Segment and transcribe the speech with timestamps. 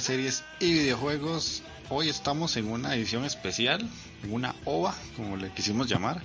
[0.00, 1.62] Series y videojuegos.
[1.90, 3.86] Hoy estamos en una edición especial,
[4.30, 6.22] una OVA, como le quisimos llamar,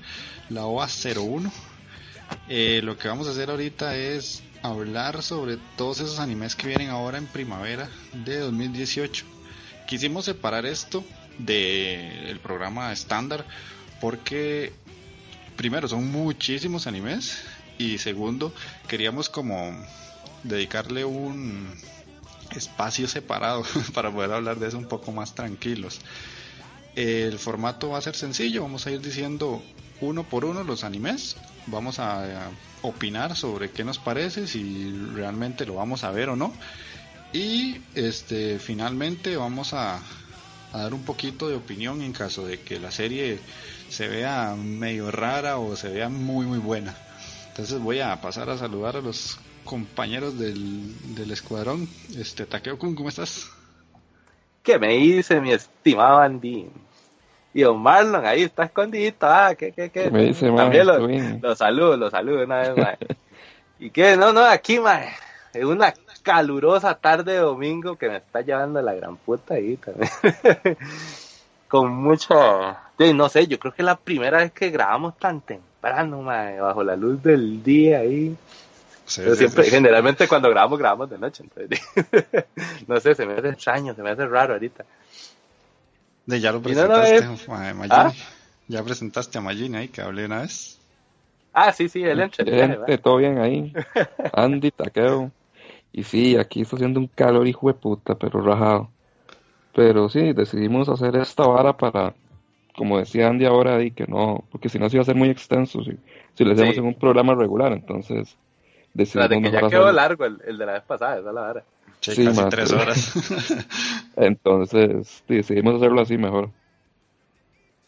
[0.50, 1.52] la OVA 01.
[2.48, 6.90] Eh, lo que vamos a hacer ahorita es hablar sobre todos esos animes que vienen
[6.90, 9.26] ahora en primavera de 2018.
[9.86, 11.04] Quisimos separar esto
[11.38, 13.46] del programa estándar
[14.00, 14.72] porque
[15.58, 17.44] primero son muchísimos animes
[17.78, 18.54] y segundo
[18.88, 19.76] queríamos como
[20.44, 21.70] dedicarle un
[22.56, 26.00] espacio separado para poder hablar de eso un poco más tranquilos.
[26.96, 29.62] El formato va a ser sencillo, vamos a ir diciendo
[30.02, 31.38] uno por uno los animes,
[31.68, 32.50] vamos a
[32.82, 36.54] opinar sobre qué nos parece, si realmente lo vamos a ver o no.
[37.34, 42.80] Y este finalmente vamos a, a dar un poquito de opinión en caso de que
[42.80, 43.40] la serie
[43.90, 46.96] se vea medio rara o se vea muy muy buena.
[47.50, 49.38] Entonces voy a pasar a saludar a los
[49.68, 51.88] compañeros del, del escuadrón.
[52.18, 53.52] Este, Takeo Kun, ¿cómo estás?
[54.64, 56.68] ¿Qué me dice mi estimado Andy?
[57.54, 60.10] Y don Marlon ahí está escondidito, ah, ¿qué, qué, qué?
[60.10, 62.98] Me dice, También lo, lo, saludo, lo saludo una vez más.
[63.80, 64.16] ¿Y qué?
[64.16, 65.04] No, no, aquí, man,
[65.54, 70.10] es una calurosa tarde de domingo que me está llevando la gran puta ahí también.
[71.68, 72.78] Con mucha...
[73.14, 76.84] no sé, yo creo que es la primera vez que grabamos tan temprano, man, bajo
[76.84, 78.36] la luz del día ahí.
[79.08, 79.72] Sí, siempre, sí.
[79.72, 81.44] Generalmente cuando grabamos, grabamos de noche.
[81.44, 81.82] Entonces,
[82.88, 84.86] no sé, se me hace extraño, se me hace raro ahorita.
[86.26, 87.90] De ya lo presentaste no, no, a Magini.
[87.90, 88.12] ¿Ah?
[88.68, 90.78] Ya presentaste a Magini ahí, que hablé una vez.
[91.54, 93.74] Ah, sí, sí, él Excelente, todo bien ahí.
[94.34, 95.32] Andy, Taqueo.
[95.94, 98.90] Y sí, aquí está haciendo un calor hijo de puta, pero rajado.
[99.74, 102.14] Pero sí, decidimos hacer esta vara para,
[102.76, 105.30] como decía Andy ahora, y que no, porque si no se iba a ser muy
[105.30, 105.98] extenso si,
[106.34, 106.80] si le hacemos sí.
[106.80, 108.38] en un programa regular, entonces
[108.98, 111.42] decidimos de que ya quedó largo el, el, de la vez pasada, esa es la
[111.42, 111.64] vara.
[112.02, 113.14] Sí, sí casi tres horas.
[114.16, 116.50] entonces decidimos hacerlo así mejor.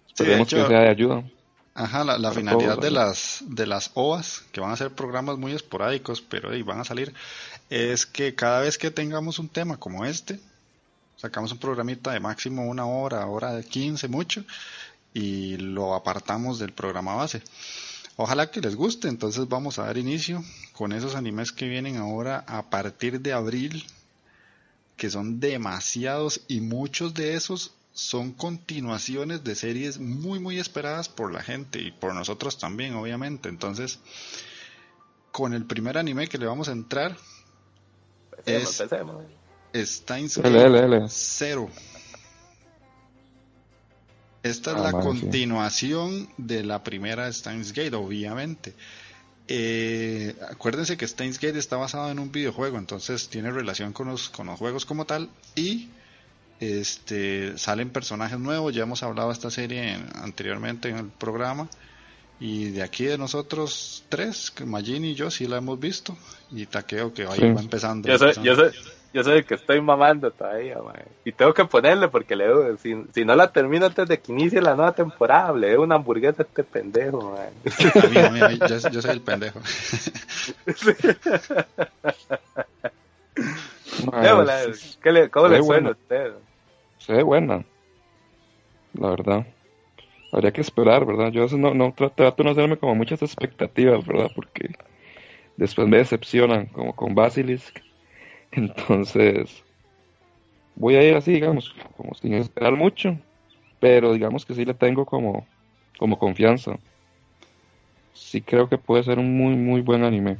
[0.08, 1.24] Esperemos sí, que sea de ayuda.
[1.74, 5.38] Ajá, la, la finalidad todo, de las de las OVAs, que van a ser programas
[5.38, 7.14] muy esporádicos, pero y van a salir,
[7.70, 10.40] es que cada vez que tengamos un tema como este,
[11.16, 14.44] sacamos un programita de máximo una hora, hora de 15 mucho,
[15.14, 17.42] y lo apartamos del programa base.
[18.22, 20.44] Ojalá que les guste, entonces vamos a dar inicio
[20.74, 23.86] con esos animes que vienen ahora a partir de abril,
[24.98, 31.32] que son demasiados y muchos de esos son continuaciones de series muy muy esperadas por
[31.32, 33.48] la gente y por nosotros también, obviamente.
[33.48, 34.00] Entonces,
[35.32, 37.16] con el primer anime que le vamos a entrar
[38.38, 39.24] empecemos, es empecemos.
[39.74, 41.70] Steins Gate Zero.
[44.50, 45.08] Esta es Ah, la man, sí.
[45.08, 48.74] continuación de la primera Steins Gate, obviamente.
[49.48, 54.30] Eh, acuérdense que Steins Gate está basado en un videojuego, entonces tiene relación con los,
[54.30, 55.90] con los juegos como tal y
[56.60, 58.74] este salen personajes nuevos.
[58.76, 61.70] Ya hemos hablado de esta serie en- anteriormente en el programa.
[62.42, 66.18] Y de aquí de nosotros tres, que Majin y yo sí la hemos visto.
[66.52, 67.52] Y Takeo que ahí Sí.
[67.52, 68.08] va empezando.
[68.18, 68.46] Soy, empezando.
[68.46, 68.72] yo soy,
[69.14, 71.04] yo soy el que estoy mamando todavía, mae.
[71.26, 74.32] Y tengo que ponerle porque le doy, si, si no la termino antes de que
[74.32, 77.50] inicie la nueva temporada, le doy una hamburguesa a este pendejo, mae.
[78.04, 79.60] A mí, a mí, a mí, yo, yo soy el pendejo.
[84.70, 86.34] Es- ¿qué le, ¿Cómo se le suena a usted?
[87.00, 87.64] se ve buena,
[88.94, 89.46] la verdad.
[90.32, 91.32] Habría que esperar, ¿verdad?
[91.32, 94.30] Yo a veces no, no tra- trato de no hacerme como muchas expectativas, ¿verdad?
[94.36, 94.70] Porque
[95.58, 97.80] después me decepcionan, como con Basilisk.
[98.52, 99.64] Entonces,
[100.76, 103.18] voy a ir así, digamos, como sin esperar mucho,
[103.80, 105.48] pero digamos que sí le tengo como,
[105.98, 106.78] como confianza.
[108.14, 110.38] Sí creo que puede ser un muy, muy buen anime.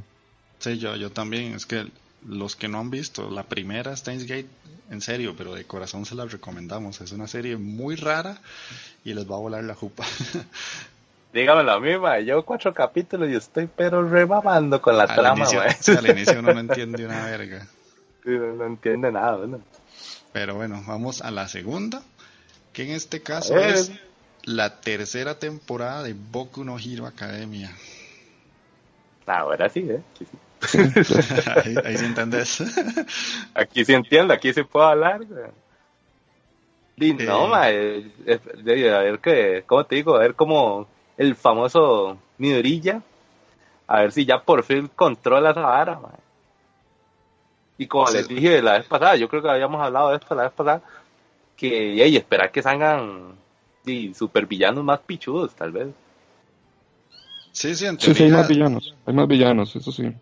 [0.60, 1.54] Sí, yo, yo también.
[1.54, 1.88] Es que
[2.28, 4.50] los que no han visto la primera Steins Gate,
[4.90, 7.00] en serio, pero de corazón se la recomendamos.
[7.02, 8.38] Es una serie muy rara
[9.06, 10.04] y les va a volar la jupa.
[11.34, 12.20] Dígamelo a mí, ma.
[12.20, 15.62] Llevo cuatro capítulos y estoy pero remamando con la al trama, inicio,
[15.98, 17.68] al inicio uno no entiende una verga.
[18.26, 19.48] No, no entiende nada.
[20.34, 22.02] Pero bueno, vamos a la segunda,
[22.74, 23.92] que en este caso es
[24.44, 27.72] la tercera temporada de Boku no Hero Academia.
[29.26, 30.02] Ahora sí, ¿eh?
[30.64, 30.78] Sí,
[31.48, 32.64] ahí, ahí sí entendés.
[33.54, 35.22] aquí sí entiendo, aquí sí puedo hablar.
[36.98, 37.50] Di, no, Eh.
[37.50, 40.16] ma, de- a ver que, ¿cómo te digo?
[40.16, 40.88] A ver cómo
[41.18, 43.02] el famoso Midorilla,
[43.88, 46.12] a ver si ya por fin controla esa vara, ma.
[47.80, 48.18] Y como Sí.
[48.18, 50.84] les dije la vez pasada, yo creo que habíamos hablado de esto la vez pasada,
[51.58, 53.36] que, esperar que salgan
[53.84, 55.88] di, supervillanos más pichudos, tal vez.
[57.52, 58.96] Sí, sí, en Sí, sí, hay teoría, más villanos.
[59.06, 60.14] Hay más villanos, eso sí.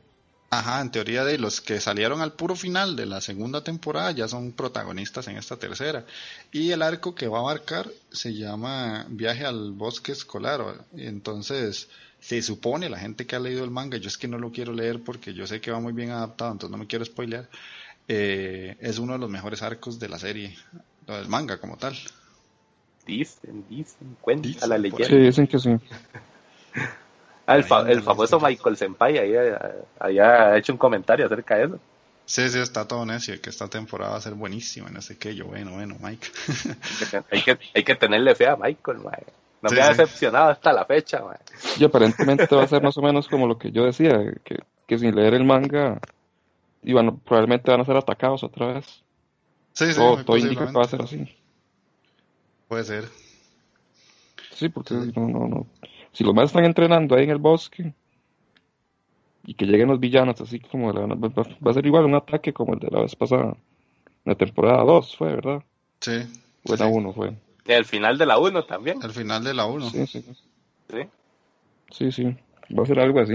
[0.50, 4.28] ajá, en teoría de los que salieron al puro final de la segunda temporada ya
[4.28, 6.06] son protagonistas en esta tercera.
[6.52, 10.86] Y el arco que va a abarcar se llama Viaje al Bosque Escolar.
[10.96, 11.90] Y entonces,
[12.28, 14.74] se supone, la gente que ha leído el manga, yo es que no lo quiero
[14.74, 17.50] leer porque yo sé que va muy bien adaptado, entonces no me quiero spoilear.
[18.08, 20.58] eh, es uno de los mejores arcos de la serie,
[21.08, 21.98] lo del manga como tal.
[23.08, 25.08] Dicen, dicen, cuenta Dicen, la leyenda.
[25.08, 25.70] Sí, dicen que sí.
[27.48, 28.40] Ah, el, fa- famoso.
[28.42, 29.56] Michael Senpai ahí, eh,
[30.00, 31.80] había hecho un comentario acerca de eso.
[32.26, 35.34] Sí, sí, está todo necio, que esta temporada va a ser buenísima, no sé qué,
[35.34, 36.28] yo, bueno, bueno, Mike.
[37.32, 39.26] Hay que, hay que tenerle fe a Michael, mae.
[39.62, 39.98] No Sí, me ha sí.
[40.02, 41.38] decepcionado hasta la fecha, mae.
[41.80, 44.98] Y aparentemente va a ser más o menos como lo que yo decía, que, que
[45.00, 46.00] sin leer el manga,
[46.84, 49.04] y bueno, probablemente van a ser atacados otra vez.
[49.74, 51.28] Sí, sí, todo todo indica que va a ser así.
[52.68, 53.06] Puede ser.
[54.52, 55.68] Sí, porque no, no, no.
[56.12, 57.94] Si los más están entrenando ahí en el bosque
[59.46, 62.16] y que lleguen los villanos, así como la- va, va- va a ser igual un
[62.16, 63.56] ataque como el de la vez pasada.
[64.26, 65.64] En la temporada 2 fue, ¿verdad?
[66.02, 66.24] Sí.
[66.66, 66.84] Sí.
[66.84, 67.34] 1 fue.
[67.68, 69.04] Y al final de la 1 también.
[69.04, 69.90] Al final de la 1.
[69.90, 70.26] Sí, sí,
[70.90, 70.98] ¿sí?
[71.92, 72.38] sí, sí.
[72.78, 73.34] Va a ser algo así,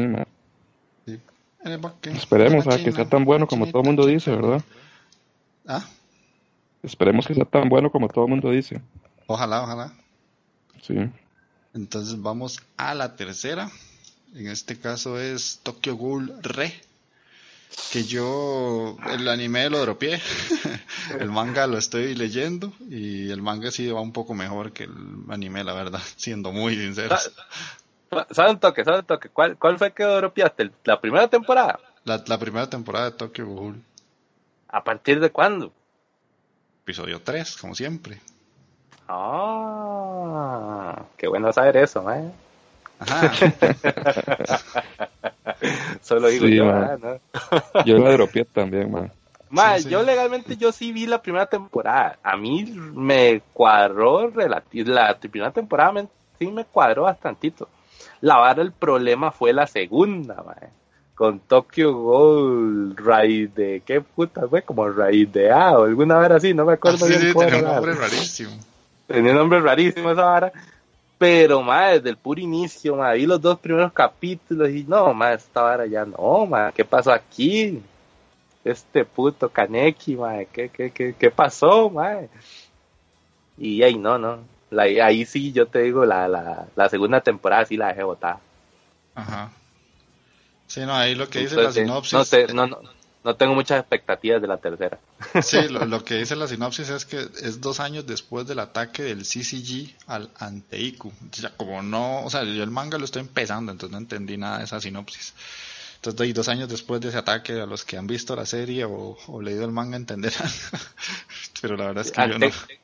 [1.64, 4.62] el bosque, Esperemos a que sea tan bueno como todo el mundo dice, ¿verdad?
[5.66, 5.84] Ah,
[6.82, 8.80] Esperemos que sea tan bueno como todo el mundo dice.
[9.28, 9.92] ojalá, ojalá.
[10.82, 10.96] Sí.
[11.74, 13.70] Entonces vamos a la tercera.
[14.34, 16.74] En este caso es Tokyo Ghoul Re.
[17.92, 20.20] Que yo el anime lo dropié.
[21.20, 22.72] el manga lo estoy leyendo.
[22.88, 24.92] Y el manga sí va un poco mejor que el
[25.28, 26.00] anime, la verdad.
[26.16, 27.32] Siendo muy sinceros.
[28.30, 28.84] ¿Sabe un toque?
[28.84, 29.28] ¿Sabe un toque?
[29.30, 30.64] ¿Cuál, cuál fue que dropeaste?
[30.64, 31.78] ¿El- ¿La primera temporada?
[32.04, 33.82] La, la primera temporada de Tokyo Ghoul.
[34.68, 35.72] ¿A partir de cuándo?
[36.84, 38.20] Episodio 3, como siempre.
[39.08, 42.30] Ah, qué bueno saber eso, mae.
[42.98, 43.32] Ajá.
[46.02, 46.84] Solo digo Sí, yo, mae.
[46.84, 47.82] ah, ¿no?
[47.86, 49.08] Yo la dropié también, ma.
[49.50, 49.88] Ma, Sí, sí.
[49.90, 52.18] yo legalmente yo sí vi la primera temporada.
[52.22, 56.08] A mí me cuadró relati- la primera temporada me-
[56.38, 57.68] sí me cuadró bastantito.
[58.22, 60.56] La vara el problema fue la segunda, ma.
[61.14, 66.36] Con Tokyo Ghoul, raíz de qué puta fue, como raíz de A o alguna vara
[66.36, 68.50] así, no me Ah, acuerdo sí, bien sí, cómo tenía era un nombre rarísimo.
[69.06, 70.52] Tenía un nombre rarísimo esa vara.
[71.22, 75.32] Pero, ma, desde el puro inicio, ma, vi los dos primeros capítulos y no, ma,
[75.34, 77.80] esta vara ya no, ma, ¿qué pasó aquí?
[78.64, 82.16] Este puto Kaneki, ma, ¿qué, qué, qué, qué pasó, ma?
[83.56, 84.40] Y ahí no, no.
[84.70, 88.40] La- ahí sí, yo te digo, la, la, la segunda temporada sí la dejé botada.
[89.14, 89.52] Ajá.
[90.66, 92.12] Sí, no, ahí lo que dice Entonces, la sinopsis.
[92.14, 92.78] no, sé, no, no,
[93.24, 94.98] no tengo muchas expectativas de la tercera.
[95.38, 99.02] Sí, lo, lo que dice la sinopsis es que es dos años después del ataque
[99.02, 101.08] del CCG al Anteiku.
[101.08, 104.36] O sea, como no, o sea, yo el manga lo estoy empezando, entonces no entendí
[104.36, 105.34] nada de esa sinopsis.
[105.96, 109.16] Entonces, dos años después de ese ataque, a los que han visto la serie o,
[109.28, 110.50] o leído el manga entenderán.
[111.62, 112.46] Pero la verdad es que yo no.
[112.46, 112.80] Ante-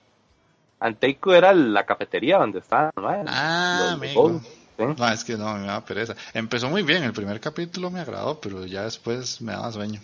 [0.80, 4.40] Anteiku era la cafetería donde estaban, ma, Ah, amigo.
[4.76, 4.85] ¿sí?
[4.97, 6.14] No, es que no, me daba pereza.
[6.33, 10.00] Empezó muy bien, el primer capítulo me agradó, pero ya después me daba sueño.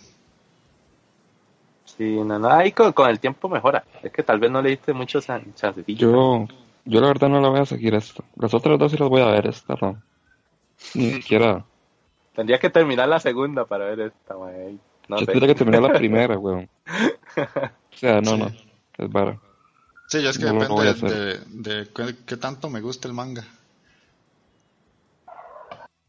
[1.97, 3.83] Sí, no, no, ahí con, con el tiempo mejora.
[4.03, 5.99] Es que tal vez no le diste muchos chan- chancecillos.
[5.99, 6.45] Yo,
[6.83, 8.23] yo la verdad no la voy a seguir esta.
[8.35, 10.01] Las otras dos sí las voy a ver, esta no.
[10.93, 11.63] Ni siquiera.
[12.35, 14.77] Tendría que terminar la segunda para ver esta, güey.
[15.07, 15.31] No yo sé.
[15.31, 16.67] tendría que terminar la primera, weón.
[17.37, 18.47] O sea, no, no.
[18.97, 19.37] Es vara.
[20.07, 21.45] Sí, ya es que No depende de, hacer.
[21.45, 23.43] de, qué, qué tanto me gusta el manga.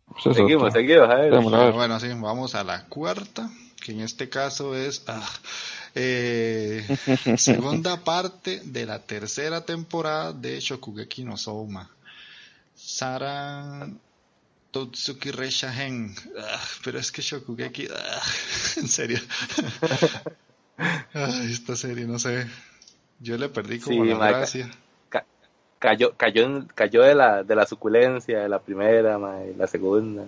[0.08, 1.30] Pues es Seguimos, seguimos, a ver.
[1.30, 1.72] Ver.
[1.72, 3.50] bueno, sí, vamos a la cuarta,
[3.82, 5.28] que en este caso es ah,
[5.94, 6.84] eh,
[7.38, 11.90] segunda parte de la tercera temporada de Shokugeki no Souma.
[12.74, 13.88] Sara
[14.70, 16.14] Totsuki Reshahen.
[16.38, 17.88] Ah, pero es que Shokugeki.
[17.94, 18.22] ah,
[18.76, 19.18] en serio.
[20.78, 22.46] Ay, esta serie, no sé.
[23.20, 24.70] Yo le perdí como Sí, la gracia.
[25.08, 25.24] Ca-
[25.78, 30.24] cayó, cayó, cayó de la, de la suculencia de la primera, mae, la segunda.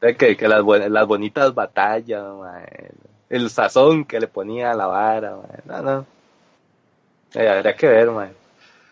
[0.00, 2.24] Que, que las, las bonitas batallas,
[3.28, 6.06] el sazón que le ponía a la vara, mae, no, no.
[7.34, 8.30] Eh, habría que ver, mae.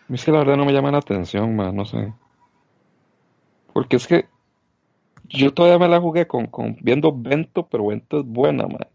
[0.09, 2.13] Es que la verdad no me llama la atención, man, no sé.
[3.73, 4.25] Porque es que
[5.25, 8.87] yo todavía me la jugué con, con viendo Bento, pero Bento es buena, man.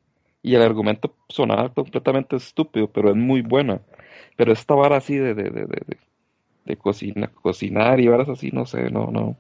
[0.43, 3.81] Y el argumento sonaba completamente estúpido, pero es muy buena.
[4.37, 5.99] Pero esta vara así de, de, de, de, de-
[6.67, 9.37] de cocina, cocinar y varas así, no sé, no, no.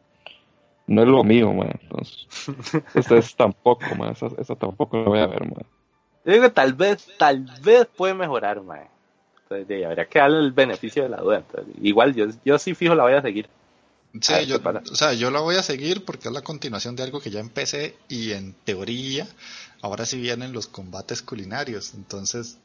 [0.86, 1.70] No es lo mío, man.
[1.82, 2.26] Entonces,
[2.94, 4.12] ustedes tampoco, man.
[4.12, 5.64] Esa, esa tampoco la voy a ver, man.
[6.24, 8.88] Yo digo tal vez, tal vez puede mejorar, mae.
[9.42, 11.38] Entonces, de, habría que darle el beneficio de la duda.
[11.38, 13.48] Entonces, igual, yo, yo sí fijo la voy a seguir.
[14.20, 14.56] Sí, A ver yo,
[14.92, 17.40] o sea, yo la voy a seguir porque es la continuación de algo que ya
[17.40, 19.26] empecé y en teoría
[19.82, 21.94] ahora sí vienen los combates culinarios.
[21.94, 22.58] Entonces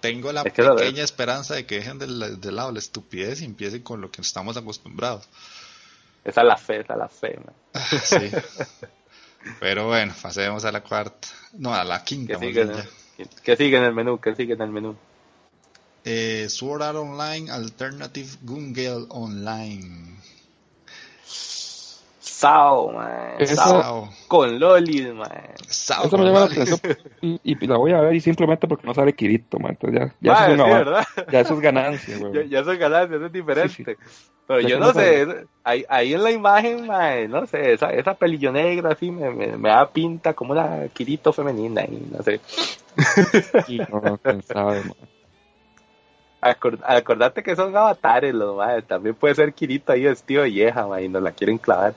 [0.00, 2.78] tengo la Es que la pequeña esperanza de que dejen de, la- de lado la
[2.78, 5.26] estupidez y empiecen con lo que estamos acostumbrados.
[6.24, 7.38] Esa es la fe, esa es la fe.
[8.04, 8.30] Sí.
[9.60, 11.28] Pero bueno, pasemos a la cuarta.
[11.54, 12.34] No, a la quinta.
[12.34, 12.86] ¿Qué más sigue, en- ya.
[13.16, 14.20] ¿Qué, qué sigue en el menú?
[14.20, 14.96] ¿Qué sigue en el menú?
[16.04, 18.74] Eh, Sword Art Online Alternative Gun
[19.10, 20.16] Online.
[22.40, 22.90] Sao.
[23.38, 24.08] Esa- Sao.
[24.28, 25.54] Con Lolis, mae.
[25.68, 26.80] Sao, Eso me llama la atención
[27.20, 29.72] y, y la voy a ver y simplemente porque no sale Kirito, man.
[29.72, 30.84] Entonces ya, ya Mae, eso es sí, un avance.
[30.90, 31.04] ¿verdad?
[31.32, 32.48] Ya eso es ganancia, Ya, güey.
[32.48, 33.74] ya ganancia, eso es diferente.
[33.74, 33.84] Sí,
[34.46, 35.26] Pero Ya yo no no sé,
[35.64, 39.56] ahí, ahí en la imagen, mae, no sé, esa, esa pelillo negra así me, me,
[39.58, 42.40] me da pinta como una Kirito femenina ahí, no sé.
[43.90, 44.94] No, no, quién sabe, man.
[46.42, 50.86] Acor- acordate que son avatares los mae, también puede ser Kirito ahí vestido de vieja,
[50.86, 51.94] mae, y nos la quieren clavar.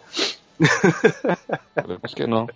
[1.76, 2.48] Esperemos que no.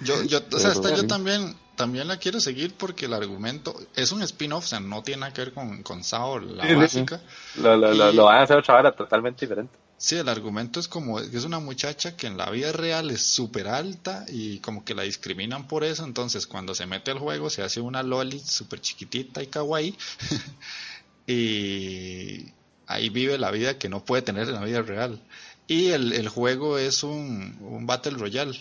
[0.00, 1.06] Yo, yo, o sea, esta yo sí.
[1.06, 5.20] también, también la quiero seguir porque el argumento es un spin-off, o sea, no tiene
[5.20, 7.06] nada que ver con, con Sao, la Sí, sí.
[7.06, 7.22] básica.
[7.54, 9.78] Lo, lo, lo, lo van a hacer otra hora totalmente diferente.
[9.96, 13.24] Sí, el argumento es como que es una muchacha que en la vida real es
[13.24, 17.48] súper alta y como que la discriminan por eso, entonces cuando se mete al juego
[17.50, 19.96] se hace una loli súper chiquitita y kawaii
[21.26, 22.52] y
[22.86, 25.20] ahí vive la vida que no puede tener en la vida real.
[25.66, 28.56] Y el, el juego es un, un Battle Royale.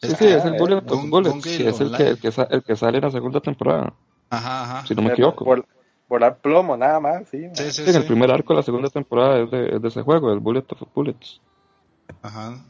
[0.00, 2.18] Sí, sí, es el Ah, Bullet Gun- Bullets, Gun sí, Gale es el que, el,
[2.18, 3.94] que el que sale en la segunda temporada,
[4.30, 4.86] Ajá, ajá.
[4.86, 5.44] si no me equivoco.
[5.44, 5.66] Por,
[6.08, 7.38] volar plomo, nada más, sí.
[7.52, 9.88] Sí, sí, Sí, en el primer arco de la segunda temporada es de, es de
[9.88, 11.40] ese juego, el Bullet of Bullets.
[12.22, 12.64] Ajá.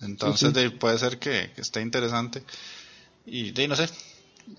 [0.00, 0.60] Entonces Sí, sí.
[0.62, 2.44] de- puede ser que, que esté interesante.
[3.26, 3.88] Y de no sé.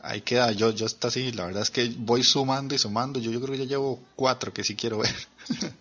[0.01, 0.51] Ahí queda.
[0.53, 1.31] Yo, yo está así.
[1.33, 3.19] La verdad es que voy sumando y sumando.
[3.19, 5.15] Yo, yo creo que ya llevo cuatro que sí quiero ver.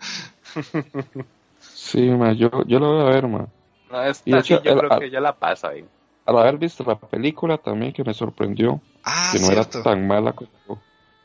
[1.58, 3.48] Sí, ma, yo, yo lo voy a ver, ma.
[3.90, 5.88] No, esta Y de sí hecho, yo el- creo al- que yo la paso ahí.
[6.26, 9.78] Al haber visto la película también que me sorprendió, Ah, que no cierto.
[9.80, 10.84] era tan mala como,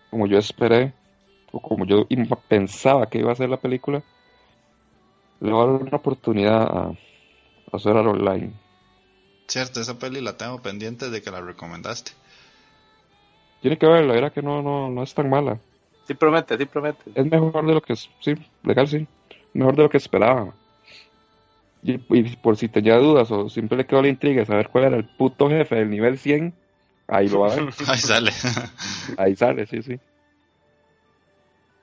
[0.09, 0.93] como yo esperé,
[1.51, 2.07] o como yo
[2.47, 4.03] pensaba que iba a ser la película,
[5.41, 6.95] le voy a dar una oportunidad a, a
[7.77, 8.53] hacer al online.
[9.49, 12.13] Cierto, esa peli la tengo pendiente de que la recomendaste.
[13.61, 15.61] Tiene que verla, era que no, no, no es tan mala.
[16.07, 17.13] Sí promete, sí promete.
[17.13, 18.33] Es mejor de lo que, es- sí,
[18.63, 19.07] legal sí,
[19.53, 20.53] mejor de lo que esperaba.
[21.81, 24.85] Y, y por si tenía dudas o siempre le quedó la intriga de saber cuál
[24.85, 26.53] era el puto jefe del nivel 100,
[27.07, 28.31] ahí lo va a ver, Ahí sale.
[29.17, 29.99] ahí sale, sí, sí.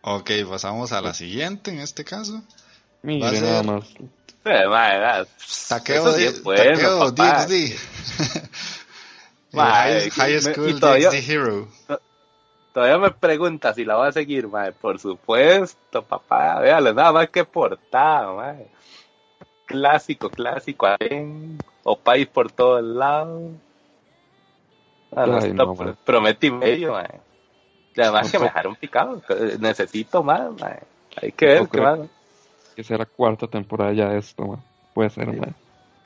[0.02, 2.42] ok, pasamos a la siguiente en este caso.
[3.02, 3.84] Mire, Va a nada más.
[4.44, 5.26] Eh,
[5.68, 7.46] Taqueo, sí es bueno, papá.
[9.52, 11.68] Eh, high, High me- School y todavía- Hero.
[12.76, 14.70] Todavía me pregunta si la voy a seguir, mae.
[14.70, 16.60] Por supuesto, papá.
[16.60, 18.66] Véale, nada más que portada, mae.
[19.64, 20.84] Clásico, clásico.
[20.84, 23.52] Aren, O país por todos lados.
[25.14, 25.94] Ay, no, pro- mae.
[26.04, 27.18] prometí medio, mae.
[27.94, 29.22] Y además que me dejaron picado.
[29.58, 30.80] Necesito más, mae.
[31.22, 32.00] Hay que ver qué más.
[32.74, 34.62] que será cuarta temporada ya de esto, man.
[34.92, 35.30] Puede ser.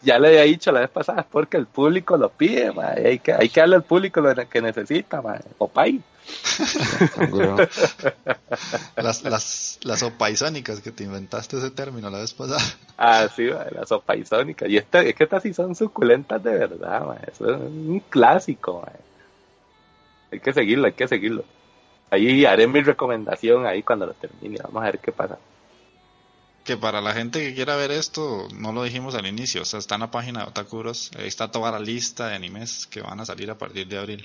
[0.03, 3.09] Ya le había dicho la vez pasada, es porque el público lo pide, mae.
[3.09, 5.41] Hay que, hay que darle al público lo que necesita, mae.
[5.59, 5.69] O.
[8.97, 12.61] Las, las, las opaisónicas que te inventaste ese término la vez pasada.
[12.99, 14.69] Ah, sí, mae, la sopa isónica.
[14.69, 17.19] Y este, es que estas sí son suculentas de verdad.
[17.27, 18.85] Eso es un clásico.
[20.31, 21.45] Hay que seguirlo, hay que seguirlo.
[22.11, 24.59] Ahí haré mi recomendación ahí cuando lo termine.
[24.63, 25.39] Vamos a ver qué pasa.
[26.71, 29.81] Que para la gente que quiera ver esto, no lo dijimos al inicio, o sea,
[29.81, 33.19] está en la página de Otakuros, ahí está toda la lista de animes que van
[33.19, 34.23] a salir a partir de abril.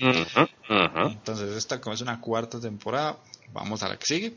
[0.68, 3.16] Entonces esta como es una cuarta temporada,
[3.52, 4.36] vamos a la que sigue.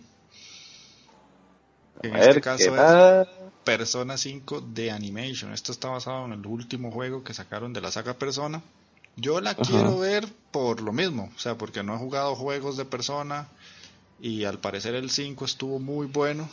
[2.02, 3.28] En este caso ¿qué es?
[3.64, 5.54] Persona 5 de Animation.
[5.54, 8.64] Esto está basado en el último juego que sacaron de la saga Persona.
[9.18, 12.86] Yo la quiero ver por lo mismo, o sea, porque no he jugado juegos de
[12.86, 13.50] Persona
[14.20, 16.50] y al parecer el 5 estuvo muy bueno.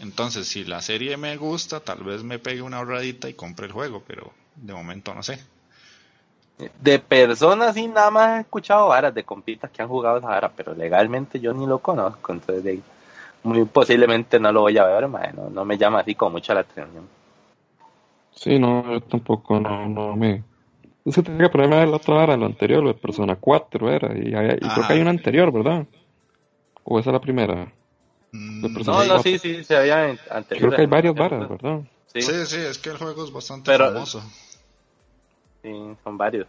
[0.00, 3.72] Entonces, si la serie me gusta, tal vez me pegue una ahorradita y compre el
[3.72, 5.38] juego, pero de momento no sé.
[6.80, 10.50] De personas sí nada más he escuchado varas de compitas que han jugado esa vara,
[10.50, 12.80] pero legalmente yo ni lo conozco, entonces de-
[13.44, 16.54] muy posiblemente no lo voy a ver, mae, no, no me llama así como mucho
[16.54, 17.08] la atención.
[18.30, 20.44] Sí, no, yo tampoco, no, no me...
[21.04, 23.36] Es que tenía que ponerme a ver la otra vara, lo anterior, lo de Persona
[23.36, 25.86] 4 era, y, hay- y creo que hay una anterior, ¿verdad?
[26.84, 27.72] ¿O esa es la primera?
[28.32, 30.68] Mm, No, no, sí, sí, se había en- anterior.
[30.68, 31.80] Creo que hay varias varas, ¿verdad?
[32.12, 34.22] Sí, Sí, sí, es que el juego es bastante Pero- famoso.
[35.62, 35.70] sí,
[36.02, 36.46] son varios.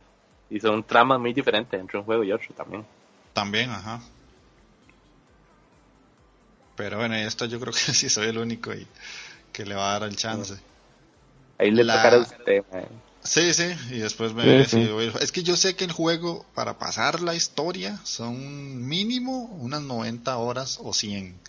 [0.50, 2.86] Y son tramas muy diferentes entre un juego y otro también.
[3.34, 4.02] También, ajá.
[6.76, 8.88] Pero bueno, esta yo creo que sí soy el único y
[9.52, 10.56] que le va a dar el chance.
[11.58, 12.88] Ahí le La- tocará a usted, mae.
[13.24, 14.90] Sí, sí, y después me Sí, sí.
[15.22, 20.36] Es que yo sé que el juego, para pasar la historia, son mínimo unas 90
[20.38, 21.40] horas o 100.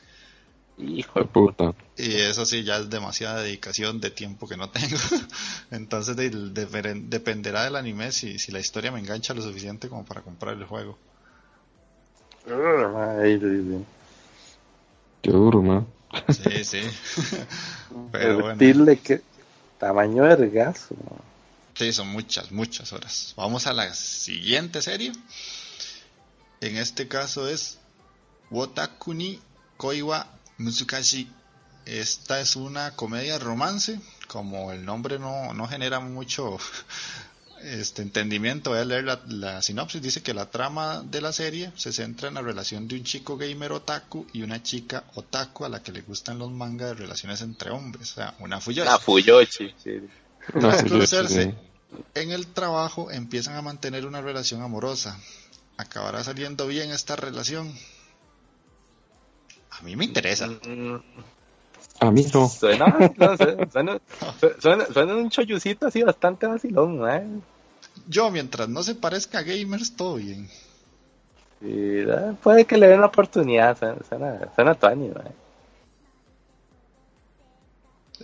[0.78, 1.72] Hijo De puta.
[1.96, 4.96] Y eso sí, ya es demasiada dedicación de tiempo que no tengo.
[5.70, 10.04] Entonces de- de- dependerá del anime si, si la historia me engancha lo suficiente como
[10.04, 10.98] para comprar el juego.
[15.22, 15.86] Qué duro, man.
[16.28, 16.80] Sí, sí.
[18.12, 18.58] Pero bueno.
[19.02, 19.22] Que
[19.78, 20.94] tamaño vergazo.
[20.96, 21.18] mae.
[21.74, 23.32] Sí, son muchas, muchas horas.
[23.36, 25.12] Vamos a la siguiente serie.
[26.60, 27.78] En este caso es
[28.50, 29.40] Wotakuni
[29.76, 30.26] Koiwa
[30.58, 31.28] Musukashi.
[31.86, 34.00] Esta es una comedia romance.
[34.26, 36.58] Como el nombre no, no genera mucho
[37.62, 40.00] este entendimiento, voy a leer la, la sinopsis.
[40.00, 43.36] Dice que la trama de la serie se centra en la relación de un chico
[43.36, 47.40] gamer otaku y una chica otaku a la que le gustan los mangas de relaciones
[47.42, 48.12] entre hombres.
[48.12, 48.88] O sea, una fuyoshi.
[48.88, 50.00] La Fuyoshi, sí.
[50.52, 51.54] Tras sí.
[52.14, 55.18] en el trabajo empiezan a mantener una relación amorosa.
[55.76, 57.74] ¿Acabará saliendo bien esta relación?
[59.78, 60.44] A mí me interesa.
[62.00, 62.48] A mí no.
[62.48, 63.36] Suena, no
[63.72, 63.98] suena,
[64.60, 67.26] suena, suena un chollucito así bastante vacilón, mae.
[68.08, 70.48] Yo, mientras no se parezca a gamers, todo bien.
[71.60, 75.32] Sí, eh, puede que le den la oportunidad, suena, suena, tuani, mae.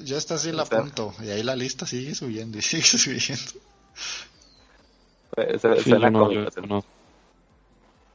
[0.04, 1.12] Yo esta sí la apunto.
[1.22, 3.52] Y ahí la lista sigue subiendo y sigue subiendo.
[5.36, 6.84] Su- su- Sí, suena yo no, yo no.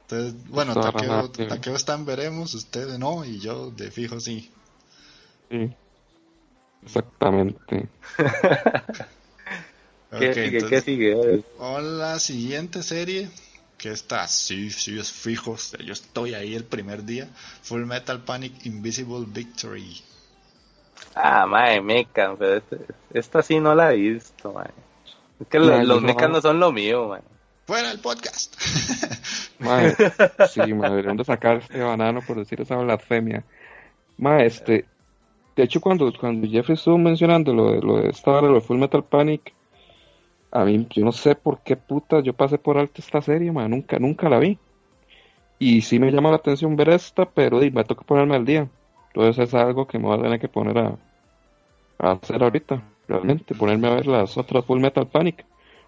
[0.08, 1.46] Entonces, bueno, Está Takeo, raro, sí.
[1.48, 4.50] Takeo está en veremos, usted no, y yo de fijo sí.
[5.50, 5.76] Sí.
[6.82, 7.88] Exactamente.
[10.16, 10.58] ¿Qué Ok, sigue?
[10.58, 11.44] entonces, ¿Qué sigue?
[11.58, 13.30] A la siguiente serie,
[13.78, 17.28] que está, sí, sí, es fijo, o sea, yo estoy ahí el primer día,
[17.62, 20.02] Full Metal Panic Invisible Victory.
[21.14, 24.70] Ah, mae, mecha, pero este- esta sí no la he visto, mae.
[25.40, 27.22] Es que Mae, lo- yo los no- son lo mío, mae.
[27.66, 28.54] ¡Fuera el podcast!
[29.58, 29.96] Mae,
[30.48, 33.42] sí, mae, deberían de sacar este banano por decir esa blasfemia.
[34.18, 34.84] Mae, este,
[35.56, 38.60] de hecho cuando, cuando Jeffrey estuvo mencionando lo de, lo de esta hora, lo de
[38.60, 39.52] Full Metal Panic,
[40.52, 43.68] a mí, yo no sé por qué puta yo pasé por alto esta serie, mae,
[43.68, 44.58] nunca, nunca la vi.
[45.58, 48.68] Y sí me llama la atención ver esta, pero di, me toca ponerme al día.
[49.08, 50.96] Entonces es algo que me voy a tener que poner a
[51.98, 55.44] hacer ahorita, realmente, ponerme a ver las otras Full Metal Panic,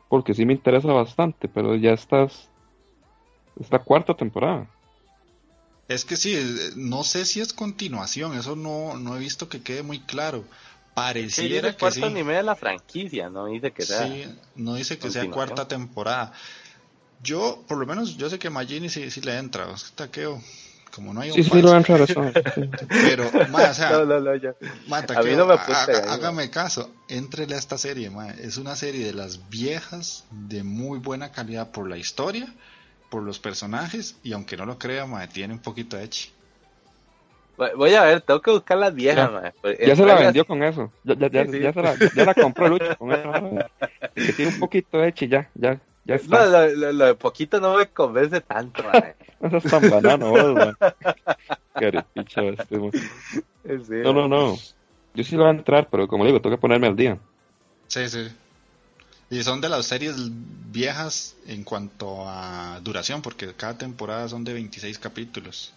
[0.08, 2.48] porque sí me interesa bastante, pero ya estás
[3.60, 4.66] es la cuarta temporada.
[5.88, 9.62] Es que sí, eh, no sé si es continuación, eso no, no he visto que
[9.62, 10.40] quede muy claro.
[10.42, 12.04] Sí, dice Pareciera que cuarto sí.
[12.04, 14.06] anime de la franquicia, no dice que sea.
[14.06, 14.24] Sí,
[14.56, 16.32] no dice que sea cuarta temporada.
[17.22, 19.72] Yo, por lo menos, yo sé que Magini sí, sí le entra.
[19.72, 20.42] Es que Takeo,
[20.94, 22.32] como no hay un Sí, sí, lo eso.
[22.54, 22.62] sí.
[23.00, 24.54] Pero, ma, o sea, No, no, no, ya.
[24.88, 26.28] ma, A mí no me ahí, ma.
[26.28, 28.30] hágame caso, entrele a esta serie, ma.
[28.30, 32.54] Es una serie de las viejas, de muy buena calidad por la historia,
[33.10, 36.30] por los personajes, y aunque no lo crea, ma, tiene un poquito de echi.
[37.56, 39.54] Voy- a ver, tengo que buscar las viejas, Ya.
[39.60, 40.92] Pues, Ya se la vendió con eso.
[41.02, 41.58] Ya, ya, ya, Sí, sí.
[41.60, 43.30] ya se la, ya la compró Lucho con eso.
[44.24, 47.60] Que tiene un poquito de hecho ya, ya, ya No, lo, lo- lo de poquito
[47.60, 49.16] no me convence tanto, mae.
[49.40, 50.76] No seas tan banano, vos, man.
[51.78, 52.92] Este, man.
[53.68, 54.02] Serio.
[54.02, 54.56] No, no, no.
[55.14, 57.20] Yo sí lo voy a entrar, pero como le digo, tengo que ponerme al día.
[57.88, 58.28] Sí, sí.
[59.30, 60.16] Y son de las series
[60.72, 65.72] viejas en cuanto a duración, porque cada temporada son de 26 capítulos.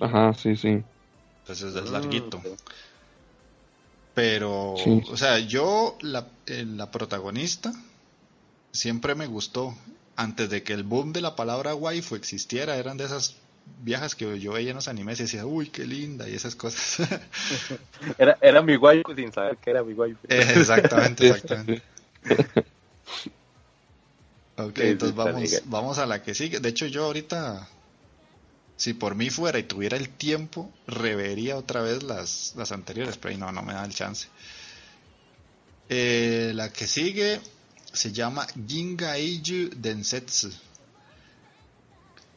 [0.00, 0.82] Ajá, sí, sí.
[1.42, 2.40] Entonces es Mm, larguito.
[4.14, 5.02] Pero, Sí.
[5.12, 7.72] o sea, yo, la, eh, la protagonista,
[8.72, 9.76] siempre me gustó.
[10.16, 13.36] Antes de que el boom de la palabra waifu existiera, eran de esas
[13.82, 17.08] viejas que yo veía en los animes y decía, uy, qué linda, y esas cosas.
[18.18, 20.26] era, era mi waifu sin saber que era mi waifu.
[20.28, 21.82] Eh, exactamente, exactamente.
[24.58, 26.58] Ok, entonces vamos, vamos a la que sigue.
[26.58, 27.68] De hecho, yo ahorita,
[28.76, 33.30] si por mí fuera y tuviera el tiempo, revería otra vez las, las anteriores, pero
[33.30, 34.26] ahí no, no me da el chance.
[35.88, 37.40] Eh, la que sigue
[37.98, 40.52] se llama Jingaiju Densetsu.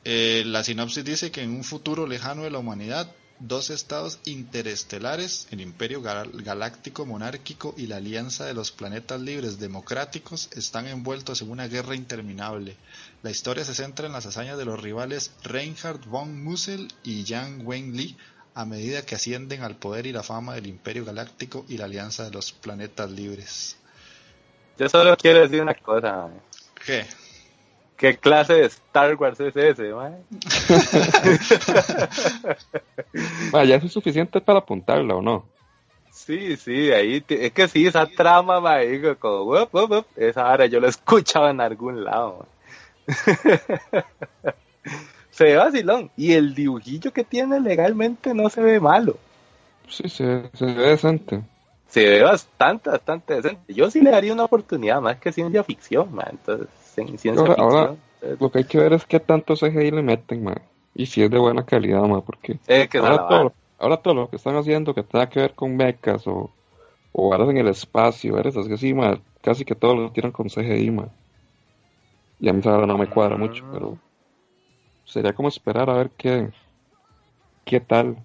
[0.03, 5.47] Eh, la sinopsis dice que en un futuro lejano de la humanidad, dos estados interestelares,
[5.51, 11.51] el Imperio Galáctico Monárquico y la Alianza de los Planetas Libres Democráticos, están envueltos en
[11.51, 12.75] una guerra interminable.
[13.21, 17.67] La historia se centra en las hazañas de los rivales Reinhard von Mussel y Yang
[17.67, 18.17] Wenli
[18.55, 22.23] a medida que ascienden al poder y la fama del Imperio Galáctico y la Alianza
[22.23, 23.77] de los Planetas Libres.
[24.77, 26.29] Yo solo quiero decir una cosa.
[26.85, 27.05] ¿Qué?
[28.01, 30.17] ¿Qué clase de Star Wars es ese, man?
[33.67, 35.45] ya es suficiente para apuntarla, ¿o no?
[36.11, 38.81] Sí, sí, ahí es que sí, esa trama, man,
[39.19, 39.55] como,
[40.15, 42.47] esa hora yo lo escuchaba en algún lado.
[45.29, 46.09] se ve vacilón.
[46.17, 49.17] Y el dibujillo que tiene legalmente no se ve malo.
[49.87, 51.43] Sí, se, se ve decente.
[51.91, 53.73] Se ve bastante, bastante decente.
[53.73, 56.27] Yo sí le daría una oportunidad más que ciencia ficción, man.
[56.31, 56.69] Entonces,
[57.19, 57.95] ciencia ahora,
[58.39, 60.61] lo que hay que ver es qué tanto CGI le meten, man.
[60.95, 62.59] Y si es de buena calidad, man, porque
[62.97, 66.49] ahora, todo, ahora todo lo que están haciendo que tenga que ver con mechas o,
[67.11, 70.91] o en el espacio, eres así, así man, casi que todo lo tiran con CGI,
[70.91, 71.11] man.
[72.39, 73.97] Y a mí ahora no me cuadra mucho, pero
[75.03, 76.51] sería como esperar a ver qué,
[77.65, 78.15] qué tal.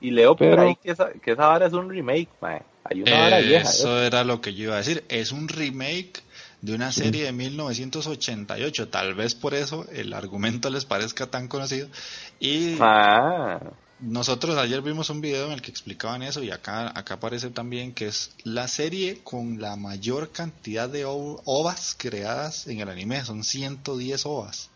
[0.00, 2.62] Y leo por ahí que esa, que esa vara es un remake, man.
[2.84, 3.68] Hay una vara vieja.
[3.68, 5.04] Eso era lo que yo iba a decir.
[5.08, 6.22] Es un remake
[6.60, 8.88] de una serie de 1988.
[8.88, 11.88] Tal vez por eso el argumento les parezca tan conocido.
[12.38, 13.60] Y ah.
[14.00, 17.92] nosotros ayer vimos un video en el que explicaban eso y acá, acá aparece también
[17.92, 23.24] que es la serie con la mayor cantidad de ovas creadas en el anime.
[23.24, 24.70] Son 110 ovas.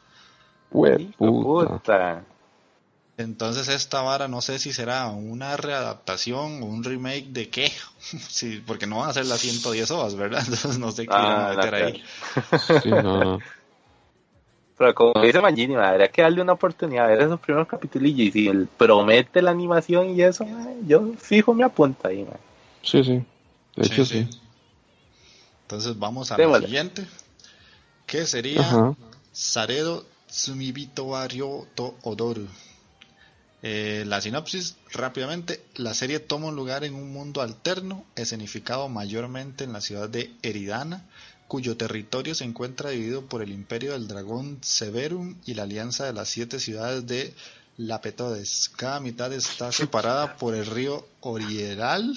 [1.19, 2.25] puta.
[3.21, 8.63] Entonces esta vara no sé si será una readaptación o un remake de qué, sí,
[8.67, 10.41] porque no van a ser las 110 ovas, ¿verdad?
[10.45, 12.03] Entonces no sé qué ah, a meter ahí.
[14.79, 18.33] Pero como dice Mangini, habría que darle una oportunidad a ver esos primeros capítulos y
[18.33, 20.47] si él promete la animación y eso,
[20.87, 22.27] yo fijo me apunta ahí.
[22.81, 23.23] Sí, sí,
[23.77, 24.27] de hecho sí.
[25.65, 27.07] Entonces vamos a la siguiente,
[28.07, 28.95] que sería
[29.33, 32.49] Saredo Tsumibito Wario to Odoru.
[33.63, 39.65] Eh, la sinopsis, rápidamente, la serie toma un lugar en un mundo alterno, escenificado mayormente
[39.65, 41.07] en la ciudad de Eridana,
[41.47, 46.13] cuyo territorio se encuentra dividido por el imperio del dragón Severum y la alianza de
[46.15, 47.35] las siete ciudades de
[47.77, 48.71] Lapetodes.
[48.77, 52.15] Cada mitad está separada por el río Orieral.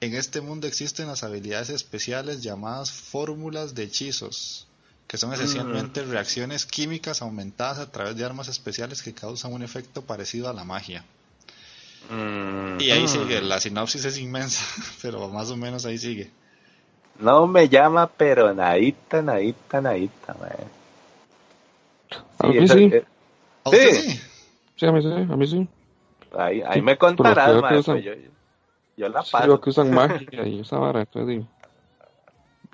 [0.00, 4.66] En este mundo existen las habilidades especiales llamadas fórmulas de hechizos
[5.10, 10.02] que son esencialmente reacciones químicas aumentadas a través de armas especiales que causan un efecto
[10.02, 11.04] parecido a la magia.
[12.78, 14.64] Y ahí sigue, la sinopsis es inmensa,
[15.02, 16.30] pero más o menos ahí sigue.
[17.18, 20.36] No me llama, pero nadita, nadita, nadita,
[22.38, 22.92] A mí sí.
[23.68, 24.20] sí.
[24.76, 24.86] sí.
[24.86, 25.68] a mí sí, a mí sí.
[26.38, 27.96] Ahí, ahí me contarás, pues yo,
[28.96, 29.38] yo, la paso.
[29.38, 31.48] Creo que usan magia y esa vara, entonces digo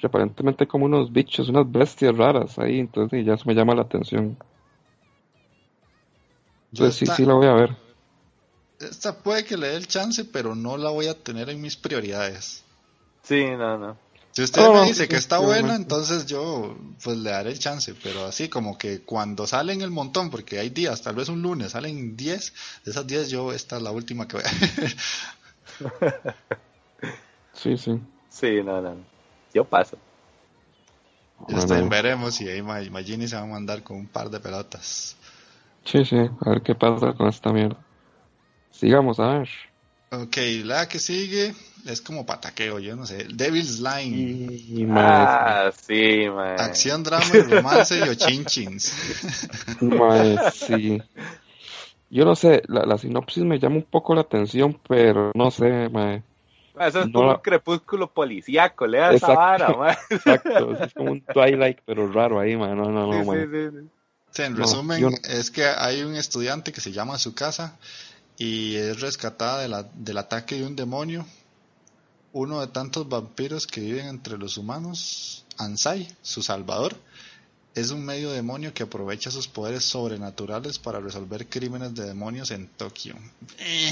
[0.04, 3.82] aparentemente hay como unos bichos, unas bestias raras ahí, entonces ya eso me llama la
[3.82, 4.36] atención.
[6.72, 7.76] Entonces sí, sí la voy a ver.
[8.78, 11.76] Esta puede que le dé el chance, pero no la voy a tener en mis
[11.76, 12.62] prioridades.
[13.22, 13.96] Sí, no, no.
[14.32, 18.26] Si usted me dice que está buena, entonces yo pues le daré el chance, pero
[18.26, 22.18] así como que cuando salen el montón, porque hay días, tal vez un lunes salen
[22.18, 22.52] 10,
[22.84, 26.34] de esas 10 yo esta es la última que voy a ver.
[27.54, 27.98] sí, sí.
[28.28, 29.15] Sí, no, no
[29.56, 29.96] yo paso.
[31.48, 35.16] Este, veremos y ahí Magini se va a mandar con un par de pelotas.
[35.84, 37.78] Sí, sí, a ver qué pasa con esta mierda.
[38.70, 39.48] Sigamos, a ver.
[40.10, 41.54] Ok, la que sigue
[41.86, 43.26] es como pataqueo, yo no sé.
[43.32, 44.86] Devil's Line.
[44.90, 46.60] ah, sí, man.
[46.60, 48.84] Acción, drama y romance y ochinchins.
[50.54, 51.02] sí.
[52.10, 55.88] Yo no sé, la, la, sinopsis me llama un poco la atención, pero no sé,
[55.88, 56.22] mae.
[56.78, 59.96] Eso es como un crepúsculo policíaco, le da esa vara, man.
[60.10, 62.76] Exacto, es como un Twilight, pero raro ahí, man.
[62.76, 63.88] No, no, no, sí, sí,
[64.30, 67.78] sí, en resumen, es que hay un estudiante que se llama a su casa
[68.36, 71.24] y es rescatada de la, del ataque de un demonio,
[72.32, 76.94] uno de tantos vampiros que viven entre los humanos, Ansai, su salvador,
[77.76, 82.68] es un medio demonio que aprovecha sus poderes sobrenaturales para resolver crímenes de demonios en
[82.68, 83.14] Tokio.
[83.58, 83.90] Sí,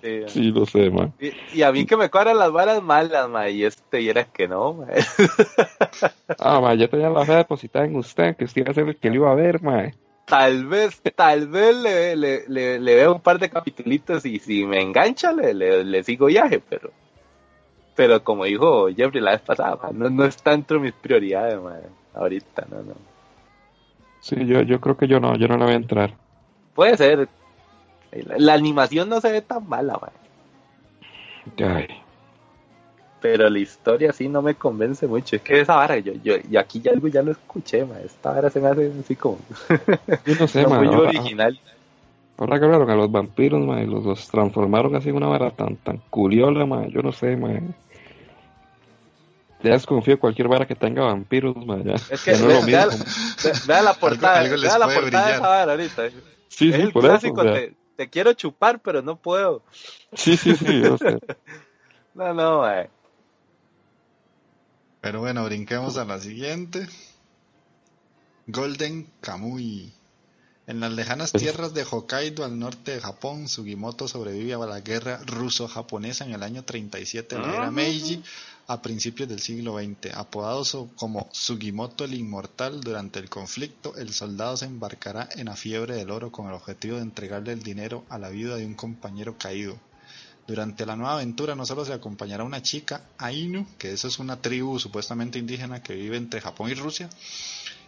[0.28, 1.12] Sí, lo sé, man.
[1.20, 4.24] Y, y a mí que me cuadran las varas malas, ma, y este y era
[4.24, 4.86] que no, ma.
[6.38, 8.96] Ah, ma, ya tenía la fe depositada en usted, que usted iba a ser el
[8.96, 9.90] que lo iba a ver, ma.
[10.26, 14.64] Tal vez, tal vez le, le, le, le veo un par de capitulitos y si
[14.64, 16.92] me engancha le, le, le sigo viaje, pero
[17.96, 21.58] pero como dijo Jeffrey la vez pasada, no, no está dentro de mis prioridades,
[22.14, 22.94] ahorita, no, no.
[24.20, 26.12] Sí, yo, yo creo que yo no, yo no le voy a entrar.
[26.74, 27.28] Puede ser.
[28.12, 30.10] La, la animación no se ve tan mala, ma,
[31.58, 31.86] Ay,
[33.20, 35.36] pero la historia sí no me convence mucho.
[35.36, 38.32] Es que esa vara, yo, yo, yo aquí ya algo ya lo escuché, ma, esta
[38.32, 39.38] vara se me hace así como
[40.24, 41.58] yo no sé, no muy Ahora, original.
[42.36, 45.50] ahora que hablaron a los vampiros, ma, y los, los transformaron así en una vara
[45.50, 46.86] tan, tan curiosa, ma.
[46.88, 47.50] Yo no sé, ma.
[49.66, 51.82] Ya desconfío de cualquier vara que tenga vampiros, ma.
[51.82, 52.88] Ya, Es que ya no es lo vea,
[53.66, 56.08] vea la portada, algo vea la portada de esa vara ahorita.
[56.48, 57.12] Sí, es sí, el por eso.
[57.12, 59.62] clásico, te, te quiero chupar, pero no puedo.
[60.12, 61.18] Sí, sí, sí, yo sé.
[62.14, 62.86] No, no, ma.
[65.02, 66.86] Pero bueno, brinquemos a la siguiente.
[68.46, 69.92] Golden Kamui.
[70.66, 75.20] En las lejanas tierras de Hokkaido, al norte de Japón, Sugimoto sobrevive a la guerra
[75.26, 78.22] ruso-japonesa en el año 37 de la era Meiji,
[78.66, 80.14] a principios del siglo XX.
[80.14, 80.64] Apodado
[80.96, 86.10] como Sugimoto el Inmortal, durante el conflicto, el soldado se embarcará en la fiebre del
[86.10, 89.78] oro con el objetivo de entregarle el dinero a la viuda de un compañero caído.
[90.46, 94.40] Durante la nueva aventura no solo se acompañará una chica, Ainu, que eso es una
[94.40, 97.10] tribu supuestamente indígena que vive entre Japón y Rusia,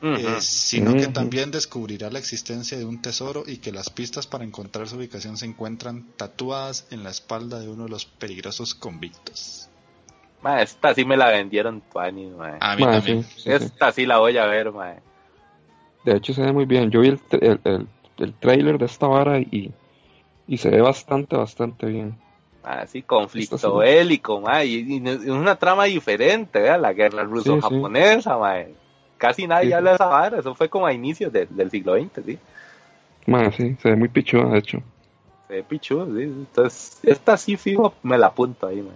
[0.02, 4.44] eh, sino que también descubrirá la existencia de un tesoro y que las pistas para
[4.44, 9.68] encontrar su ubicación se encuentran tatuadas en la espalda de uno de los peligrosos convictos.
[10.42, 12.58] Ma, esta sí me la vendieron Tuani, ma.
[12.60, 13.22] A mí Ma, también.
[13.22, 13.50] sí, sí, sí.
[13.52, 14.94] Esta sí la voy a ver, ma.
[16.04, 16.90] De hecho, se ve muy bien.
[16.90, 17.86] Yo vi el, el, el,
[18.18, 19.72] el trailer de esta vara y,
[20.46, 22.14] y se ve bastante, bastante bien.
[22.62, 24.62] Así, conflicto bélico, ma.
[24.64, 26.80] Y, y una trama diferente, ¿verdad?
[26.80, 28.38] La guerra ruso-japonesa.
[29.16, 30.38] Casi nadie habla de esa vara.
[30.38, 32.38] Eso fue como a inicios de- del siglo XX, sí.
[33.26, 34.82] Ma, sí, se ve muy pichuda, de hecho.
[35.48, 36.22] Se ve pichudo, sí.
[36.22, 38.92] Entonces, esta sí fijo, me la apunto ahí, ma.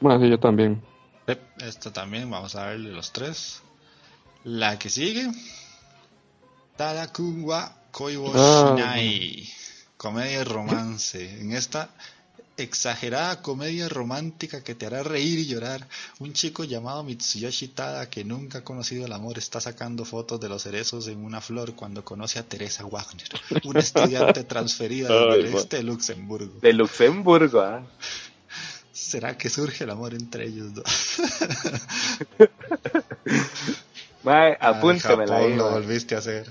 [0.00, 0.82] Ma, sí, yo también.
[1.58, 3.62] Esta también, vamos a verle los tres.
[4.44, 5.30] La que sigue.
[6.76, 8.74] Tadaku wa Koiwo Ah.
[8.76, 9.48] Shinai.
[9.96, 11.40] Comedia y romance.
[11.40, 11.88] En esta
[12.58, 15.86] exagerada comedia romántica que te hará reír y llorar,
[16.20, 20.48] un chico llamado Mitsuyoshi Tada que nunca ha conocido el amor está sacando fotos de
[20.48, 23.28] los cerezos en una flor cuando conoce a Teresa Wagner,
[23.64, 26.60] una estudiante transferida del este de Luxemburgo.
[26.60, 27.82] De Luxemburgo, ¿ah?
[28.96, 30.84] ¿Será que surge el amor entre ellos dos?
[34.24, 36.46] Ma, Ah, apúntemela Japón, ahí, lo volviste a hacer.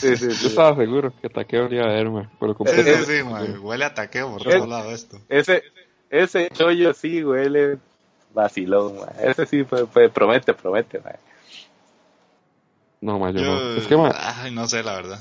[0.00, 3.22] Sí, sí, Yo estaba seguro que Takeo iba a verme, pero Sí, sí,
[3.62, 5.18] huele a taqueo por todos lados esto.
[5.28, 5.62] Ese,
[6.10, 7.78] ese chollo sí huele
[8.34, 9.06] vacilón, ma.
[9.22, 11.12] Ese sí fue, fue- promete, promete, ma.
[13.00, 13.76] No, ma, yo, Yo, no.
[13.76, 15.20] Es que, ma, ay, no sé, la verdad.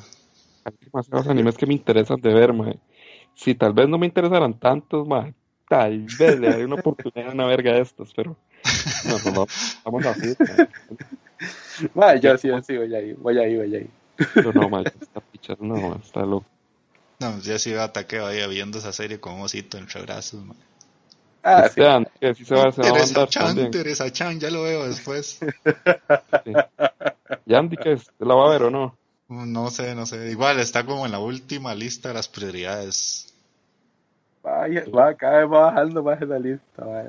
[0.65, 2.73] hay demasiados animes que me interesan de ver, ma.
[3.35, 5.33] Si tal vez no me interesaran tantos, ma,
[5.67, 8.35] tal vez le daré una oportunidad a una verga de estos, pero
[9.05, 9.47] no, no, no,
[9.83, 10.69] vamos así, ma.
[11.93, 13.89] Ma, yo sí, yo sí, voy ahí, voy ahí, voy ahí.
[14.33, 16.45] Pero no, ma, está picha, no, ma, está loco.
[17.19, 20.43] No, yo sí veo a taqueo ahí viendo esa serie con un osito entre brazos,
[20.43, 20.57] man.
[21.43, 21.79] Ah, sí.
[21.79, 23.71] Vean, que sí se va, se va a Teresa mandar Chan, también.
[23.71, 25.39] Teresa Chan, ya lo veo después.
[26.43, 26.53] Sí.
[27.45, 28.11] Yandy, ¿qué es?
[28.19, 28.97] ¿La va a ver o no?
[29.29, 30.29] No sé, no sé.
[30.29, 33.33] Igual está como en la última lista de las prioridades.
[34.47, 37.03] Vaya, va, cada vez va bajando más en la lista, ma.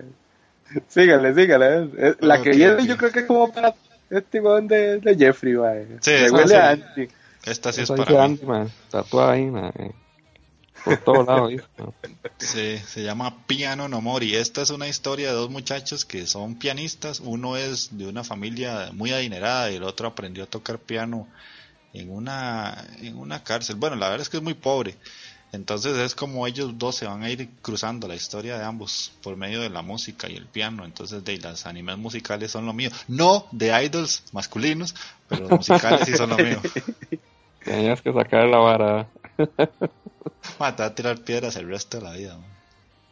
[0.89, 2.17] Sígale, sígale.
[2.21, 3.75] La que viene yo creo que es como para
[4.11, 5.73] este weón de, de Jeffrey, ma.
[6.01, 6.55] Sí, Me huele sí.
[6.55, 7.09] a anti.
[7.47, 8.17] Esta sí es para mí.
[8.17, 9.51] Andy, ma, tatuada ahí,
[10.85, 11.53] por todos lados.
[12.39, 14.35] Sí, se llama Piano no Mori.
[14.35, 17.21] Esta es una historia de dos muchachos que son pianistas.
[17.21, 21.29] Uno es de una familia muy adinerada y el otro aprendió a tocar piano
[21.93, 23.77] en una, en una cárcel.
[23.77, 24.97] Bueno, la verdad es que es muy pobre.
[25.53, 29.37] Entonces es como ellos dos se van a ir cruzando la historia de ambos por
[29.37, 30.85] medio de la música y el piano.
[30.85, 32.91] Entonces de las animes musicales son lo mío.
[33.09, 34.95] No de idols masculinos,
[35.29, 36.61] pero los musicales sí son lo mío.
[37.65, 39.09] Tenías que sacar la vara.
[40.59, 42.37] Ma, te va a tirar piedras el resto de la vida.
[42.37, 42.47] man.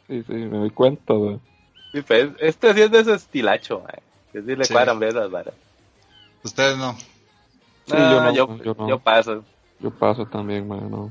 [0.08, 1.14] Sí, sí, me doy cuenta.
[1.92, 3.92] Sí, pues, este sí es de ese estilacho, ma.
[4.32, 4.72] Que sí le Sí.
[4.72, 5.54] cuadran ver las varas.
[6.42, 6.94] Ustedes no.
[7.86, 8.88] Sí, yo no, yo, yo no.
[8.88, 9.44] yo paso.
[9.80, 11.10] Yo paso también, man, no.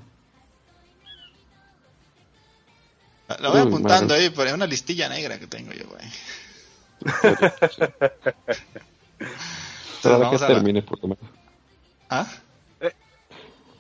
[3.28, 4.26] La voy Uy, apuntando madre.
[4.26, 6.06] ahí, pero es una listilla negra que tengo yo, güey.
[10.04, 11.26] Para que a la- termine, por lo menos.
[12.10, 12.28] ¿Ah?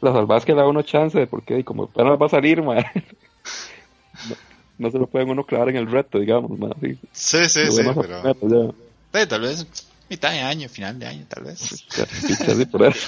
[0.02, 2.76] La salvada es que le da uno chance, porque como apenas va a salir, ma,
[4.30, 4.36] no,
[4.78, 6.98] no se lo pueden uno clavar en el reto, digamos, ma, sí.
[7.14, 8.76] Sí, sí, Lo pero...
[9.14, 9.66] Sí, tal vez
[10.10, 11.86] mitad de año, final de año, tal vez.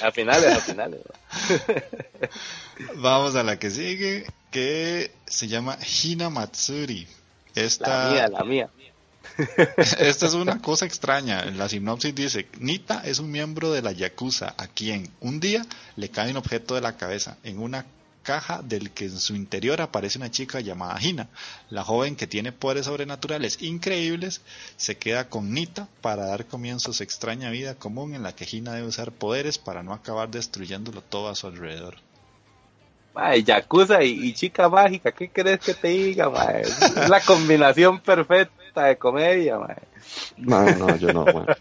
[0.04, 1.02] A finales, a finales.
[2.96, 7.08] Vamos a la que sigue, que se llama Hina Matsuri.
[7.56, 8.70] Esta, La mía, la mía.
[10.00, 11.44] esta es una cosa extraña.
[11.44, 15.66] En la sinopsis dice, Nita es un miembro de la Yakuza a quien un día
[15.96, 17.86] le cae un objeto de la cabeza en una
[18.28, 21.30] caja del que en su interior aparece una chica llamada Hina.
[21.70, 24.42] La joven que tiene poderes sobrenaturales increíbles
[24.76, 28.46] se queda con Nita para dar comienzo a su extraña vida común en la que
[28.52, 31.96] Hina debe usar poderes para no acabar destruyéndolo todo a su alrededor.
[33.46, 36.30] Yakuza y, chica mágica, ¿qué crees que te diga?
[36.60, 39.76] Es la combinación perfecta de comedia, mae.
[40.38, 41.46] No, no, yo no, ma.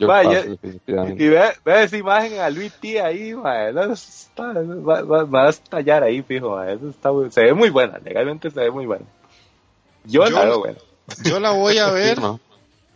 [0.00, 1.24] Yo Ma, paso, yo- definitivamente.
[1.24, 3.72] Y ve, ve esa imagen a Luis T ahí, mae.
[3.72, 6.74] No, está, va, va- va a estallar ahí, fijo, mae.
[6.74, 9.04] Eso está, muy- se ve muy buena, legalmente se ve muy buena.
[10.04, 10.78] Yo, Yo- la veo buena.
[11.24, 12.38] Yo la voy a ver No,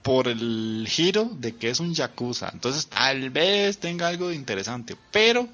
[0.02, 2.50] por el giro de que es un yakuza.
[2.52, 5.48] Entonces, tal vez tenga algo de interesante, pero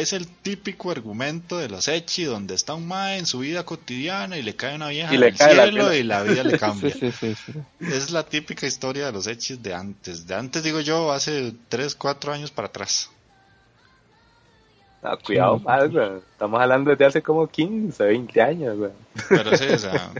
[0.00, 4.36] es el típico argumento de los Echi donde está un mae en su vida cotidiana
[4.38, 6.58] y le cae una vieja Y le del cae la cielo y la vida le
[6.58, 6.90] cambia.
[6.90, 7.52] sí, sí, sí.
[7.80, 10.26] Es la típica historia de los Echis de antes.
[10.26, 13.10] De antes digo yo, hace 3, 4 años para atrás.
[15.02, 15.84] No, cuidado, más.
[15.84, 18.90] Estamos hablando desde hace como 15, 20 años, güey.
[19.28, 20.10] Pero sí, o sea,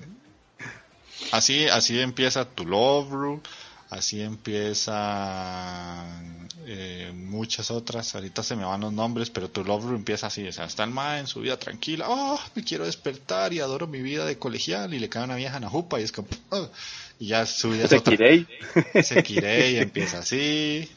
[1.32, 3.40] así, así empieza tu Love
[3.96, 6.04] así empieza
[6.66, 10.52] eh, muchas otras, ahorita se me van los nombres, pero tu Love empieza así, o
[10.52, 14.00] sea, está el mae en su vida tranquila, oh, me quiero despertar y adoro mi
[14.02, 16.68] vida de colegial y le cae una vieja en la jupa y es como, "Oh",
[17.18, 17.98] y ya su vida otra.
[17.98, 18.46] Sekirei.
[19.02, 20.88] Sekirei empieza así,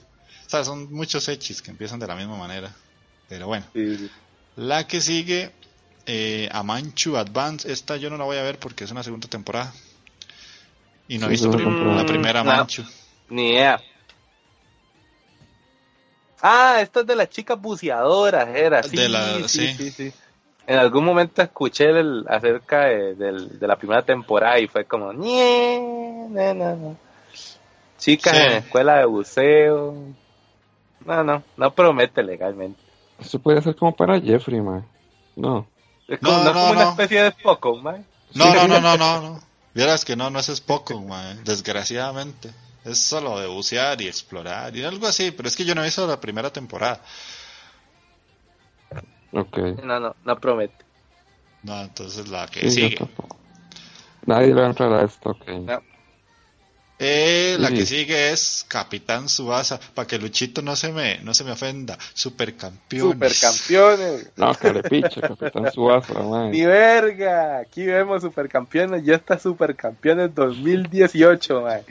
[0.46, 2.76] o sea, son muchos hechis que empiezan de la misma manera,
[3.28, 3.66] pero bueno.
[3.74, 4.10] Sí, sí.
[4.56, 5.52] La que sigue,
[6.06, 7.72] eh, Amanchu Advance.
[7.72, 9.74] Esta yo no la voy a ver porque es una segunda temporada.
[11.10, 12.65] Y no he visto prim- la primera No.
[13.30, 13.82] Ni idea.
[16.41, 18.82] Ah, esto es de las chicas buceadoras, era.
[18.84, 19.74] Sí, De la- sí, sí.
[19.74, 20.13] sí, sí.
[20.67, 25.12] En algún momento escuché el, acerca de, del- de la primera temporada y fue como,
[25.12, 25.80] "Nie,
[26.30, 26.98] no, no, no".
[27.98, 28.43] Chicas Sí.
[28.43, 29.95] en escuela de buceo.
[31.06, 32.80] No, no, no promete legalmente.
[33.19, 34.86] Esto podría ser como para Jeffrey, ma.
[35.36, 35.67] No.
[36.08, 38.06] Es como, No, no, como una especie de Pokémon, man.
[38.36, 39.49] No, no, no, no, no, no.
[39.80, 41.06] Vieras que no, no es poco,
[41.46, 42.52] desgraciadamente.
[42.84, 45.86] Es solo de bucear y explorar y algo así, pero es que yo no he
[45.86, 47.02] visto la primera temporada.
[49.32, 49.58] Ok.
[49.82, 50.84] No, no, no promete.
[51.63, 52.98] No, entonces la que Sí, sigue.
[54.26, 55.48] Nadie le va a entrar a esto, ok.
[55.48, 55.82] No.
[57.02, 57.76] Eh, la Sí.
[57.76, 61.98] que sigue es Capitán Subasa, para que Luchito no se me, no se me ofenda.
[62.14, 63.38] Supercampeones.
[63.38, 64.32] Supercampeones.
[64.36, 66.50] No, carepicha, Capitán Suaza, ma.
[66.50, 71.82] Ni verga, aquí vemos supercampeones, ya está supercampeones 2018, man.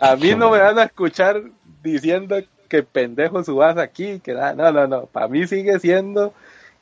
[0.00, 1.42] A mí no me van a escuchar
[1.82, 2.36] diciendo
[2.68, 6.34] que pendejo subas aquí, que nada, no, no, no, para mí sigue siendo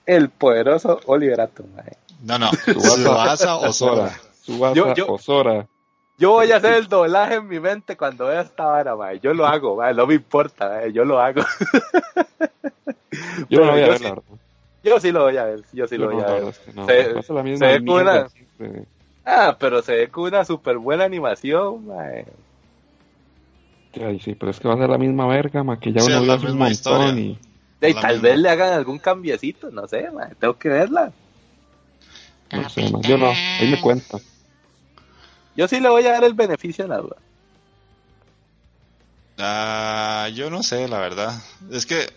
[0.07, 1.85] el poderoso Oliverato, man.
[2.23, 4.21] No, no, Subasa Subasa o Sora.
[4.41, 5.67] Subasa Yo- yo- o Sora.
[6.17, 9.19] Yo voy a hacer el doblaje en mi mente cuando vea esta vara, man.
[9.21, 9.97] Yo lo hago, man.
[9.97, 10.93] no me importa, man.
[10.93, 11.43] yo lo hago.
[13.49, 14.39] Yo no lo voy a yo ver, sí- la verdad.
[14.83, 16.49] Yo sí lo voy a ver, yo sí Yo lo no, voy la a ver.
[16.49, 16.87] es que no.
[16.87, 18.85] Se- Pasa la misma se ve mierda una- siempre.
[19.25, 21.87] Ah, pero se ve con una super buena animación.
[24.01, 26.13] Ay, sí, pero es que va a ser la misma verga, ma, que ya Sí,
[26.13, 27.21] uno vio hace un montón historia.
[27.21, 27.39] y...
[27.81, 28.29] Tal misma.
[28.29, 30.35] vez le hagan algún cambiecito, no sé, man.
[30.39, 31.13] Tengo que verla.
[32.53, 34.19] No sé, ma, yo no, ahí me cuenta.
[35.57, 37.17] Yo sí le voy a dar el beneficio a la duda.
[39.39, 41.33] Ah, yo no sé, la verdad.
[41.71, 42.09] Es que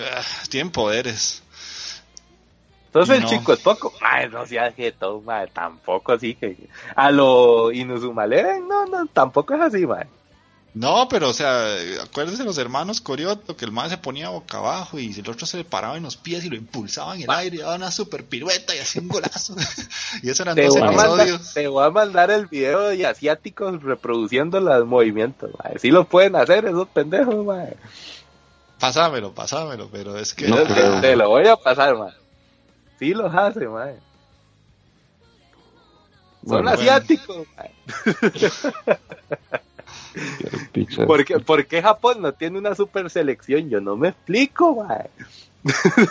[0.00, 1.42] ah, tienen poderes.
[2.86, 3.28] Entonces No.
[3.28, 3.92] el chico es poco.
[4.00, 5.48] Ay, no seas todo, man.
[5.52, 6.56] Tampoco así que.
[6.94, 10.08] A lo Inuzumaleven, no, no, tampoco es así, man.
[10.78, 14.98] No, pero o sea, acuérdense los hermanos Corioto, que el man se ponía boca abajo
[14.98, 17.56] y el otro se le paraba en los pies y lo impulsaba en el aire
[17.56, 19.56] y daba una super pirueta y hacía un golazo.
[20.22, 21.54] y eso eran Te dos voy, a mandar, episodios.
[21.54, 25.72] te voy a mandar el video de asiáticos reproduciendo los movimientos, man.
[25.80, 27.70] Sí lo pueden hacer esos pendejos, man.
[28.78, 32.12] Pasámelo, pasámelo, pero es que No Te- te, lo voy a pasar, man.
[32.98, 33.94] Sí los hace, man.
[36.46, 37.46] Son Bueno, asiáticos.
[41.06, 43.68] ¿Por qué, por qué Japón no tiene una super selección?
[43.70, 45.06] Yo no me explico, man.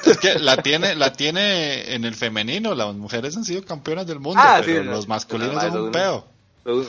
[0.05, 4.19] es que la tiene, la tiene en el femenino, las mujeres han sido campeonas del
[4.19, 5.13] mundo, Ah, pero sí, los no.
[5.13, 5.93] masculinos No, son un.
[6.63, 6.85] Son,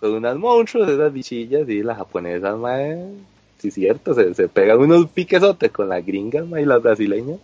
[0.00, 3.26] son unas monstruos esas bichillas y las japonesas, man.
[3.58, 7.38] sí, cierto, se, se pegan unos piquesotes con las gringas y las brasileñas.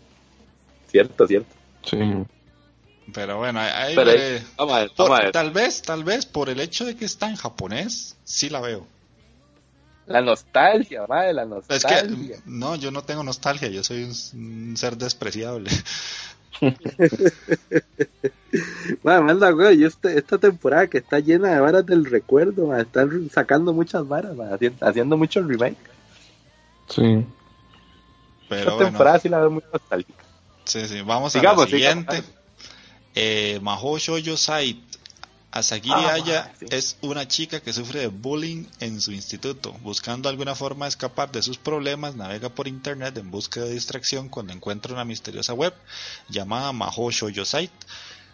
[0.89, 1.55] Cierto, cierto.
[1.85, 1.99] Sí.
[3.13, 5.33] Pero bueno, ahí, Pero ahí- eh, vamos a ver, por- vamos a ver.
[5.33, 8.87] tal vez, tal vez por el hecho de que está en japonés, sí la veo.
[10.07, 12.03] La nostalgia, madre, la Es nostalgia.
[12.03, 14.13] que, no, yo no tengo nostalgia, yo soy un,
[14.71, 15.71] un ser despreciable.
[19.03, 23.31] Madre, manda, güey, este- esta temporada que está llena de varas del recuerdo, madre, están
[23.33, 24.37] sacando muchas varas,
[24.81, 25.79] haciendo muchos remakes.
[26.89, 27.25] Sí.
[28.49, 30.25] Pero Esta bueno, temporada sí la veo muy nostálgica.
[30.65, 32.17] sí, sí, vamos Sigamos, a la siguiente.
[32.17, 32.37] sigamos.
[33.15, 34.92] Eh, Mahou Shoujo Site.
[35.53, 36.67] Asagiri Ah, Aya sí.
[36.71, 39.73] es una chica que sufre de bullying en su instituto.
[39.83, 44.31] Buscando alguna forma de escapar de sus problemas, navega por internet en busca de distracción
[44.31, 45.75] cuando encuentra una misteriosa web
[46.31, 47.73] llamada Mahou Shoujo Site.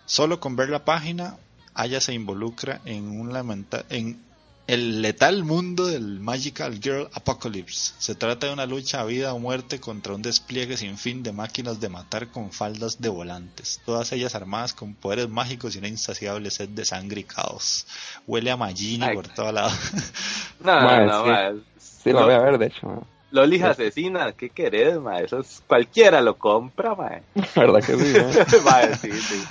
[0.07, 1.37] Solo con ver la página,
[1.75, 4.21] Aya se involucra en un lamenta en
[4.69, 7.95] el letal mundo del Magical Girl Apocalypse.
[7.99, 11.33] Se trata de una lucha a vida o muerte contra un despliegue sin fin de
[11.33, 15.89] máquinas de matar con faldas de volantes, todas ellas armadas con poderes mágicos y una
[15.89, 17.87] insaciable sed de sangre y caos.
[18.27, 19.15] Huele a Magini Ay.
[19.17, 19.71] por todo lado.
[20.61, 20.75] No,
[21.07, 21.31] no, sí.
[21.31, 21.57] madre.
[21.79, 22.27] Sí, la No.
[22.27, 22.87] voy a ver, de hecho.
[22.89, 23.01] ma.
[23.31, 25.27] Lolis asesina, ¿qué querés, madre?
[25.27, 26.95] Eso es, cualquiera lo compra.
[27.55, 28.71] La verdad que sí, ma.
[28.71, 29.43] Madre, sí, sí.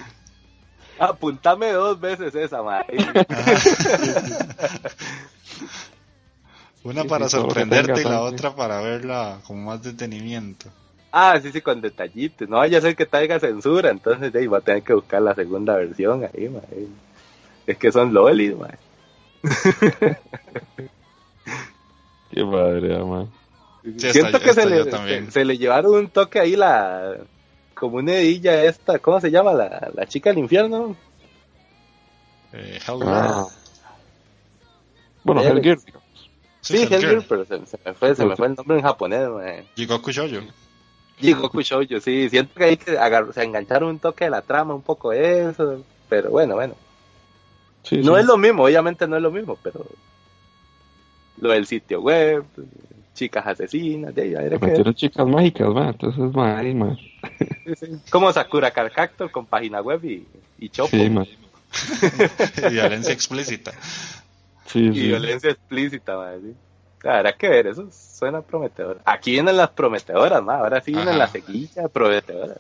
[1.00, 2.98] Apuntame dos veces esa, madre.
[6.88, 10.70] Una Sí, para sí, sorprenderte y la otra para verla con más detenimiento.
[11.12, 12.48] Ah, sí, sí, con detallitos.
[12.48, 15.36] No vaya a ser que traiga censura, entonces ahí va a tener que buscar la
[15.36, 16.88] segunda versión ahí, madre.
[17.66, 18.78] Es que son lolis, madre.
[22.32, 23.28] Qué padre, ma.
[23.84, 27.18] Sí, Siento que se le, se, se le llevaron un toque ahí la...
[27.74, 29.52] Como una hedilla esta, ¿cómo se llama?
[29.54, 30.96] La, la chica del infierno.
[32.54, 33.46] Eh, Hell Ah.
[35.26, 35.84] Bueno, digamos.
[36.68, 37.24] Sí, Hellgirl.
[37.28, 39.30] Pero se, se me fue, se me fue el nombre en japonés.
[39.76, 40.42] Jigoku Shoujo.
[41.20, 44.76] Jigoku Shoujo, sí, siento que ahí que agar- se engancharon un toque de la trama,
[44.76, 46.76] un poco eso, pero bueno, bueno.
[47.84, 48.20] Sí, No sí.
[48.22, 49.86] es lo mismo, obviamente no es lo mismo, pero
[51.40, 52.44] lo del sitio web,
[53.16, 55.90] chicas asesinas, de ahí, a ver Le qué- metieron chicas mágicas, ma.
[55.90, 56.76] Entonces, ma, ahí,
[57.80, 60.28] sí, como Sakura Card Captor con página web y,
[60.60, 61.10] y Chopo Sí,
[62.68, 63.72] y violencia explícita.
[64.68, 65.08] Sí, y sí.
[65.08, 66.56] violencia explícita, madre, sí.
[67.04, 69.00] Habrá que ver, eso suena prometedor.
[69.06, 71.18] Aquí vienen las prometedoras, ma, ahora sí vienen Ajá.
[71.18, 72.60] las seguillas prometedoras.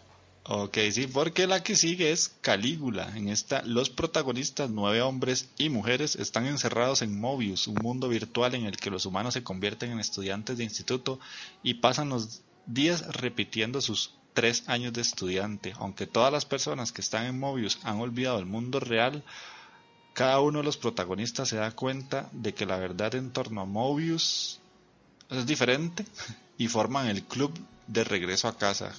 [0.49, 3.11] Ok, sí, porque la que sigue es Calígula.
[3.17, 8.55] En esta, los protagonistas, nueve hombres y mujeres, están encerrados en Mobius, un mundo virtual
[8.55, 11.19] en el que los humanos se convierten en estudiantes de instituto
[11.63, 15.73] y pasan los días repitiendo sus tres años de estudiante.
[15.79, 19.23] Aunque todas las personas que están en Mobius han olvidado el mundo real,
[20.17, 23.65] cada uno de los protagonistas se da cuenta de que la verdad en torno a
[23.65, 24.59] Mobius
[25.29, 26.03] es diferente
[26.57, 27.53] y forman el club
[27.85, 28.91] de regreso a casa.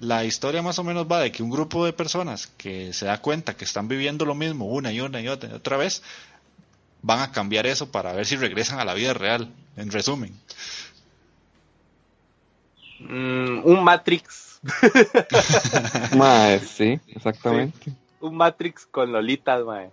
[0.00, 3.22] La historia más o menos va de que un grupo de personas que se da
[3.22, 6.02] cuenta que están viviendo lo mismo una y una y otra y otra vez,
[7.02, 10.34] van a cambiar eso para ver si regresan a la vida real, en resumen.
[12.98, 14.58] Mm, un Matrix,
[16.16, 17.92] Ma, eh, sí, exactamente.
[18.18, 19.92] un Matrix con lolitas, mae.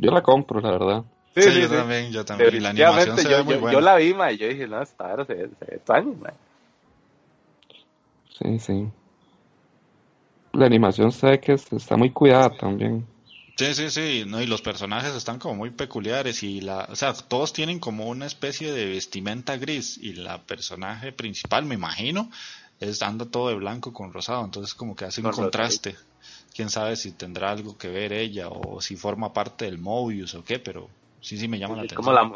[0.00, 1.04] Yo la compro, la verdad.
[1.34, 1.74] Sí, Sí, sí, yo sí.
[1.74, 2.54] también, yo también.
[2.54, 3.72] Y la animación se yo, ve muy yo- buena.
[3.78, 6.18] yo la vi, mae, y yo dije, no, esta ahora se, ve- se ve tuanis,
[6.18, 6.32] mae.
[8.38, 8.88] Sí, sí.
[10.52, 13.06] La animación se ve que es- está muy cuidada también.
[13.56, 17.14] Sí, sí, sí, no, y los personajes están como muy peculiares y la, o sea,
[17.14, 22.30] todos tienen como una especie de vestimenta gris y la personaje principal, me imagino,
[22.80, 25.96] es anda todo de blanco con rosado, entonces como que hace un Con contraste.
[26.56, 30.44] Quién sabe si tendrá algo que ver ella o si forma parte del Mobius o
[30.44, 30.88] qué, pero
[31.20, 31.92] sí, sí me llama la Es atención.
[31.92, 32.28] como la,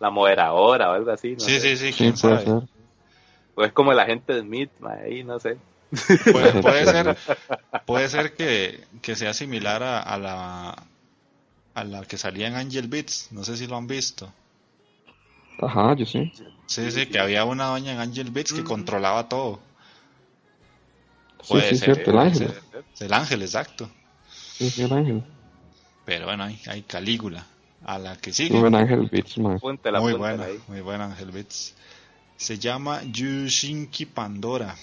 [0.00, 1.60] la moderadora o algo así, no Sí, sé.
[1.60, 2.46] sí, sí, Sí, quién sabe.
[2.46, 2.62] ser.
[3.56, 5.58] O es como el agente Smith, mae, ahí, no sé.
[6.30, 7.16] Puede, puede ser,
[7.86, 10.76] puede ser que, que sea similar a, a la
[11.74, 14.32] a la que salía en Angel Beats, no sé si lo han visto.
[15.58, 16.30] Ajá, yo sí.
[16.66, 18.64] Sí, sí, que había una doña en Angel Beats que Mm.
[18.64, 19.58] controlaba todo.
[21.48, 22.48] Puede sí, ser, cierto, el ángel.
[22.48, 22.84] ser.
[23.06, 23.88] El ángel, exacto.
[24.28, 25.22] Sí, sí, el ángel.
[26.04, 27.46] Pero bueno, hay, hay Calígula.
[27.84, 28.58] A la que sigue.
[28.58, 29.56] buen ángel, man.
[29.56, 30.58] Apúntela, muy buena, ahí.
[30.66, 31.74] muy buena Angel Beats.
[32.36, 34.74] Se llama Yushinki Pandora.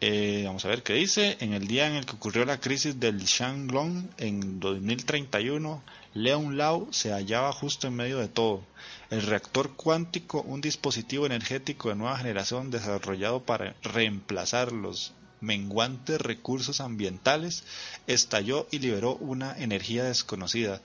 [0.00, 1.36] Eh, vamos a ver qué dice.
[1.40, 5.82] En el día en el que ocurrió la crisis del Shanglong en 2031,
[6.14, 8.62] Leon Lau se hallaba justo en medio de todo.
[9.10, 16.80] El reactor cuántico, un dispositivo energético de nueva generación desarrollado para reemplazar los menguantes recursos
[16.80, 17.64] ambientales,
[18.06, 20.80] estalló y liberó una energía desconocida.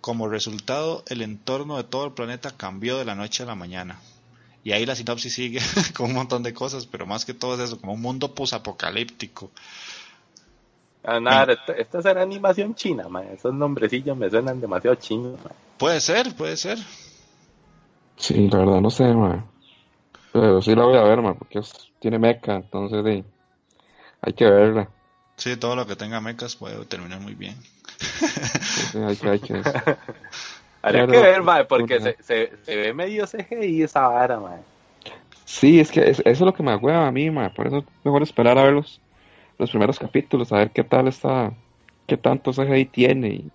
[0.00, 3.98] Como resultado, el entorno de todo el planeta cambió de la noche a la mañana.
[4.62, 5.60] Y ahí la sinopsis sigue
[5.96, 9.50] con un montón de cosas, pero más que todo es eso, como un mundo posapocalíptico.
[11.04, 13.26] Ah, nada, esta, esta será animación china, man.
[13.32, 15.52] Esos nombrecillos me suenan demasiado chinos, man.
[15.78, 16.78] Puede ser, puede ser.
[18.16, 19.44] Sí, la verdad no sé, ma.
[20.32, 23.24] Pero sí la voy a ver, porque es- tiene meca, entonces sí,
[24.26, 24.92] hay que verla.
[25.36, 27.56] Sí, todo lo que tenga mecas puede terminar muy bien.
[28.92, 29.62] Sí, hay que, hay que.
[30.82, 34.64] Habría Claro, que ver, man, porque se, se, se ve medio CGI esa vara, man.
[35.44, 37.52] Sí, es que es- eso es lo que me agüeva a mí, ma.
[37.52, 39.02] Por eso es mejor esperar a ver los,
[39.58, 41.56] los primeros capítulos, a ver qué tal está,
[42.06, 43.52] qué tanto CGI tiene y,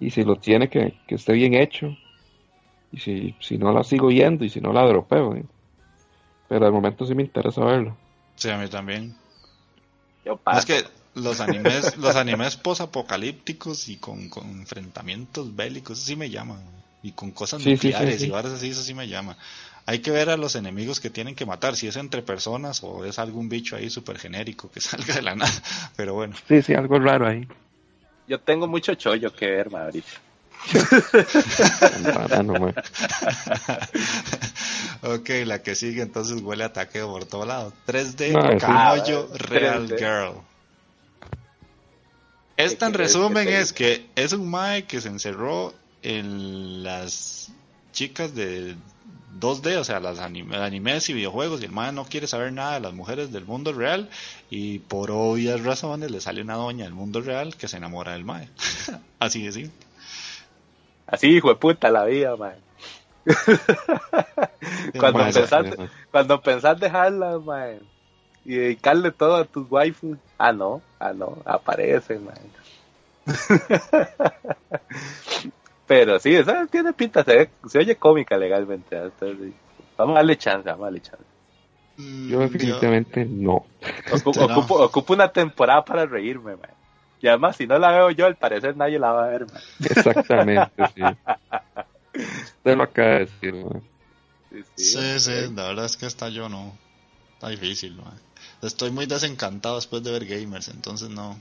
[0.00, 1.98] y si lo tiene que, que esté bien hecho.
[2.92, 5.34] Y si, si no la sigo viendo y si no la dropeo.
[5.36, 5.46] ¿eh?
[6.48, 7.96] Pero de momento sí me interesa verlo.
[8.36, 9.14] Sí, a mí también.
[10.26, 10.58] Yo paso.
[10.58, 16.28] Es que los animes, los animes posapocalípticos y con, con enfrentamientos bélicos, eso sí me
[16.30, 16.58] llaman.
[17.02, 18.26] Y con cosas Sí, sí, sí, nucleares sí.
[18.26, 19.36] y varas así, eso sí me llama.
[19.86, 23.04] Hay que ver a los enemigos que tienen que matar, si es entre personas o
[23.04, 25.52] es algún bicho ahí súper genérico que salga de la nada.
[25.96, 27.46] Pero bueno, Sí, sí, algo raro ahí.
[28.26, 29.92] Yo tengo mucho chollo que ver, man,
[35.02, 37.72] ok, la que sigue entonces huele a ataque por todo lado.
[37.86, 38.48] 3D, No, sí.
[39.38, 39.98] Real 3D.
[39.98, 40.40] Girl.
[42.56, 47.50] Esta en resumen es que es un mae que se encerró en las
[47.92, 48.74] chicas de
[49.38, 52.74] 2D, o sea, las anime- animes y videojuegos, y el mae no quiere saber nada
[52.74, 54.08] de las mujeres del mundo real,
[54.48, 58.24] y por obvias razones le sale una doña del mundo real que se enamora del
[58.24, 58.48] mae.
[59.18, 59.85] Así de simple.
[61.06, 62.54] Así, hijo de puta, la vida, man.
[64.98, 65.64] cuando, Ma, pensás,
[66.10, 67.78] cuando pensás dejarla, man,
[68.44, 72.36] y dedicarle todo a tus waifus, ah, no, ah, no, aparece, man.
[75.86, 78.96] Pero sí, esa tiene pinta, se, oye cómica legalmente.
[78.96, 79.54] entonces, sí.
[79.96, 81.24] Vamos a darle chance, vamos a darle chance.
[81.96, 83.64] Mm, Yo definitivamente no.
[84.12, 84.58] Ocupo, Este, no.
[84.58, 86.70] ocupo, ocupo una temporada para reírme, man.
[87.26, 89.60] Y además, si no la veo yo, al parecer nadie la va a ver, man.
[89.80, 91.02] Exactamente, sí.
[92.14, 93.80] Usted lo acaba de decir, ma.
[94.50, 96.72] Sí, Sí, sí, la verdad es que está yo no.
[97.34, 98.14] Está difícil, mae.
[98.62, 101.36] Estoy muy desencantado después de ver gamers, entonces no.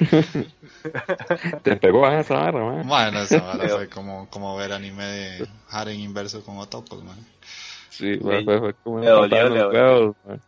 [1.62, 2.82] Te pegó a esa barra, ma.
[2.82, 7.18] Bueno, esa vara fue como, como ver anime de Haren inverso con otokos, man.
[7.90, 9.70] Sí, ma, fue, fue como Le dolió, los dolió.
[9.70, 10.38] huevos, ma.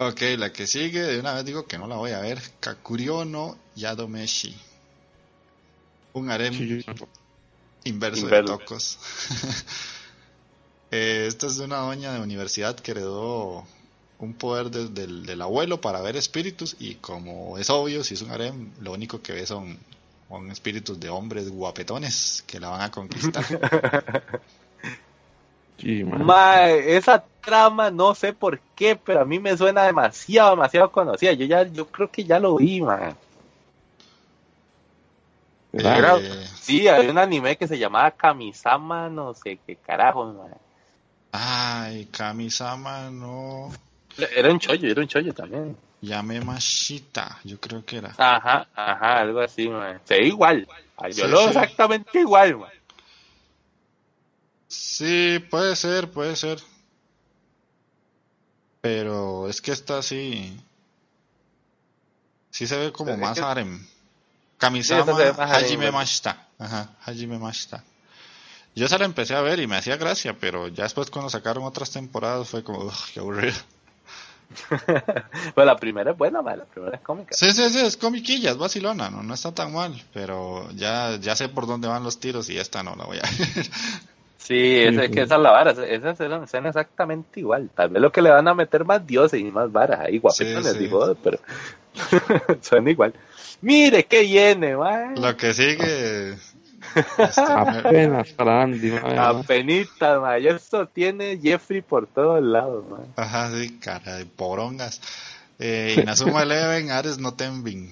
[0.00, 2.40] Ok, la que sigue, de una vez digo que no la voy a ver.
[2.60, 4.56] Kakurio no Yadomeshi.
[6.14, 6.84] Un harem Sí,
[7.84, 8.98] inverso de tocos.
[10.90, 13.66] Eh, esta es de una doña de universidad que heredó
[14.18, 18.22] un poder de- del, del abuelo para ver espíritus y como es obvio, si es
[18.22, 19.78] un harem, lo único que ve son,
[20.30, 23.44] son espíritus de hombres guapetones que la van a conquistar.
[25.78, 26.18] Sí, ma.
[26.18, 31.32] Mae, esa trama no sé por qué, pero a mí me suena demasiado, demasiado conocida.
[31.32, 33.16] Yo ya, yo creo que ya lo vi, man.
[35.72, 36.18] ¿Verdad?
[36.18, 40.52] Eh, Sí, había un anime que se llamaba Kamisama, no sé qué carajo, man.
[41.32, 43.70] ay, Kamisama no
[44.34, 45.76] Era un chollo, era un chollo también.
[46.00, 48.14] Yamemashita, yo creo que era.
[48.18, 50.00] Ajá, ajá, algo así, man.
[50.04, 50.66] Se ve igual.
[50.96, 51.48] Ay, Yo Sí, lo sí.
[51.48, 52.70] exactamente igual, man.
[54.68, 56.60] Sí, puede ser, puede ser.
[58.80, 60.58] Pero es que esta sí.
[62.50, 63.78] Sí se ve como más que- harem.
[63.80, 63.88] Sí,
[64.58, 65.90] Kamisama harem, Hajime.
[65.92, 66.46] Mashita.
[66.58, 67.84] Ajá, Hajime Mashita.
[68.74, 71.64] Yo esa la empecé a ver y me hacía gracia, pero ya después cuando sacaron
[71.64, 73.56] otras temporadas fue como, "Ugh, qué aburrido.
[75.54, 76.58] Pero la primera es buena, man.
[76.60, 77.34] La primera es cómica.
[77.36, 81.36] Sí, sí, sí, es comiquilla, es vacilona, no, no está tan mal, pero ya, ya
[81.36, 83.22] sé por dónde van los tiros y esta no la voy a
[83.56, 83.70] ver.
[84.38, 85.10] Sí, es, es sí.
[85.10, 85.72] que esa es la vara.
[85.72, 87.68] Esas eran escenas exactamente igual.
[87.74, 90.66] Tal vez lo que le van a meter más dioses y más varas ahí, guapetones,
[90.66, 90.78] Sí, sí.
[90.78, 91.38] digo, pero
[92.62, 93.12] suena igual.
[93.60, 95.20] Mire qué viene, man.
[95.20, 96.30] Lo que sigue.
[96.30, 100.40] este, Apenas para Andy, man.
[100.40, 103.06] Y Esto tiene Jeffrey por todos lados, man.
[103.16, 105.00] Ajá, sí, cara de porongas.
[105.58, 107.90] Eh, Inazuma Eleven, Ares no Tenbin.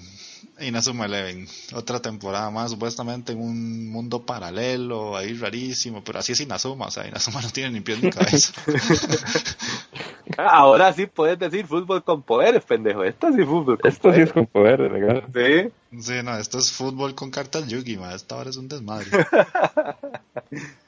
[0.59, 6.41] Inazuma Eleven, otra temporada más, supuestamente en un mundo paralelo, ahí rarísimo, pero así es
[6.41, 8.53] Inazuma, o sea, Inazuma no tiene ni pies ni cabeza.
[10.37, 13.03] Ahora sí puedes decir fútbol con poderes, pendejo.
[13.03, 14.33] Esto sí es fútbol con Esto sí es poderes.
[14.33, 15.23] con poder, legal.
[15.33, 15.71] Sí.
[16.01, 19.07] Sí, no, esto es fútbol con cartas Yugi, ma, esta hora es un desmadre.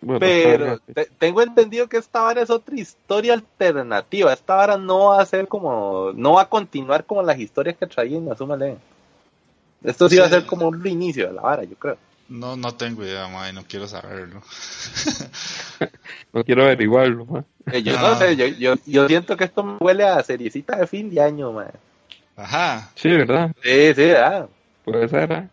[0.00, 4.32] Bueno, Pero te- tengo entendido que esta vara es otra historia alternativa.
[4.32, 7.86] Esta vara no va a ser como, no va a continuar como las historias que
[7.86, 8.78] traía en Azuma Eleven.
[9.82, 11.96] Esto sí, va a ser como un reinicio de la vara, yo creo.
[12.28, 14.42] No, no tengo idea, mae, no quiero saberlo.
[16.32, 17.44] No quiero averiguarlo, ma.
[17.72, 18.16] Eh, yo no Ah.
[18.16, 21.52] sé, yo, yo, yo siento que esto me huele a seriecita de fin de año,
[21.52, 21.70] man.
[22.36, 22.90] Ajá.
[22.94, 23.52] Sí, ¿verdad?
[23.62, 24.46] Sí, sí, ah.
[24.84, 25.48] Puede ser, ¿eh?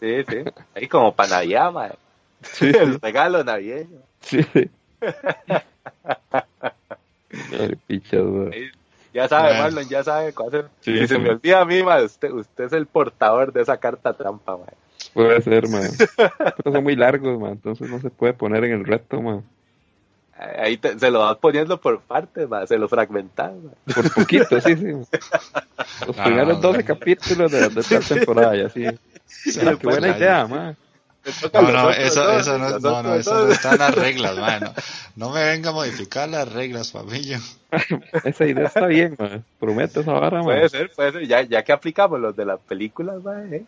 [0.00, 0.50] Sí, sí.
[0.74, 1.92] Ahí como para Navidad, man.
[2.42, 4.00] Sí, El regalo navideño.
[4.20, 4.44] sí.
[7.30, 7.78] El.
[8.52, 8.70] Ahí,
[9.12, 9.58] Ya sabe.
[9.58, 10.64] Marlon, ya sabe cuál es.
[10.80, 11.18] Sí, y se sí.
[11.18, 14.68] me olvida a mí, man, usted, usted es el portador de esa carta trampa, man.
[15.14, 15.80] Puede ser, ma.
[16.16, 17.50] Pero son muy largos, ma.
[17.50, 19.42] Entonces no se puede poner en el reto, ma.
[20.58, 22.66] Ahí te- se lo vas poniendo por partes, man.
[22.66, 23.74] Se lo fragmentas, man.
[23.94, 24.86] Por poquito, sí, sí.
[26.06, 26.84] Los No, primeros no, 12 no.
[26.84, 28.84] capítulos de, de esta temporada, y así.
[29.26, 30.76] Sí, Ah, qué buena pues, idea, ma.
[31.52, 34.60] No, no, eso, eso no, no, no, eso no está en las reglas, mae,
[35.16, 37.38] no, me venga a modificar las reglas, papillo.
[38.24, 39.42] Esa idea está bien, ma.
[39.58, 40.44] Promete esa vara, ma.
[40.44, 41.26] Puede ser, puede ser.
[41.26, 43.64] Ya, ya que aplicamos los de las películas, man, ¿eh?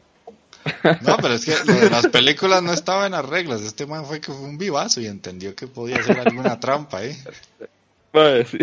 [1.03, 3.63] No, pero es que lo de las películas no estaba en las reglas.
[3.63, 7.17] Este man fue que fue un vivazo y entendió que podía hacer alguna trampa ahí.
[8.13, 8.59] Ma, sí.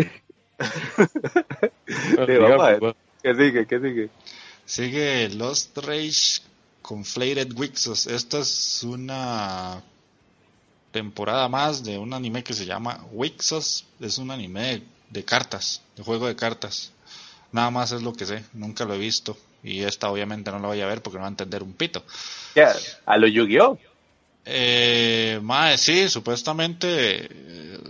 [1.86, 2.96] Sí, vamos a ver.
[3.22, 3.66] ¿Qué sigue?
[3.66, 4.08] ¿Qué sigue?
[4.64, 6.42] Sigue Lost Rage
[6.88, 8.06] Conflated Wixos.
[8.06, 9.82] Esta es una
[10.90, 13.84] temporada más de un anime que se llama Wixos.
[14.00, 16.90] Es un anime de, de cartas, de juego de cartas.
[17.52, 19.36] Nada más es lo que sé, nunca lo he visto.
[19.62, 22.02] Y esta obviamente no la voy a ver porque no va a entender un pito.
[23.04, 23.78] A lo Yu-Gi-Oh!
[24.46, 27.80] Eh, mae, sí, supuestamente, eh,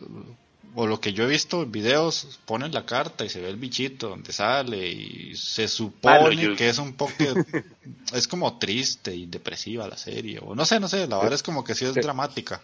[0.75, 3.57] o lo que yo he visto en videos, ponen la carta y se ve el
[3.57, 7.13] bichito donde sale y se supone que es un poco,
[8.13, 11.43] es como triste y depresiva la serie, o no sé, no sé, la verdad es
[11.43, 12.61] como que sí es dramática.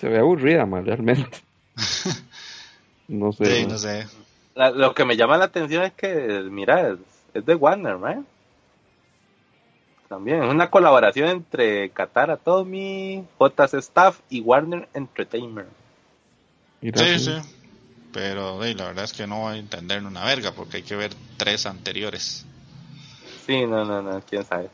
[0.00, 1.38] Se ve aburrida, ma, realmente.
[3.06, 3.44] No sé.
[3.44, 4.06] Sí, no sé.
[4.54, 6.98] La- lo que me llama la atención es que, mira, es,
[7.34, 8.24] es de Warner, ¿no?
[10.08, 15.68] También es una colaboración entre Katara Tommy, JC Staff y Warner Entertainment.
[16.92, 17.36] Sí, sí.
[18.12, 20.96] Pero sí, la verdad es que no voy a entender una verga porque hay que
[20.96, 22.44] ver tres anteriores.
[23.46, 24.68] Sí, no, no, no, quién sabe.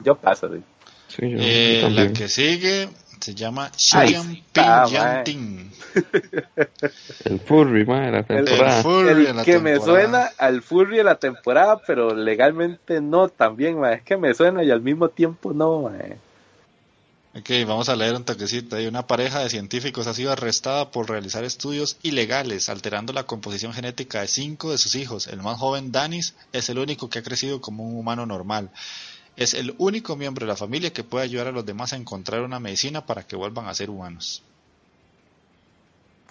[0.00, 0.62] Yo paso, sí.
[1.08, 2.88] Sí, yo, Eh, yo la que sigue
[3.20, 5.70] se llama está, Ping.
[7.24, 8.76] El furry, ma, de la temporada.
[8.76, 13.00] El furry El de la que me suena al Furry de la temporada, pero legalmente
[13.00, 13.92] no también, ma.
[13.92, 15.92] Es que me suena y al mismo tiempo no, ma.
[17.32, 18.74] Ok, vamos a leer un toquecito.
[18.74, 23.72] Hay una pareja de científicos ha sido arrestada por realizar estudios ilegales, alterando la composición
[23.72, 25.28] genética de cinco de sus hijos.
[25.28, 28.70] El más joven, Danis, es el único que ha crecido como un humano normal.
[29.36, 32.42] Es el único miembro de la familia que puede ayudar a los demás a encontrar
[32.42, 34.42] una medicina para que vuelvan a ser humanos.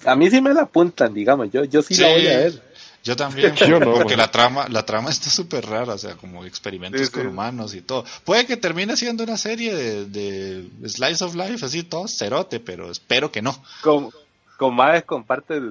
[0.03, 2.68] A mí sí me la apuntan, digamos, yo, yo sí, la voy a ver.
[3.03, 6.45] Yo también, Yo no, porque la trama, la trama está súper rara, o sea, como
[6.45, 7.11] experimentos Sí, sí.
[7.13, 8.03] con humanos y todo.
[8.25, 12.91] Puede que termine siendo una serie de, de Slice of Life, así todo cerote, pero
[12.91, 13.55] espero que no.
[13.81, 14.09] Con,
[14.57, 15.61] con madres con partes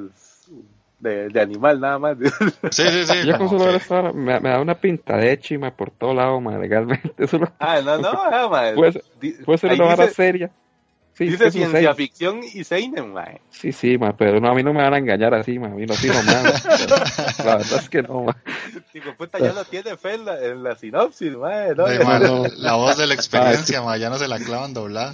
[1.01, 2.17] de, de animal nada más.
[2.71, 3.27] Sí, sí, sí.
[3.27, 6.15] Ya con solo que- vara, me, me da una pinta de hechi, ma, por todo
[6.15, 7.13] lado, ma, legalmente.
[7.19, 8.75] Eso no- ah, no, no, ah, ma.
[8.75, 10.51] puede, ser- Di- puede ser ahí una vara dice, seria.
[11.19, 11.97] Sí, dice ciencia seinen.
[11.97, 13.27] ficción y seinen, ma.
[13.51, 15.71] Sí, sí, ma, pero no, a mí no me van a engañar así, ma, a
[15.71, 16.65] mí no fijo más.
[17.45, 18.37] la verdad es que no, ma.
[18.95, 21.75] Digo, puta, ya no tiene fe en la, en la sinopsis, ma.
[21.77, 21.99] No, Ay.
[22.59, 25.13] La voz de la experiencia, ma, ya no se la clavan doblada.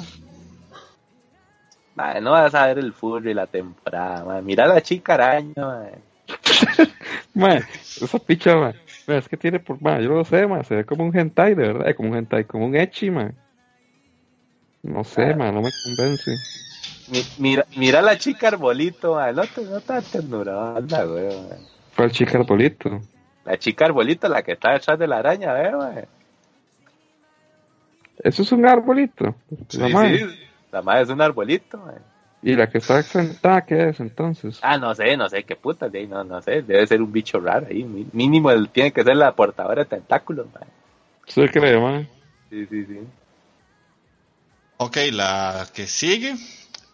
[1.94, 4.42] Ma, no vas a ver el furry la temporada, ma.
[4.42, 5.86] Mira la chica araña, ma.
[7.32, 8.74] Ma, esa picha, ma,
[9.06, 11.54] ma, es que tiene por, ma, yo lo sé, ma, se ve como un hentai,
[11.54, 13.32] de verdad, como un hentai, como un echi, ma.
[14.84, 15.36] No sé, Ah.
[15.36, 16.38] ma, no me convence.
[17.08, 19.32] Mi- Mira, mira la chica arbolito, ma.
[19.32, 21.56] No te, no te da ternura, anda, güey, ma.
[21.92, 23.00] Fue el chica arbolito.
[23.44, 25.94] La chica arbolito, la que está detrás de la araña, ma.
[28.18, 29.34] Eso es un arbolito.
[29.72, 30.18] la Sí, madre.
[30.18, 30.38] sí.
[30.70, 31.94] La madre es un arbolito, ma.
[32.42, 34.58] Y la que está sentada, ¿qué es entonces?
[34.62, 37.10] Ah, no sé, no sé qué puta, de ahí, no, no sé, debe ser un
[37.10, 40.64] bicho raro ahí, mínimo él tiene que ser la portadora de tentáculos, man.
[41.26, 42.06] ¿Usted cree, ma?
[42.50, 42.98] Sí, sí, sí.
[44.76, 46.36] Ok, la que sigue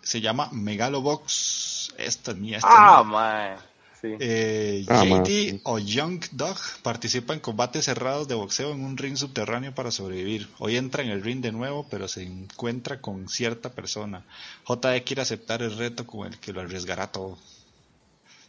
[0.03, 1.95] se llama Megalobox.
[1.99, 3.13] Esta es mía, esta Ah, es mía.
[3.13, 3.57] man.
[4.01, 4.17] Sí.
[4.19, 5.61] Eh, Ah, JD sí.
[5.65, 10.49] o Young Dog participa en combates cerrados de boxeo en un ring subterráneo para sobrevivir.
[10.59, 14.25] Hoy entra en el ring de nuevo, pero se encuentra con cierta persona.
[14.67, 17.37] JD quiere aceptar el reto con el que lo arriesgará todo.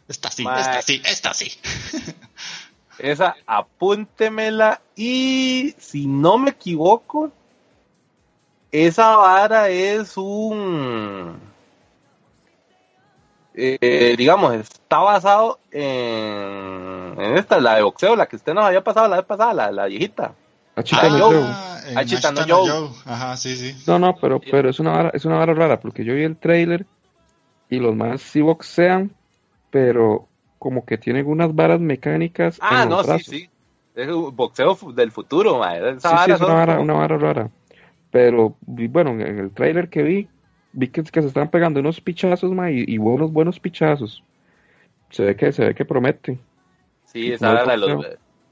[0.08, 1.52] Esta sí, esta sí, esta sí.
[2.98, 7.32] Esa, apúntemela y si no me equivoco,
[8.72, 11.36] esa vara es un...
[13.54, 18.82] eh, digamos, está basado en, en esta, la de boxeo, la que usted nos había
[18.82, 20.32] pasado la vez pasada, la, la viejita.
[20.74, 21.40] Achita Ah, no Joe.
[21.44, 22.88] Ah, Achita no Joe.
[23.04, 23.76] Ajá, sí, sí.
[23.86, 26.36] No, no, pero, pero es una vara, es una vara rara, porque yo vi el
[26.38, 26.86] trailer
[27.68, 29.10] y los más sí boxean,
[29.70, 33.26] pero como que tienen unas varas mecánicas Ah, en no, los sí, brazos.
[33.26, 33.48] sí.
[33.94, 35.62] Es un boxeo del futuro.
[35.66, 37.50] Esa Sí, sí, vara es una vara, una vara rara.
[38.12, 40.28] Pero, bueno, en el trailer que vi,
[40.74, 44.22] vi que, que se están pegando unos pichazos, ma, y, y buenos, buenos pichazos.
[45.10, 46.38] Se ve que, se ve que promete.
[47.06, 48.06] Sí, esa vara de los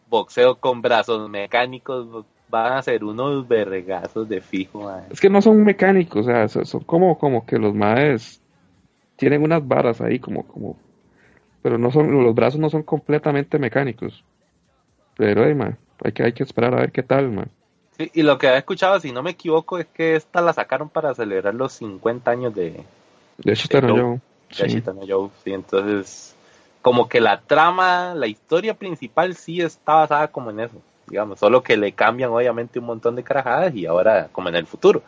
[0.08, 0.56] boxeo.
[0.56, 5.04] con brazos mecánicos van a ser unos vergazos de fijo, mae.
[5.11, 8.42] Es que no son mecánicos, o sea, son, como, como que los maes
[9.16, 10.76] tienen unas varas ahí, como, como,
[11.61, 14.24] pero no son, los brazos no son completamente mecánicos.
[15.16, 17.46] Pero, hey, ma, hay que, hay que esperar a ver qué tal, ma.
[18.01, 20.88] Sí, y lo que he escuchado, si no me equivoco, es que esta la sacaron
[20.88, 22.82] para celebrar los 50 años de,
[23.36, 24.12] De está Joe.
[24.14, 24.20] de
[24.53, 24.62] Sí.
[24.62, 25.28] Ashita no Joe.
[25.44, 26.34] Sí, entonces,
[26.80, 30.76] como que la trama, la historia principal sí está basada como en eso,
[31.09, 34.66] digamos, solo que le cambian obviamente un montón de carajadas y ahora como en el
[34.66, 35.03] futuro.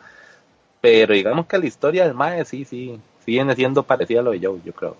[0.79, 4.31] Pero digamos que la historia del Mae sí, sí, sí viene siendo parecida a lo
[4.33, 4.97] de Joe, yo creo.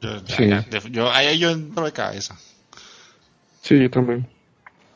[0.00, 0.46] Yo, Sí.
[0.46, 2.38] de- yo, ahí yo entro de cabeza.
[3.60, 4.24] Sí, yo también.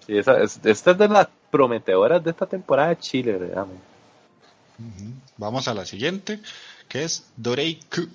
[0.06, 3.38] Sí, esa, es, esta es de las prometedoras de esta temporada de Chile.
[5.36, 6.40] Vamos a la siguiente,
[6.88, 8.06] que es Doreiku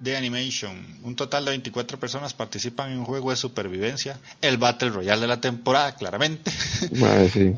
[0.00, 0.98] de Animation.
[1.04, 5.26] Un total de 24 personas participan en un juego de supervivencia, el Battle Royale de
[5.28, 6.50] la temporada, claramente.
[6.96, 7.54] Ma, sí.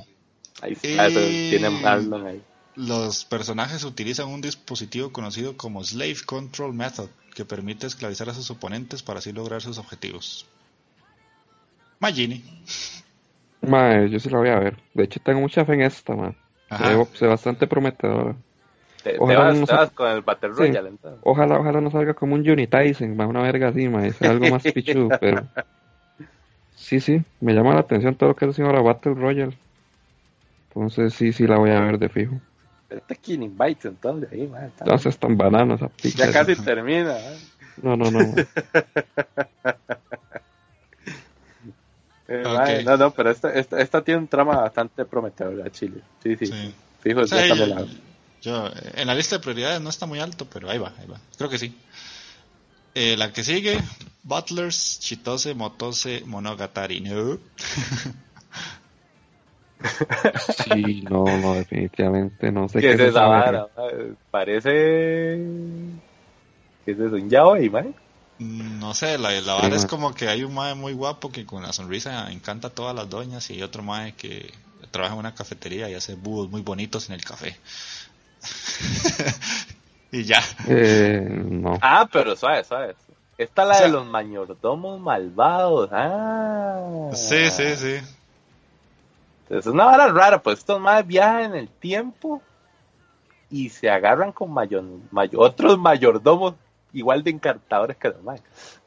[0.61, 2.43] Ahí está, eso Y- tiene Marlon ahí.
[2.77, 8.51] Los personajes utilizan un dispositivo conocido como Slave Control Method, que permite esclavizar a sus
[8.51, 10.45] oponentes para así lograr sus objetivos.
[12.01, 12.43] Magini.
[13.69, 14.77] Ma, yo sí la voy a ver.
[14.95, 16.35] De hecho, tengo mucha fe en esta, ma.
[16.77, 18.35] Se ve, bastante prometedora.
[19.03, 20.59] Te, vas, no te sa- vas con el Battle Sí.
[20.61, 21.21] Royale, entonces.
[21.23, 24.63] Ojalá, ojalá no salga como un Tyson, ma, una verga así, ma, sea algo más
[24.73, 25.47] pichudo, pero...
[26.75, 29.57] Sí, sí, me llama la atención todo lo que es ahora Battle Royale.
[30.69, 32.35] Entonces sí, sí la voy a ver de fijo.
[32.91, 35.81] Este es King Invites, entonces, ahí, mae, está- No seas tan bananas.
[36.17, 37.37] Ya casi termina, ¿eh?
[37.83, 38.35] No, no, no.
[42.27, 46.01] Eh, no, no, pero esta, esta, esta tiene un trama bastante prometedor, Chile.
[46.23, 46.47] Sí, sí.
[46.47, 46.75] Sí.
[47.01, 47.87] Fijo, O sea, ya yo, también la-
[48.41, 51.19] yo, en la lista de prioridades no está muy alto, pero ahí va, ahí va.
[51.37, 51.77] Creo que sí.
[52.95, 53.79] Eh, la que sigue,
[54.23, 57.01] Butlers, Chitose, Motose, Monogatari.
[57.01, 57.39] No.
[60.65, 63.69] Sí, no, no, definitivamente no sé ¿Qué es esa vara?
[64.31, 64.71] Parece...
[66.85, 67.17] ¿Qué es eso?
[67.17, 67.93] ¿Un yaoi, mae?
[68.39, 71.63] No sé, la, la vara es como que hay un mae muy guapo que con
[71.63, 74.53] la sonrisa encanta a todas las doñas y otro mae que
[74.91, 77.57] trabaja en una cafetería y hace búhos muy bonitos en el café.
[80.13, 80.41] y ya.
[80.69, 81.79] Eh, no.
[81.81, 82.95] Ah, pero suave, suave.
[83.39, 85.91] Esta es la O sea- de los mayordomos malvados.
[85.93, 87.11] Ah.
[87.15, 87.97] Sí, sí, sí.
[89.51, 92.41] Es una vara rara, pues estos más viajan en el tiempo
[93.51, 96.55] y se agarran con mayor, mayor- otros mayordomos
[96.95, 98.41] igual de encantadores que los más.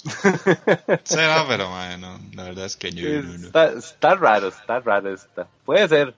[0.03, 3.47] No, pero mae, no, la verdad es que yo no, no.
[3.47, 5.47] Está, está raro, está raro esta.
[5.65, 6.15] Puede ser.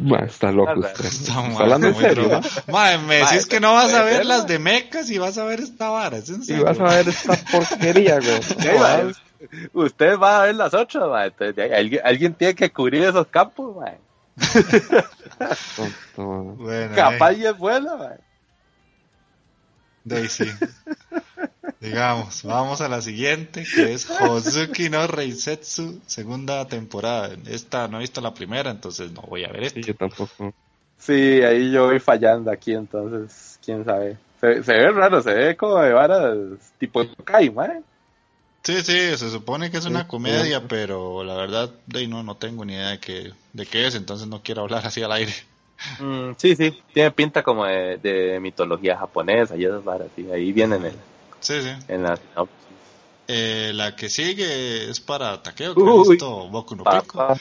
[0.00, 1.04] Ma, está loco Está usted.
[1.06, 2.40] Está, ¿Está hablando en muy serio?
[2.68, 5.44] Mae, me decís que no vas a ver ser, las de mecas y vas a
[5.44, 6.64] ver esta vara, ¿es en Y serio?
[6.64, 8.42] vas a ver esta porquería, güey.
[8.42, 9.68] Sí.
[9.72, 11.28] Usted va a ver las otras, mae.
[11.28, 13.92] Entonces, alguien, alguien tiene que cubrir esos campos, ma.
[16.16, 18.18] Bueno, Capaz eh, y es buena, mae.
[20.06, 20.48] Daisy.
[21.80, 27.36] Digamos, vamos a la siguiente, que es Hozuki no Reisetsu, segunda temporada.
[27.46, 29.80] Esta no he visto la primera, entonces no voy a ver esta.
[29.80, 30.54] Sí, yo tampoco.
[30.98, 34.16] Sí, ahí yo voy fallando aquí, entonces, quién sabe.
[34.40, 36.36] Se, se ve raro, se ve como de varas
[36.78, 37.82] tipo Kai, mae.
[38.62, 42.64] Sí, sí, se supone que es una comedia, pero la verdad, de no, no tengo
[42.64, 45.32] ni idea de qué, de qué es, entonces no quiero hablar así al aire.
[46.00, 50.52] Mm, sí, sí, tiene pinta como de, de mitología japonesa y esas varas, sí, ahí
[50.52, 50.92] vienen
[51.40, 51.70] Sí, sí.
[51.88, 52.56] en la sinopsis.
[53.28, 56.08] Eh, la que sigue es para Takeo, que Uy.
[56.10, 57.36] visto Boku no Pico.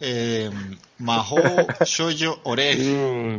[0.00, 0.50] Eh,
[0.98, 2.76] Maho Shoujo Ore.
[2.76, 3.38] Mm,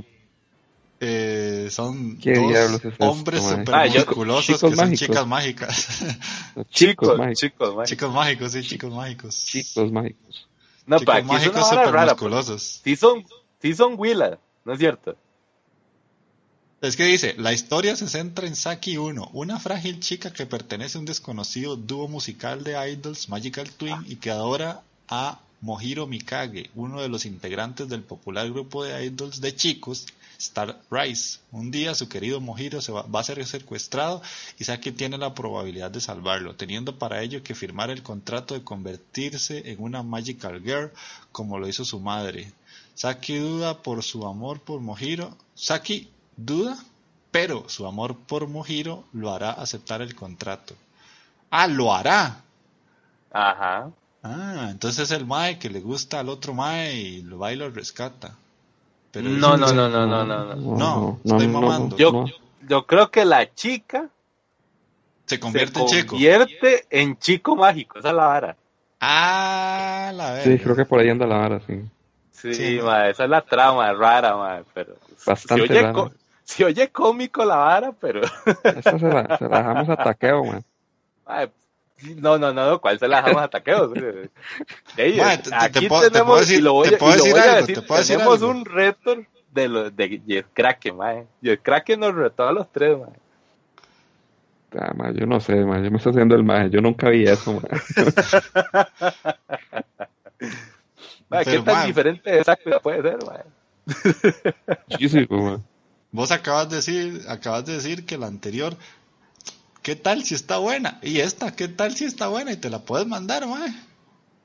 [1.04, 5.00] Eh, son ¿Qué dos diablos es esto, hombres super Ah, musculosos chicos que son mágicos.
[5.08, 6.02] chicas mágicas.
[6.56, 7.40] los Chicos, chicos mágicos.
[7.40, 9.36] chicos, chicos mágicos, sí, chicos mágicos.
[9.46, 10.48] Chicos mágicos.
[10.86, 12.82] No, chicos es mágicos super musculosos.
[12.84, 13.26] Sí son,
[13.62, 15.16] sí son Willa, ¿no es cierto?
[16.82, 20.98] Es que dice, la historia se centra en Saki 1, una frágil chica que pertenece
[20.98, 26.72] a un desconocido dúo musical de idols Magical Twin y que adora a Mohiro Mikage,
[26.74, 30.08] uno de los integrantes del popular grupo de idols de chicos
[30.40, 31.38] Star Rise.
[31.52, 34.24] Un día su querido Mojiro se va, va a ser secuestrado
[34.58, 38.64] y Saki tiene la probabilidad de salvarlo, teniendo para ello que firmar el contrato de
[38.64, 40.92] convertirse en una Magical Girl
[41.32, 42.52] como lo hizo su madre.
[42.94, 45.36] Saki duda por su amor por Mojiro.
[45.56, 46.78] Saki duda,
[47.32, 50.76] pero su amor por Mojiro lo hará aceptar el contrato.
[51.50, 52.42] Ah, lo hará.
[53.32, 53.90] Ajá.
[54.24, 57.56] Ah, entonces es el Mae que le gusta al otro Mae y lo va y
[57.56, 58.36] lo rescata.
[59.12, 60.78] Pero No, no, no, no, no, no, no.
[60.78, 61.98] No, estoy mamando.
[61.98, 62.26] Yo, no.
[62.68, 64.10] yo creo que la chica
[65.26, 66.18] Se se convierte en chico.
[66.90, 68.58] en chico mágico, esa es la vara.
[69.00, 70.44] Ah, la verdad.
[70.52, 71.82] Sí, creo que por ahí anda la vara, sí.
[72.42, 76.10] Sí, Sí, ma, esa es la trama rara, ma, pero Bastante si oye, rara.
[76.44, 78.22] si oye cómico la vara, pero
[78.64, 80.64] Esa se la, se la dejamos a taqueo, man.
[81.28, 81.48] ma,
[82.18, 83.92] no, no, no, ¿cuál se la dejamos a taqueos?
[84.98, 86.96] Ey, Ma, te- te- aquí te puedo- te tenemos, puedo decir- y lo voy, te
[86.96, 89.16] a- puedo y lo decir voy a algo, decir, te puedo decir tenemos un reto
[89.52, 91.14] de los de Jeff Kraken, ma.
[91.44, 93.08] Jeff Kraken nos retó a los tres, ma.
[94.80, 95.84] Ah, man, yo no sé, man.
[95.84, 96.70] Yo me estoy haciendo el maje.
[96.70, 97.68] Yo nunca vi eso, man.
[101.32, 103.40] Ma, ¿Qué Pero, tan diferente de puede ser, ma?
[104.90, 105.64] Muchísimo, man.
[106.12, 108.76] Vos acabas de decir, acabas de decir que la anterior,
[109.82, 111.00] ¿qué tal si está buena?
[111.02, 112.52] Y esta, ¿qué tal si está buena?
[112.52, 113.74] Y te la puedes mandar, mae.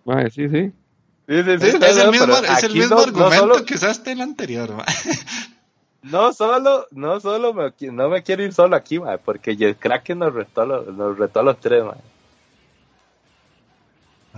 [0.04, 0.72] Mae, sí, sí.
[1.28, 3.02] Sí, sí, sí, Es, no, es el mismo, pero es el aquí mismo no- no
[3.08, 4.86] argumento solo- que usaste en la anterior, mae.
[6.02, 10.20] No solo, no solo me, no me quiero ir solo aquí, ma, porque Jeff Kraken
[10.20, 11.96] nos retó, a los- nos retó a los tres, ma.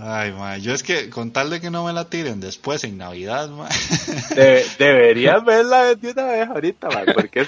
[0.01, 2.97] Ay, mae, yo es que con tal de que no me la tiren después en
[2.97, 3.69] Navidad, mae.
[4.35, 7.47] De- deberías verla de una vez ahorita, ma, porque es,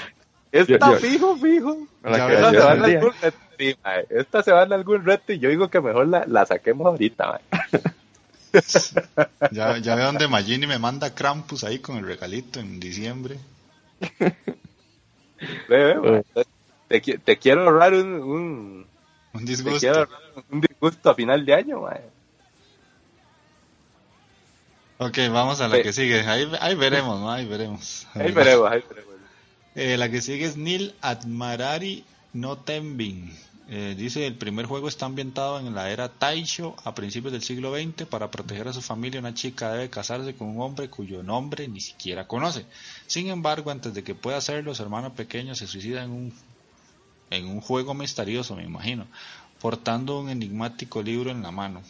[0.52, 1.78] está Yo- yo- fijo, fijo.
[2.04, 5.40] Esta se, va en algún reto, sí, ma, esta se va en algún reto y
[5.40, 7.40] yo digo que mejor la, la saquemos ahorita, ma.
[9.52, 13.38] Ya, ya veo donde Magini me manda Krampus ahí con el regalito en diciembre.
[14.20, 14.36] Ve,
[15.70, 16.44] ve, ma.
[16.90, 18.86] Te, qui- te quiero ahorrar un, un,
[19.34, 19.80] Un te disgusto.
[19.80, 20.20] quiero ahorrar
[20.52, 21.96] un disgusto a final de año, ma.
[25.04, 25.82] Ok, vamos a la Sí.
[25.82, 26.20] que sigue.
[26.28, 27.32] Ahí, ahí veremos, ¿no?
[27.32, 28.06] Ahí veremos.
[28.14, 29.16] Ahí veremos, ahí veremos.
[29.74, 33.36] Eh, la que sigue es Nil Admarari no Tenbin.
[33.68, 37.74] Eh, dice, el primer juego está ambientado en la era Taisho a principios del siglo
[37.76, 38.06] XX.
[38.06, 41.82] Para proteger a su familia, una chica debe casarse con un hombre cuyo nombre ni
[41.82, 42.68] siquiera conoce.
[43.08, 46.34] Sin embargo, antes de que pueda hacerlo, su hermano pequeño se suicida en un,
[47.32, 49.08] en un juego misterioso, me imagino,
[49.60, 51.82] portando un enigmático libro en la mano.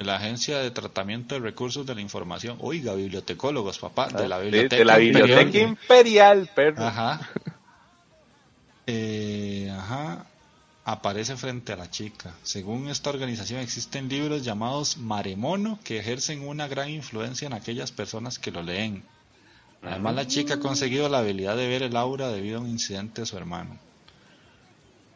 [0.00, 4.44] La Agencia de Tratamiento de Recursos de la Información, oiga, bibliotecólogos, papá, de la Sí,
[4.44, 6.50] biblioteca, de la biblioteca Imperial.
[6.78, 7.20] Ajá.
[8.86, 10.24] Eh, ajá.
[10.86, 12.34] Aparece frente a la chica.
[12.42, 18.38] Según esta organización existen libros llamados Maremono que ejercen una gran influencia en aquellas personas
[18.38, 19.04] que lo leen.
[19.82, 23.20] Además la chica ha conseguido la habilidad de ver el aura debido a un incidente
[23.20, 23.78] de su hermano.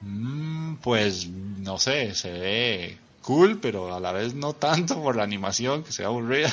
[0.02, 5.22] Mm, pues no sé, se ve cool, pero a la vez no tanto por la
[5.22, 6.50] animación que se ve aburrida.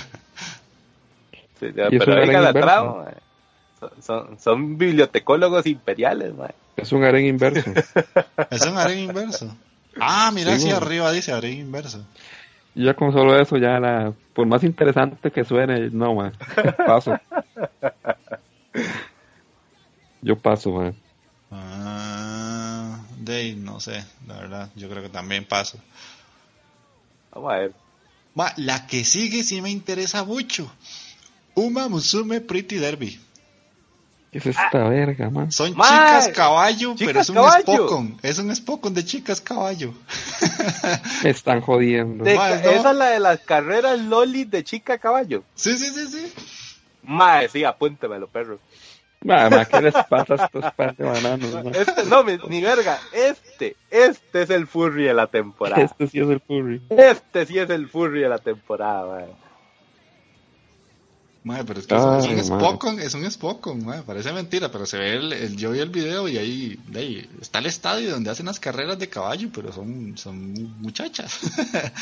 [1.59, 3.11] Sí, ya, pero aren la trama, ma.
[3.79, 6.49] Son, son, son bibliotecólogos imperiales, ma.
[6.77, 7.71] Es un aren inverso.
[8.49, 9.55] Es un aren inverso.
[9.99, 10.77] Ah, mira, Sí, si güey.
[10.77, 12.03] arriba dice aren inverso.
[12.73, 16.33] Ya con solo eso, ya la, por más interesante que suene, no, man.
[16.87, 17.19] Paso.
[20.21, 20.95] Yo paso, man.
[21.51, 25.77] Ah, de no sé, la verdad, yo creo que también paso.
[27.33, 27.73] Vamos a ver.
[28.57, 30.71] La que sigue sí me interesa mucho.
[31.55, 33.19] Uma Musume Pretty Derby.
[34.31, 35.51] ¿Qué es esta verga, man?
[35.51, 37.63] Son chicas caballo, pero es un caballo.
[37.63, 38.17] Spokon.
[38.21, 39.93] Es un Spokon de chicas caballo.
[41.23, 42.23] Me están jodiendo.
[42.23, 42.55] De- Ma, no.
[42.55, 45.43] Esa es la de las carreras Loli de chica caballo.
[45.55, 46.33] Sí, sí, sí, sí.
[47.03, 48.59] Mae, sí, apúntemelo, perro.
[49.23, 51.67] Mamá, ¿qué les pasa a estos par de bananos, man?
[51.75, 52.99] Este, no, mi- ni verga.
[53.13, 55.81] Este, este es el furry de la temporada.
[55.83, 56.81] Este sí es el furry.
[56.89, 59.27] Este sí es el furry de la temporada, mae.
[61.43, 62.59] Mae, pero es que Ay, es un.
[62.59, 65.89] Spokon, es un Spokon, mae, parece mentira, pero se ve el, el- yo vi el
[65.89, 70.17] video y ahí, ahí está el estadio donde hacen las carreras de caballo, pero son,
[70.17, 71.41] son muchachas.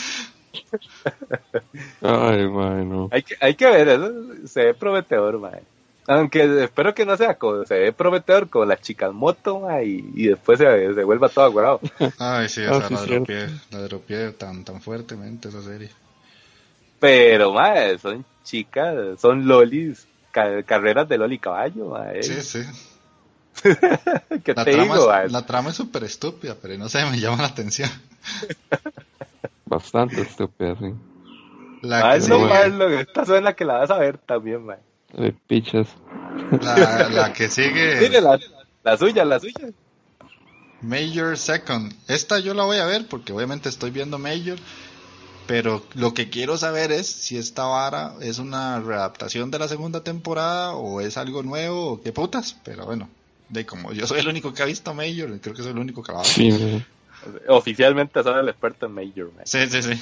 [2.01, 3.09] Ay, man, no.
[3.11, 4.11] Hay que, hay que ver, eso
[4.45, 5.61] se ve prometedor, mae.
[6.09, 10.27] Aunque espero que no sea como, se ve prometedor con las chicas moto, y, y
[10.29, 11.81] después se, se vuelva todo aguarado.
[12.19, 13.39] Ay, sí, Ah, o sea, sí, la dropié,
[13.71, 15.89] la dropié tan, tan fuertemente esa serie.
[16.99, 22.23] Pero, mae, son chicas, son lolis, ca- carreras de loli caballo, mae.
[22.27, 22.59] Sí, sí.
[24.43, 27.19] ¿Qué La te trama, digo, es, la trama es súper estúpida, pero no sé, me
[27.19, 27.89] llama la atención.
[29.65, 30.93] Bastante estúpido, sí.
[31.81, 32.39] La Mae, que no,
[32.79, 34.79] lo- esta suena que la vas a ver también, mae.
[35.13, 35.87] De pichas.
[36.61, 37.95] La, la que sigue.
[38.01, 38.39] Mire, la,
[38.83, 39.69] la suya, la suya.
[40.81, 41.93] Major Second.
[42.07, 44.57] Esta yo la voy a ver porque obviamente estoy viendo Major.
[45.47, 50.03] Pero lo que quiero saber es si esta vara es una readaptación de la segunda
[50.03, 52.55] temporada o es algo nuevo o qué putas.
[52.63, 53.09] Pero bueno,
[53.49, 56.03] de como yo soy el único que ha visto Major, creo que soy el único
[56.03, 56.33] que la va a ver.
[56.33, 56.83] Sí, sí.
[57.47, 59.45] Oficialmente soy el experto en Major, man.
[59.45, 59.99] Sí, sí, sí.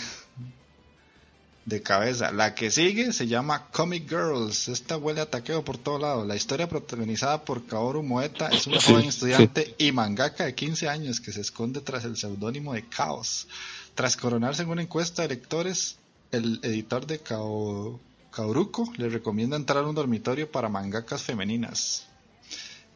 [1.67, 2.31] De cabeza.
[2.31, 4.69] La que sigue se llama Comic Girls.
[4.69, 6.23] Esta huele a taqueo por todo lado.
[6.25, 10.87] La historia protagonizada por Kaoru Moeta es una Sí, joven estudiante y mangaka de 15
[10.87, 13.49] años que se esconde tras el seudónimo de Chaos.
[13.95, 15.97] Tras coronarse en una encuesta de lectores,
[16.31, 17.99] el editor de Kao...
[18.31, 22.07] Kaoruko le recomienda entrar a un dormitorio para mangakas femeninas.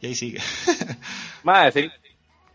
[0.00, 0.40] Y ahí sigue.
[1.42, 1.90] Mae, sí.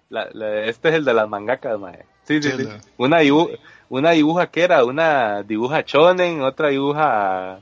[0.10, 2.06] La- la- este es el de las mangakas, mae.
[2.28, 2.50] Sí, sí,
[2.98, 3.50] Una, dibu
[3.90, 7.60] una dibuja que era, una dibuja shonen, otra dibuja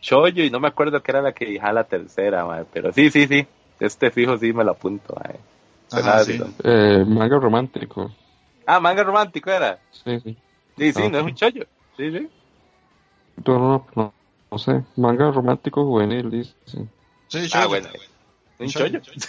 [0.00, 2.64] Choyo y no me acuerdo que era la que dibujaba la tercera, mae.
[2.72, 3.46] Pero sí, sí, sí.
[3.78, 5.38] Este fijo sí me lo apunto, mae.
[5.92, 6.40] Ajá, sí.
[6.64, 8.10] Eh, manga romántico.
[8.66, 9.78] Ah, manga romántico era.
[9.90, 10.36] Sí, sí.
[10.78, 11.66] Sí, sí, Ah, no es un chollo.
[11.96, 12.28] Sí, sí.
[13.44, 14.12] No, no, no,
[14.50, 14.82] no sé.
[14.96, 16.54] Manga romántico juvenil, dice.
[16.64, 16.88] Sí,
[17.28, 17.88] Sí, Ah, bueno.
[18.58, 19.00] Un Chollo.
[19.00, 19.20] chollo.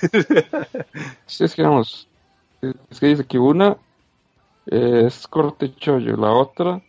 [1.26, 2.08] Sí, es que vamos.
[2.89, 3.78] Es que dice que una
[4.72, 6.82] es corte chollo, la otra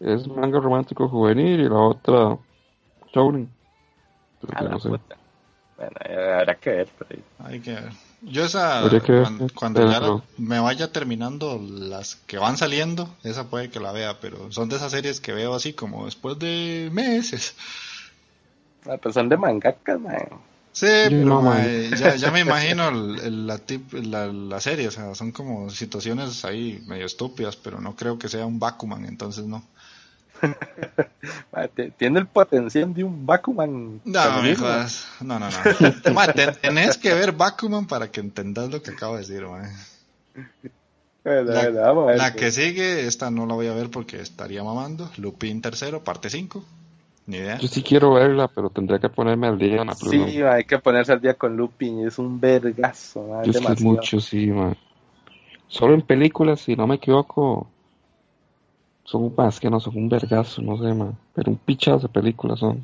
[0.00, 2.38] es manga romántico juvenil y la otra
[3.12, 3.48] shounen.
[4.60, 4.88] No sé.
[4.88, 7.22] Bueno, eh, habrá que ver por ahí.
[7.44, 7.92] Hay que ver.
[8.22, 12.38] Yo esa, Habría que ver, cuan- sí, cuando, ya la- me vaya terminando las que
[12.38, 15.72] van saliendo, esa puede que la vea, pero son de esas series que veo así
[15.72, 17.54] como después de meses.
[18.86, 20.28] Ah, pues son de mangakas, mae.
[20.80, 24.88] Sí, pero no, mae, ya, ya me imagino el- el- la, tip- la, la serie,
[24.88, 29.04] o sea, son como situaciones ahí medio estúpidas, pero no creo que sea un Bakuman,
[29.06, 29.64] entonces no.
[31.52, 34.00] Mae, Tiene el potencial de un Bakuman.
[34.04, 34.58] No, me femenino.
[34.58, 35.06] jodas.
[35.20, 35.56] No, no, no.
[36.14, 39.70] Mae, tenés que ver Bakuman para que entendas lo que acabo de decir, mae.
[41.24, 42.18] Bueno, La, bueno, vamos a ver.
[42.18, 45.10] la que sigue, esta no la voy a ver porque estaría mamando.
[45.16, 46.64] Lupin tercero, parte 5.
[47.28, 47.58] Ni idea.
[47.58, 50.78] Yo sí quiero verla, pero tendría que ponerme al día en la Sí, hay que
[50.78, 52.06] ponerse al día con Lupin.
[52.06, 54.74] Es un vergazo, mae, es que es mucho, sí, man.
[55.66, 57.68] Solo en películas, si no me equivoco,
[59.04, 61.18] son más que no son un vergazo, no sé, man.
[61.34, 62.82] Pero un pichazo de películas son.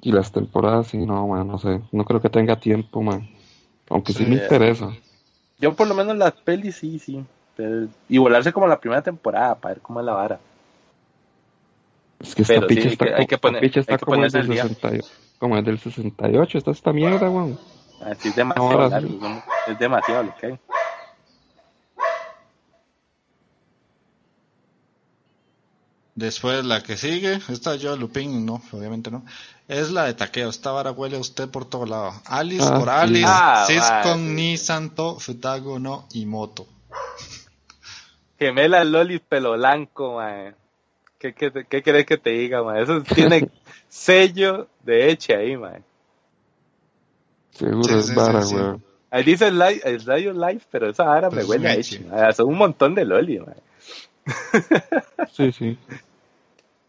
[0.00, 1.82] Y las temporadas, sí, no, man, no sé.
[1.92, 3.28] No creo que tenga tiempo, man.
[3.90, 4.30] Aunque sí, Sí.
[4.30, 4.90] me interesa.
[5.58, 7.22] Yo por lo menos las pelis sí, sí.
[7.54, 10.40] Pero- y volarse como la primera temporada para ver cómo es la vara.
[12.22, 13.82] Es que esta Pero sí, picha hay está, que- hay que esta poner- picha hay
[13.82, 14.62] está que como al día.
[14.62, 15.08] 68.
[15.38, 17.58] Como el 68, está esta mierda, weón.
[18.00, 19.42] Así es demasiado Ahora largo, sí.
[19.72, 20.58] Es demasiado lo que hay.
[26.14, 29.24] Después la que sigue, esta yo, Lupin, no, obviamente no.
[29.66, 30.50] Es la de Takeo.
[30.50, 32.12] Esta vara huele a usted por todo lado.
[32.26, 32.94] Alice Ah, por sí.
[32.94, 34.34] Alice, Ah, Siskon vale.
[34.34, 36.66] ni Santo, Futago no y Moto.
[38.38, 40.54] Gemela Loli pelo blanco, mae.
[41.22, 42.82] ¿Qué, qué, qué querés que te diga, mae?
[42.82, 43.48] Eso tiene
[43.88, 45.80] sello de Eche ahí, mae.
[47.52, 48.54] Seguro Sí, es sí, vara, sí, sí.
[48.56, 48.82] weón.
[49.08, 52.04] Ahí dice Radio Live, pero esa vara Pues me huele a Eche.
[52.34, 53.54] Son un montón de Loli, mae.
[55.32, 55.78] Sí, sí.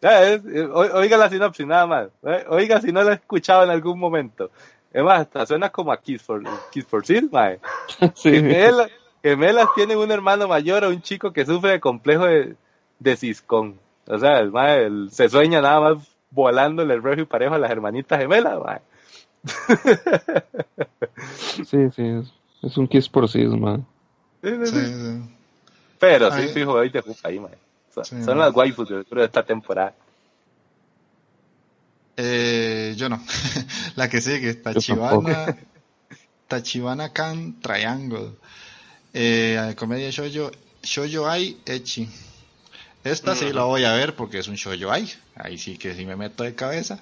[0.02, 2.08] Ya, es- eh, Oiga la sinopsis, nada más.
[2.24, 4.50] Eh, Oiga si no la he escuchado en algún momento.
[4.92, 7.60] Es más, hasta suena como a Kiss for, Kiss for mae.
[8.16, 8.32] sí.
[8.32, 8.90] Gemelas,
[9.22, 12.56] gemelas tienen un hermano mayor o un chico que sufre de complejo de,
[12.98, 13.83] de ciscón.
[14.08, 17.72] O sea, el mae el- se sueña nada más volándole el y parejo a las
[17.72, 18.82] hermanitas gemelas, mae.
[21.66, 23.86] Sí, sí, es, es un kiss por sí, man.
[24.44, 24.94] Sí, sí, Sí, sí.
[24.94, 25.36] sí.
[26.00, 27.58] Pero sí, fijo, hoy te ocupa ahí, mae.
[27.94, 28.24] Son, Sí.
[28.24, 29.94] son las waifus de, de esta temporada.
[32.18, 33.20] Eh, yo no.
[33.96, 35.58] la que sigue, Tachibana,
[36.48, 38.32] Tachibana Kan Triangle.
[39.14, 40.52] Eh, comedia shoujo,
[40.82, 42.10] shoujo ai echi.
[43.04, 45.12] Esta sí la voy a ver porque es un shoujo ai.
[45.36, 47.00] Ahí sí que sí me meto de cabeza.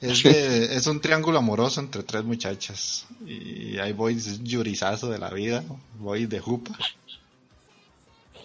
[0.00, 3.06] Es, de- es un triángulo amoroso entre tres muchachas.
[3.26, 5.62] Y ahí voy, es un yurizazo de la vida.
[5.98, 6.72] Voy de jupa.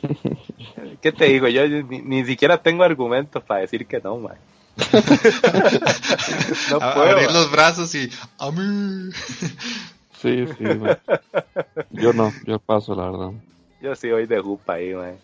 [1.02, 1.48] ¿Qué te digo?
[1.48, 4.38] Yo ni, ni siquiera tengo argumentos para decir que no, mae.
[6.72, 7.10] no A- puedo.
[7.10, 8.10] abrir los brazos y...
[8.38, 9.12] ¡A mí!
[10.22, 10.98] Sí, sí, man.
[11.92, 13.32] Yo no, yo paso, la verdad.
[13.82, 15.18] Yo sí voy de jupa ahí, mae.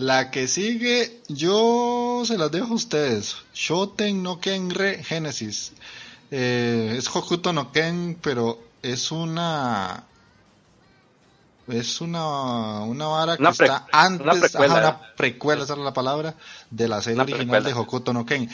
[0.00, 3.36] La que sigue, yo se las dejo a ustedes.
[3.52, 5.72] Shoten no Ken Re Genesis.
[6.30, 10.04] Eh, es Hokuto no Ken, pero es una.
[11.68, 14.74] Es una, una vara que Una está antes, una precuela.
[14.74, 16.34] ajá, una precuela, esa es la palabra,
[16.70, 17.68] de la serie Una original precuela.
[17.68, 18.48] de Hokuto no Ken.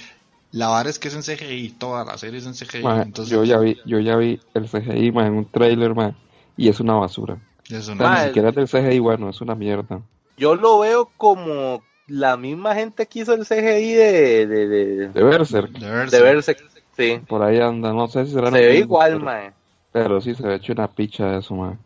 [0.50, 2.82] La vara es que es en CGI, toda la serie es en CGI.
[2.82, 6.16] Ma, entonces, yo ya vi, yo ya vi el CGI ma, en un trailer, ma,
[6.56, 7.38] y es una basura.
[7.64, 10.02] sea, Ma, ni siquiera es del CGI, bueno, es una mierda.
[10.36, 15.22] Yo lo veo como la misma gente que hizo el CGI de, de, de, De
[15.24, 16.16] Berserk, de verse.
[16.16, 16.56] de verse.
[16.96, 17.20] Sí.
[17.28, 19.52] por ahí anda, no sé si será Se ve mismo, igual, pero, mae.
[19.92, 21.76] pero sí se ve hecho una picha eso, ma.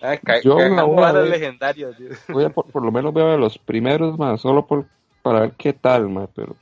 [0.00, 1.28] Ah, Yo voy a ver.
[1.28, 2.08] legendarias, tío.
[2.28, 4.86] Voy a por, por lo menos ver los primeros, ma, solo por,
[5.22, 6.54] para ver qué tal, ma, pero...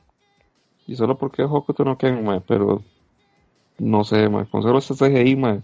[0.87, 2.81] Y solo porque Hokuto no Ken, ma, pero...
[3.77, 5.61] No sé, ma, con solo ese CGI, ma,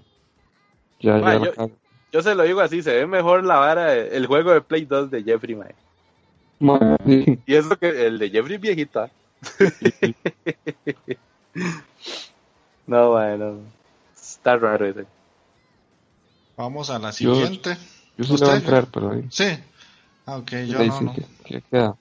[1.00, 1.72] ya, Ma, ya yo- cago.
[2.16, 5.12] Yo se lo digo así, se ve mejor la vara, el juego de Play 2
[5.12, 5.76] de Jeffrey, mae.
[7.46, 9.10] Y eso que el de Jeffrey viejito, ¿ah?
[12.88, 13.60] no, bueno.
[14.16, 15.06] Está raro ese.
[16.56, 17.76] Vamos a la Yo- siguiente.
[18.18, 19.26] Yo sí le voy a entrar, pero ahí...
[19.30, 19.48] Sí.
[20.26, 21.14] Ah, ok, yo no, no.
[21.16, 21.98] que- que queda.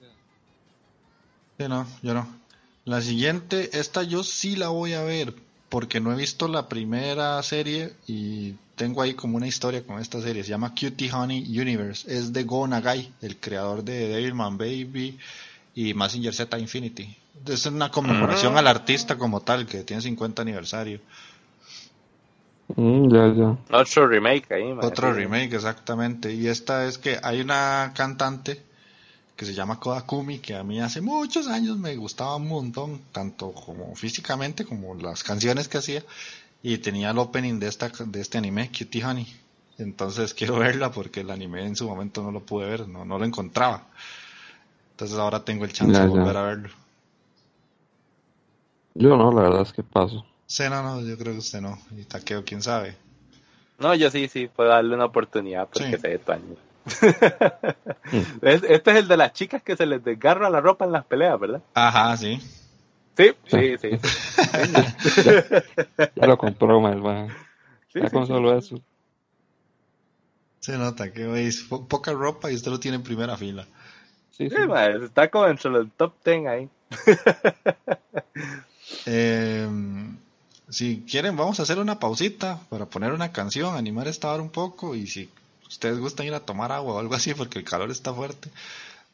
[1.59, 2.25] Sí, no, yo no.
[2.85, 5.33] La siguiente, esta yo sí la voy a ver,
[5.67, 10.21] porque no he visto la primera serie y tengo ahí como una historia con esta
[10.21, 10.43] serie.
[10.43, 12.13] Se llama Cutie Honey Universe.
[12.13, 15.17] Es de Go Nagai, el creador de Devilman Baby
[15.73, 17.15] y Mazinger Z Infinity.
[17.47, 20.99] Es una conmemoración al artista como tal, que tiene 50 aniversario.
[22.75, 23.77] Mm, ya, ya.
[23.77, 24.71] Otro remake ahí.
[24.81, 26.33] Otro remake, exactamente.
[26.33, 28.61] Y esta es que hay una cantante
[29.35, 33.51] que se llama Kodakumi, que a mí hace muchos años me gustaba un montón, tanto
[33.51, 36.03] como físicamente como las canciones que hacía.
[36.67, 39.27] Y tenía el opening de, esta, de este anime, Cutie Honey.
[39.77, 43.19] Entonces quiero verla porque el anime en su momento no lo pude ver, no, no
[43.19, 43.83] lo encontraba.
[44.91, 46.11] Entonces ahora tengo el chance Ya, de ya.
[46.11, 46.69] volver a verlo.
[48.95, 50.25] Yo no, la verdad es que paso.
[50.47, 51.77] Sí, no, no, yo creo que usted no.
[51.95, 52.95] Y Takeo, quién sabe.
[53.77, 56.01] No, yo sí, sí, puedo darle una oportunidad porque Sí.
[56.01, 56.19] se.
[58.41, 61.05] Es- este es el de las chicas que se les desgarra la ropa en las
[61.05, 61.61] peleas, ¿verdad?
[61.73, 62.39] Ajá, sí.
[63.17, 63.99] Sí, sí, sí.
[66.15, 66.81] Ya lo compró.
[67.87, 68.27] Sí, Ya sí, con sí.
[68.27, 68.81] solo eso.
[70.65, 73.65] Se nota que es po- poca ropa y usted lo tiene en primera fila.
[74.31, 74.55] Sí, sí.
[75.03, 76.69] Está como entre los top 10 ahí.
[79.05, 79.67] Eh,
[80.69, 84.49] si quieren, vamos a hacer una pausita para poner una canción, animar esta hora un
[84.49, 84.95] poco.
[84.95, 85.29] Y si
[85.67, 88.49] ustedes gustan ir a tomar agua o algo así, porque el calor está fuerte,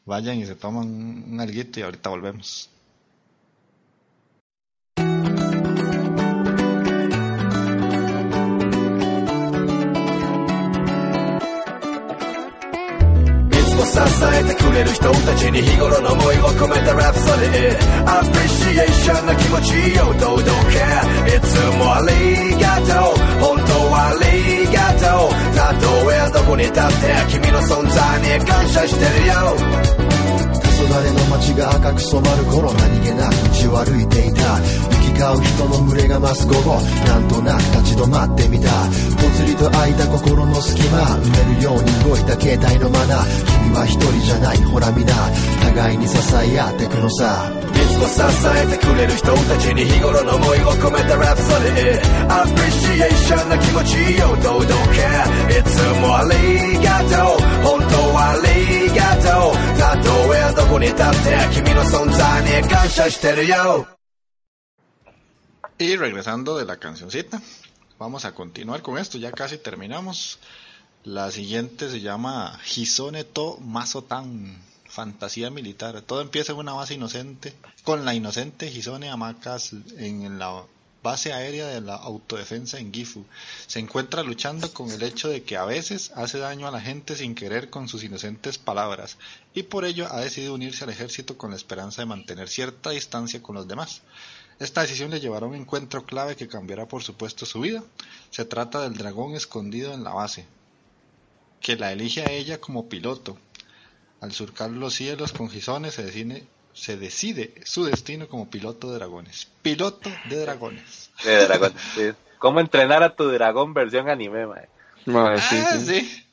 [0.06, 2.70] vayan y se toman un, un alguito y ahorita volvemos.
[14.34, 20.78] えてくれる人たちに日頃の思いを込めたラプソディアプリシエーションの気持ちよ堂々け
[21.36, 26.92] いつもありがとう本当はありがとうたとえどこに立って
[27.30, 30.11] 君の存在に感謝してるよ。
[30.82, 34.58] 黄昏の街が赤く染まる頃何気なく道を歩いていた。
[34.58, 38.68] 行き交う人の群れが増す午後なんとなく立ち止まってみた。
[39.14, 43.24] ぽつりと空いた心の隙間埋めるように動いた携帯のマナー
[43.62, 45.14] 君は一人じゃないほら皆
[45.62, 47.46] 互いに支え合ってくのさ。
[47.72, 57.52] いつも支えてくれる人たちに日頃の思いを込めたラプソディアプリシエーションな気持ちよ堂々けいつもありがとう。
[57.62, 59.62] 本当はありがとう。
[59.78, 63.87] たとえどこ に立って君の存在に感謝してるよ
[65.79, 67.39] Y regresando de la cancioncita,
[67.99, 70.39] vamos a continuar con esto, ya casi terminamos.
[71.03, 76.01] La siguiente se llama Hisone to Masotan, fantasía militar.
[76.01, 77.53] Todo empieza en una base inocente,
[77.83, 80.63] con la inocente Hisone Amakas en la
[81.02, 83.24] base aérea de la autodefensa en Gifu.
[83.66, 87.16] Se encuentra luchando con el hecho de que a veces hace daño a la gente
[87.16, 89.16] sin querer con sus inocentes palabras,
[89.52, 93.42] y por ello ha decidido unirse al ejército con la esperanza de mantener cierta distancia
[93.42, 94.02] con los demás.
[94.58, 97.82] Esta decisión le llevará a un encuentro clave que cambiará por supuesto su vida.
[98.30, 100.46] Se trata del dragón escondido en la base,
[101.60, 103.36] que la elige a ella como piloto.
[104.20, 108.98] Al surcar los cielos con gizones se decide, se decide su destino como piloto de
[108.98, 109.48] dragones.
[109.62, 111.10] Piloto de dragones.
[111.24, 111.72] De dragón.
[111.94, 112.10] sí.
[112.38, 114.68] ¿Cómo entrenar a tu dragón versión anime, mae?
[115.04, 116.00] Sí, Ah, sí.
[116.00, 116.24] sí.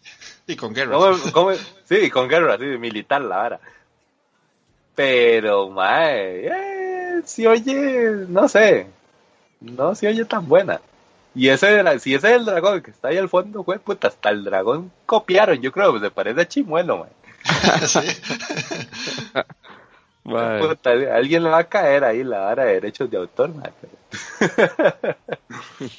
[0.47, 0.97] Y con guerras.
[0.97, 1.51] ¿Cómo, cómo-
[1.85, 3.59] sí, con guerra, sí, militar la vara.
[4.95, 8.87] Pero, mae, eh, si oye, no sé,
[9.61, 10.81] no se oye tan buena.
[11.35, 14.29] Y ese, si ese es el dragón que está ahí al fondo, güey, puta, hasta
[14.31, 17.09] el dragón copiaron, yo creo, se parece a Chimuelo, mae.
[17.87, 17.99] Sí.
[20.37, 23.51] Alguien le va a caer ahí la vara de derechos de autor,
[23.81, 25.15] pero-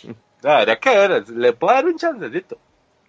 [0.43, 2.57] no, habría que ver, le puedo dar un chancecito.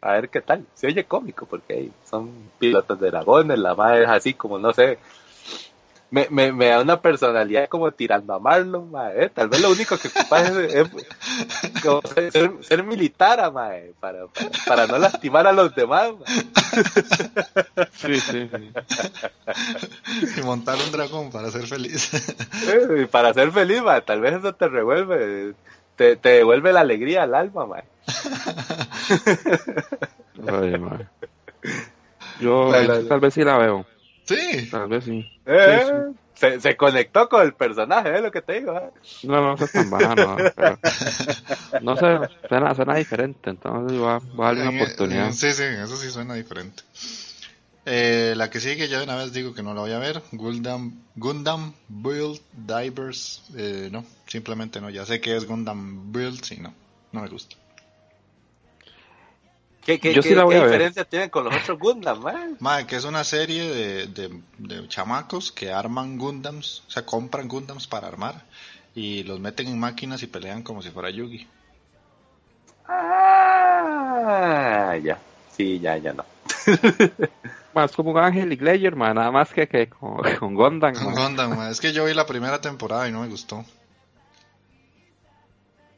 [0.01, 0.65] A ver qué tal.
[0.73, 4.97] Se oye cómico porque son pilotos de dragones, la madre es así como, no sé,
[6.11, 9.29] me, me, me da una personalidad como tirando a Marlon, mae, ¿eh?
[9.29, 10.89] Tal vez lo único que ocupa es, es
[11.81, 16.11] como ser, ser militar, mae, para, para, para no lastimar a los demás.
[16.19, 17.87] mae.
[17.93, 18.71] Sí, sí, sí.
[20.37, 22.11] Y montar un dragón para ser feliz.
[23.01, 25.53] Y para ser feliz, mae, tal vez eso te revuelve,
[25.95, 27.83] te, te devuelve la alegría al alma, mae.
[30.51, 30.79] Oye.
[32.39, 33.85] Yo La- la- tal vez sí la veo.
[34.35, 34.69] Sí.
[34.69, 35.25] Tal vez sí.
[35.45, 38.75] Eh, Sí, Se, se conectó con el personaje, es lo que te digo.
[38.75, 38.89] ¿eh?
[39.23, 40.37] No, no, es tan banano.
[40.55, 40.79] pero-
[41.81, 42.17] No sé,
[42.49, 45.25] suena, suena diferente, entonces voy a, voy a darle una oportunidad.
[45.27, 46.81] en- sí, sí, eso sí suena diferente.
[47.85, 50.21] Eh, la que sigue, ya de una vez digo que no la voy a ver.
[50.31, 53.43] Gundam, Gundam Build Divers.
[53.57, 54.89] Eh, no, simplemente no.
[54.89, 56.73] Ya sé que es Gundam Build, sí, no.
[57.11, 57.55] No me gusta.
[59.85, 60.71] ¿Qué, qué, Yo qué- sí la voy qué a ver.
[60.71, 62.57] diferencia tienen con los otros Gundam, man?
[62.59, 67.47] Mae, que es una serie de, de, de chamacos que arman Gundams, o sea, compran
[67.47, 68.35] Gundams para armar
[68.93, 71.47] y los meten en máquinas y pelean como si fuera Yugi.
[72.87, 75.17] Ah, ya.
[75.51, 76.25] Sí, ya, ya no.
[77.73, 80.93] Más como Ángel y Glayer, man, nada más que, que con, con Gondam.
[80.93, 81.15] Con man.
[81.15, 83.63] Gundam, mae, es que yo vi la primera temporada y no me gustó.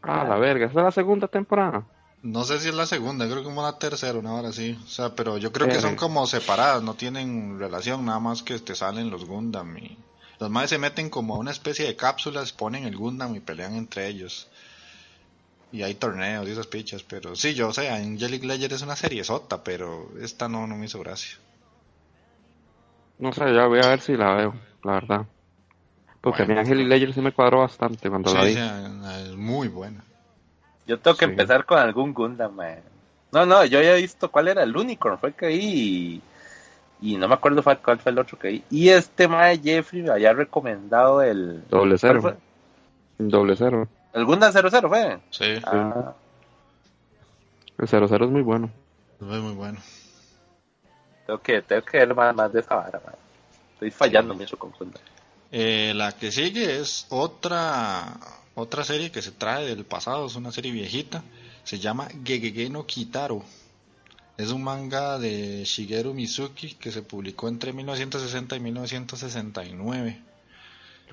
[0.04, 1.84] Ah, la verga, esa es la segunda temporada.
[2.24, 4.78] No sé si es la segunda, creo que como la tercera, una hora así.
[4.84, 5.82] O sea, pero yo creo que Eh.
[5.82, 9.98] son como separadas, no tienen relación, nada más que te salen los Gundam y
[10.40, 13.76] los más se meten como a una especie de cápsulas, ponen el Gundam y pelean
[13.76, 14.48] entre ellos.
[15.72, 19.24] Y hay torneos y esas pichas, pero sí, yo sé, Angelic Ledger es una serie
[19.24, 21.38] sota, pero esta no, no me hizo gracia.
[23.18, 25.26] No sé, ya voy a ver si la veo, la verdad.
[26.22, 26.54] Porque Bueno.
[26.54, 28.54] a mí Ángel y Glayer sí me cuadró bastante cuando Sí, la vi.
[28.54, 28.60] sí,
[29.32, 30.04] es muy buena.
[30.88, 31.32] Yo tengo que Sí.
[31.32, 32.80] empezar con algún Gundam, man.
[33.32, 36.22] No, no, yo ya he visto cuál era el Unicorn, fue que vi
[37.02, 38.64] y, y no me acuerdo cuál fue el otro que vi.
[38.70, 41.64] Y este mae Jeffrey me había recomendado el...
[41.70, 42.22] Doble ¿cuál cero.
[42.22, 42.36] fue?
[43.18, 43.88] Doble cero.
[44.14, 45.20] El Gundam 00 fue.
[45.32, 46.14] Sí, Ah,
[47.80, 48.70] El 00 es muy bueno.
[49.20, 49.80] es muy bueno.
[51.26, 53.16] tengo que, tengo que ver más, más de esa vara, man.
[53.74, 55.02] Estoy fallando mucho con Gundam.
[55.52, 58.14] Eh, la que sigue es otra
[58.56, 61.24] otra serie que se trae del pasado, es una serie viejita,
[61.64, 63.44] se llama Gegege no Kitaro.
[64.38, 70.22] Es un manga de Shigeru Mizuki que se publicó entre 1960 y 1969.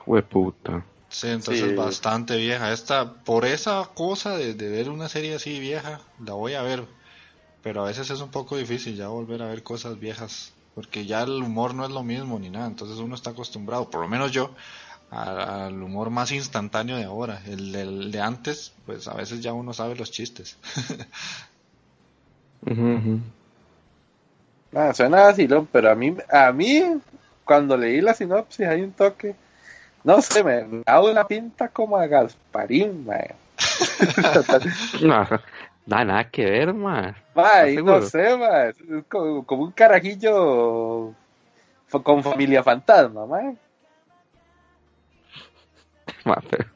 [0.06, 0.84] Hueputa.
[1.08, 1.70] Sí, entonces Sí.
[1.70, 2.72] es bastante vieja.
[2.72, 6.84] Esta, por esa cosa de, de ver una serie así vieja, la voy a ver.
[7.62, 10.52] Pero a veces es un poco difícil ya volver a ver cosas viejas.
[10.74, 12.68] Porque ya el humor no es lo mismo ni nada.
[12.68, 14.54] Entonces uno está acostumbrado, por lo menos yo,
[15.10, 17.40] a- al humor más instantáneo de ahora.
[17.46, 20.56] El, del de antes, pues a veces ya uno sabe los chistes.
[22.66, 23.20] Ujú, ujú.
[24.74, 26.82] Ah, suena vacilón, pero a mí, a mí,
[27.44, 29.34] cuando leí la sinopsis hay un toque,
[30.04, 33.26] no sé, me, me da una pinta como a Gasparín, man.
[35.02, 35.26] No,
[35.86, 37.16] nada, nada que ver, man.
[37.34, 38.76] Mae, ¿Estás no sé, mae, es
[39.08, 41.12] como, como un carajillo
[42.04, 43.56] con familia fantasma, mae.
[46.24, 46.66] Man, pero-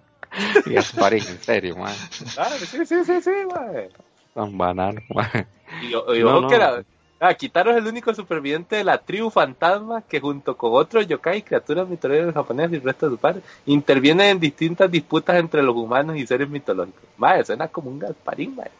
[0.66, 1.94] Gasparín, en serio, man.
[2.38, 3.88] Ah, sí, sí, sí, sí, mae.
[4.34, 5.46] Tan banano, man.
[5.82, 6.48] Y, y No, no.
[6.48, 6.82] que era,
[7.20, 11.42] ah, Kitaro es el único superviviente de la tribu fantasma que junto con otros yokai,
[11.42, 15.76] criaturas mitológicas japonesas y el resto de sus padres, interviene en distintas disputas entre los
[15.76, 17.04] humanos y seres mitológicos.
[17.16, 18.70] Mae, suena como un Gasparín, mae.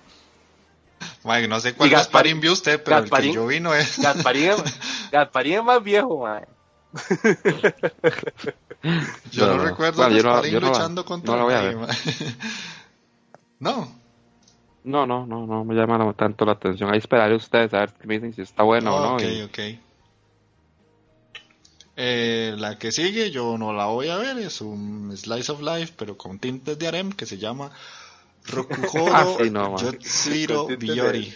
[1.23, 3.73] Mae, no sé cuál Gasparín- Gasparín vio usted, pero el Gasparín- que yo vi no
[3.75, 4.01] es.
[4.01, 6.45] Gasparín, es- Gasparín es más viejo, mae.
[9.33, 11.55] Yo no, recuerdo Bueno, a yo Gasparín yo no la- luchando contra no la voy
[11.55, 11.89] a nadie, ver.
[11.89, 11.97] mae.
[13.61, 13.89] No.
[14.85, 16.91] No, no, no, no me llama tanto la atención.
[16.93, 19.15] Ahí esperaré ustedes a ver qué me dicen si está bueno o no.
[19.17, 19.59] ok, y- ok.
[21.97, 25.95] Eh, la que sigue yo no la voy a ver, es un slice of life,
[25.97, 27.71] pero con tintes de harem que se llama
[28.47, 29.85] Rokuhoro Ah, sí, no, man.
[29.85, 31.35] Yotsuro Con tintes de- Biyori.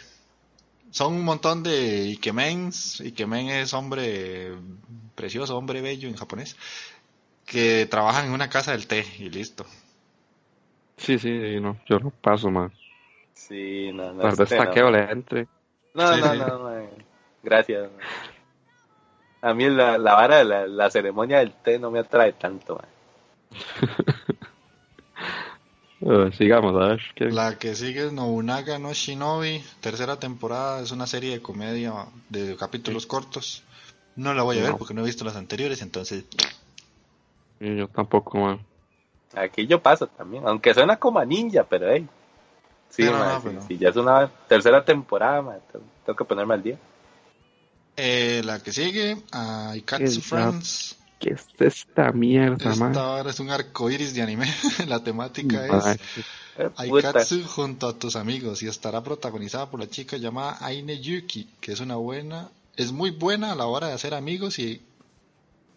[0.91, 3.01] Son un montón de Ikemens.
[3.01, 4.53] Ikemen es hombre
[5.15, 6.57] precioso, hombre bello en japonés,
[7.45, 9.65] que trabajan en una casa del té y listo.
[10.97, 12.73] Sí, sí, no, yo no paso, man.
[13.35, 14.23] Sí, no, no.
[14.23, 14.57] Tal vez no.
[14.57, 15.47] taqueo le entre.
[15.95, 16.39] No, Sí, no, sí.
[16.39, 16.89] no, mae.
[17.43, 17.91] Gracias.
[17.93, 18.07] mae.
[19.41, 22.81] A mí la, la vara de la, la ceremonia del té no me atrae tanto.
[26.01, 27.01] Eh, sigamos, a ver.
[27.15, 27.25] ¿qué?
[27.27, 32.57] La que sigue es Nobunaga no Shinobi, tercera temporada, es una serie de comedia de
[32.57, 33.63] capítulos cortos.
[34.15, 36.25] No la voy a ver porque no he visto las anteriores, entonces
[37.61, 38.61] Y Yo tampoco, man.
[39.35, 42.07] Aquí yo paso también, aunque suena como a ninja, pero hey.
[42.91, 45.61] Sí, no, sí, ya es una tercera temporada,
[46.05, 46.79] tengo que ponerme al día.
[47.97, 52.97] Eh, la que sigue, a Ikatsu El- Friends, ¿Qué es esta mierda, Esta man?
[52.97, 54.47] ahora es un arco iris de anime.
[54.87, 56.71] La temática Mae, es.
[56.77, 61.73] Aikatsu junto a tus amigos y estará protagonizada por la chica llamada Aine Yuki, que
[61.73, 64.83] es una buena, es muy buena a la hora de hacer amigos y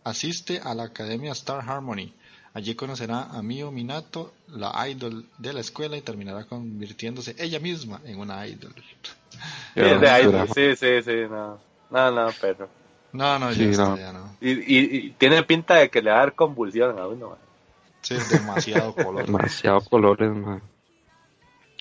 [0.03, 2.13] asiste a la Academia Star Harmony.
[2.53, 8.01] Allí conocerá a Mio Minato, la idol de la escuela, y terminará convirtiéndose ella misma
[8.03, 8.73] en una idol.
[9.73, 11.59] Sí, es de Idol, sí, sí, sí, no.
[11.89, 12.80] No, no, pero.
[13.13, 13.97] No, no, Sí, está, no.
[13.97, 14.35] ya no.
[14.39, 17.29] Y, y, y tiene pinta de que le va a dar convulsión a uno.
[17.29, 17.38] man.
[18.01, 19.25] Sí, demasiado color.
[19.25, 20.61] Demasiado colores, man.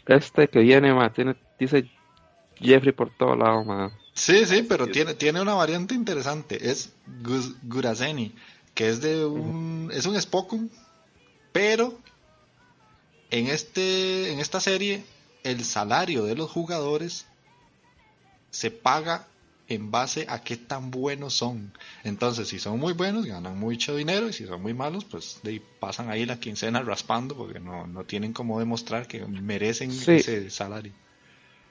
[0.06, 1.88] Este que viene, man, tiene, dice
[2.58, 3.90] Jeffrey por todo lado, man.
[4.14, 4.92] Sí, sí, pero Sí.
[4.92, 6.70] tiene, tiene una variante interesante.
[6.70, 6.92] Es
[7.62, 8.34] Guraseni,
[8.74, 10.68] que es de un, es un Spokon,
[11.52, 11.94] pero
[13.30, 15.04] en este, en esta serie,
[15.44, 17.26] el salario de los jugadores
[18.50, 19.26] se paga
[19.70, 21.72] en base a qué tan buenos son.
[22.04, 25.60] Entonces, si son muy buenos, ganan mucho dinero, y si son muy malos, pues de
[25.80, 30.12] pasan ahí la quincena raspando, porque no, no tienen como demostrar que merecen Sí.
[30.12, 30.94] ese salario.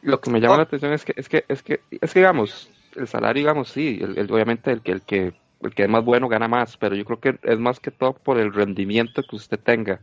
[0.01, 0.57] Lo que me llama Oh.
[0.57, 3.99] la atención es que, es que, es que, es que digamos, el salario, digamos, sí,
[4.01, 6.95] el, el- obviamente el que, el que, el que es más bueno gana más, pero
[6.95, 10.01] yo creo que es más que todo por el rendimiento que usted tenga.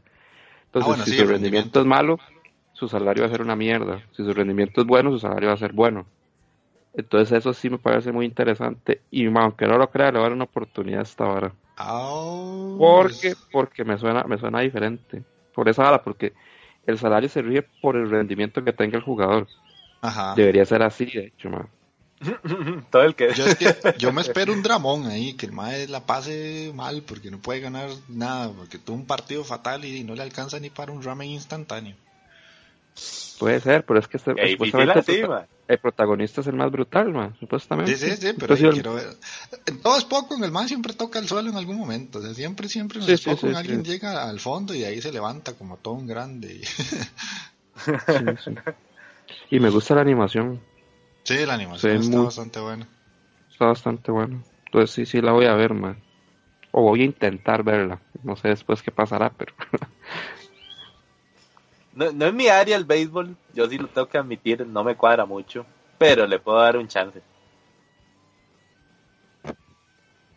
[0.66, 2.20] Entonces, Ah, bueno, si sí, su el rendimiento es malo,
[2.72, 4.04] su salario va a ser una mierda.
[4.12, 6.06] Si su rendimiento es bueno, su salario va a ser bueno.
[6.96, 10.22] Entonces eso sí me parece muy interesante y aunque no lo crea, le voy a
[10.28, 11.52] dar una oportunidad a esta vara.
[11.76, 15.22] Ah, Porque, porque me suena, me suena diferente.
[15.54, 16.32] Por esa vara, porque
[16.86, 19.46] el salario se rige por el rendimiento que tenga el jugador.
[20.00, 20.34] Ajá.
[20.34, 21.68] Debería ser así, de hecho, man.
[22.90, 23.34] Todo el que.
[23.34, 27.02] Yo, es que, yo me espero un dramón ahí, que el mae la pase mal
[27.02, 30.70] porque no puede ganar nada, porque tuvo un partido fatal y no le alcanza ni
[30.70, 31.94] para un ramen instantáneo.
[33.38, 35.46] Puede ser, pero es que este- supuestamente el, así, prota- man.
[35.68, 37.94] el protagonista es el más brutal, man, supuestamente.
[37.96, 39.08] Sí, sí, sí, pero Entonces, ahí el- quiero ver.
[39.66, 42.18] En todo es poco, en el mae siempre toca el suelo en algún momento.
[42.18, 43.90] O sea, siempre, siempre en Sí, el sí, Spokon sí, alguien sí.
[43.92, 46.54] llega al fondo y ahí se levanta como todo un grande.
[46.54, 48.50] y- sí, sí.
[49.50, 50.60] Y me gusta la animación,
[51.24, 52.86] Sí, la animación Sí, está muy- bastante buena.
[53.50, 54.42] está bastante bueno.
[54.66, 56.00] Entonces sí, sí la voy a ver, man.
[56.70, 58.00] O voy a intentar verla.
[58.22, 59.52] No sé después qué pasará, pero
[61.96, 64.96] No, no es mi área el béisbol, yo sí lo tengo que admitir, no me
[64.96, 65.66] cuadra mucho,
[65.98, 67.20] pero le puedo dar un chance.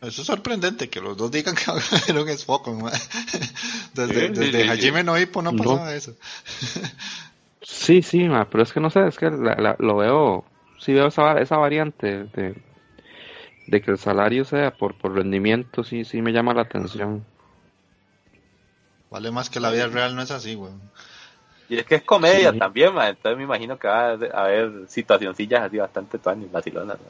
[0.02, 2.94] Eso es sorprendente que los dos digan que van a ver un Spokon, mae.
[3.94, 5.58] Desde, Sí, desde sí, Hajime no Ippo no No.
[5.58, 6.16] pasaba eso.
[7.62, 10.46] sí, sí, pero es que no sé, es que la- la- lo veo,
[10.78, 12.56] sí veo esa, esa variante de,
[13.68, 17.24] de que el salario sea por, por rendimiento, sí, sí me llama la atención.
[19.12, 20.80] Vale más que la vida real no es así, weón.
[21.70, 22.60] Y es que es comedia Sí.
[22.60, 26.98] también, man, entonces me imagino que va a haber situacioncillas así bastante tuanis, vacilonas.
[26.98, 27.08] man.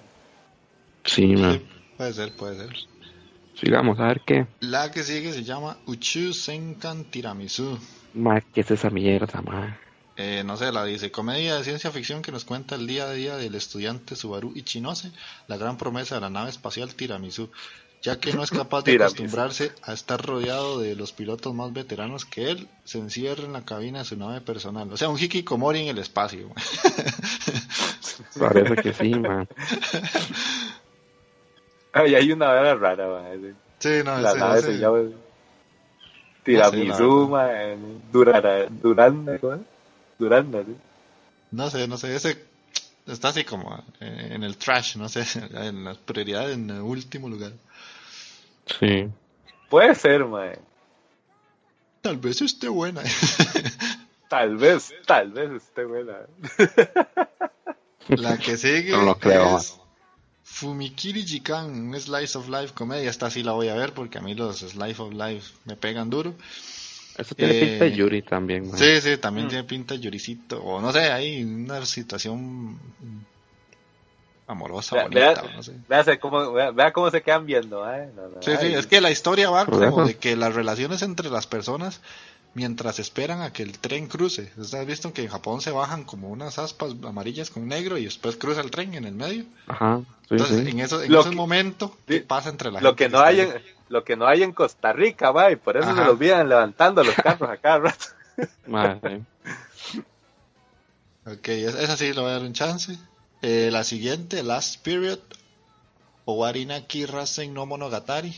[1.06, 1.53] Sí, man.
[1.53, 1.65] Sí,
[1.98, 2.76] puede ser, puede ser.
[3.56, 4.48] Sigamos, a ver qué.
[4.61, 7.77] La que sigue se llama Uchu Senkan Tiramisu.
[8.14, 9.77] Ma, ¿qué es esa mierda, ma?
[10.18, 13.11] Eh, no sé, la dice, comedia de ciencia ficción que nos cuenta el día a
[13.14, 15.11] día del estudiante Subaru Ichinose,
[15.48, 17.49] la gran promesa de la nave espacial Tiramisu,
[18.02, 19.16] ya que no es capaz de Tiramisu.
[19.24, 23.66] acostumbrarse a estar rodeado de los pilotos más veteranos que él, se encierra en la
[23.66, 24.92] cabina de su nave personal.
[24.92, 26.50] O sea, un hikikomori en el espacio.
[28.40, 29.46] Parece que sí, ma.
[31.92, 33.56] Ay, hay una vera rara, man.
[33.80, 35.00] sí, no, La ese- nave se llama
[36.44, 38.02] Tiramisu, man.
[38.12, 39.62] Durana, Duranda, ¿cómo es?
[40.18, 40.76] Duranda, ¿sí?
[41.52, 42.38] no sé, no sé, ese
[43.10, 45.23] está así como eh, en el trash, no sé,
[45.53, 47.53] en las prioridades en el último lugar.
[48.80, 49.07] Sí.
[49.69, 50.57] Puede ser, man.
[52.02, 53.02] Tal vez esté buena.
[54.30, 56.19] Tal vez, tal vez esté buena.
[58.10, 59.80] La que sigue No lo creo, es
[60.44, 63.10] Fumikiri Jikan, un Slice of Life comedia.
[63.10, 66.11] Esta sí la voy a ver porque a mí los Slice of Life me pegan
[66.11, 66.36] duro.
[67.20, 68.78] Eso tiene Eh, pinta de Yuri también.
[68.78, 69.50] Sí, sí, también Mm.
[69.50, 70.64] tiene pinta de lloricito.
[70.64, 72.80] O no sé, hay una situación
[74.48, 75.74] amorosa, Vea, bonita, vea- no sé.
[75.88, 78.10] Vea, cómo, vea, vea cómo se quedan viendo, ¿eh?
[78.16, 80.06] No, no, Sí, sí, es que la historia va como eso.
[80.06, 82.02] de que las relaciones entre las personas
[82.56, 84.52] mientras esperan a que el tren cruce.
[84.58, 88.06] ¿Ustedes has visto que en Japón se bajan como unas aspas amarillas con negro y
[88.06, 89.44] después cruza el tren en el medio?
[89.68, 90.70] Ajá, sí, Entonces, sí.
[90.72, 93.04] en, eso, en Lo ese que- momento, ¿qué pasa entre la lo gente?
[93.06, 93.50] que no hay ahí?
[93.50, 96.02] en, lo que no hay en Costa Rica, va, y por eso Ajá.
[96.03, 98.06] se los vienen levantando los carros a cada rato.
[101.26, 102.98] Ok, es- esa sí le voy a dar un chance.
[103.41, 105.20] Eh, la siguiente, Last Period,
[106.26, 108.34] Owarinaki Rasen no Monogatari.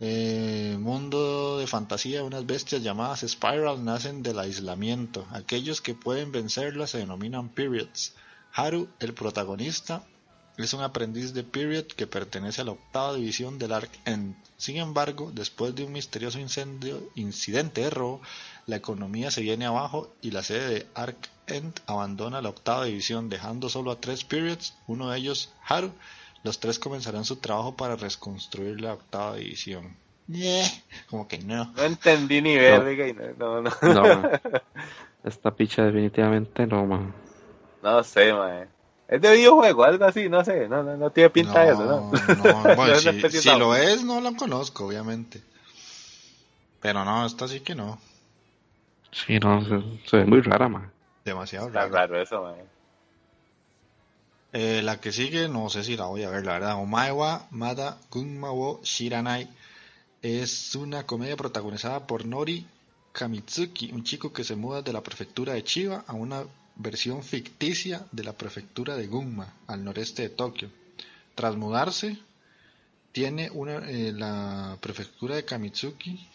[0.00, 5.26] Eh, mundo de fantasía, unas bestias llamadas Spiral nacen del aislamiento.
[5.32, 8.14] Aquellos que pueden vencerlas se denominan Periods.
[8.52, 10.02] Haru, el protagonista,
[10.64, 14.34] es un aprendiz de Period que pertenece a la octava división del Ark End.
[14.56, 18.20] Sin embargo, después de un misterioso incendio, incidente de robo,
[18.66, 23.28] la economía se viene abajo y la sede de Ark End abandona la octava división,
[23.28, 25.92] dejando solo a tres Periods, uno de ellos Haru.
[26.44, 29.96] Los tres comenzarán su trabajo para reconstruir la octava división.
[31.08, 31.72] Como que no.
[31.76, 33.70] No entendí ni verga y no, no, no.
[33.82, 34.40] No, man.
[35.24, 37.14] Esta picha definitivamente no, man.
[37.82, 38.68] No sé, mae.
[39.08, 42.10] Es de videojuego, algo así, no sé, no, no, no tiene pinta de eso, ¿no?
[42.12, 42.12] no,
[42.76, 45.42] bueno, No, si, no lo es, no lo conozco, obviamente.
[46.80, 47.98] Pero no, esta sí que no.
[49.10, 50.92] Sí, no, se, se ve muy rara, man.
[51.24, 51.94] Demasiado Está raro.
[51.94, 52.64] raro eso, mae.
[54.52, 56.74] Eh, la que sigue, no sé si la voy a ver, la verdad.
[56.76, 59.48] Omaewa Mada Gunma wo Shiranai
[60.22, 62.66] es una comedia protagonizada por Nori
[63.12, 66.44] Kamitsuki, un chico que se muda de la prefectura de Chiba a una
[66.78, 70.70] versión ficticia de la prefectura de Gunma, al noreste de Tokio.
[71.34, 72.16] Tras mudarse,
[73.12, 76.28] tiene una, eh, la prefectura de Kamitsuki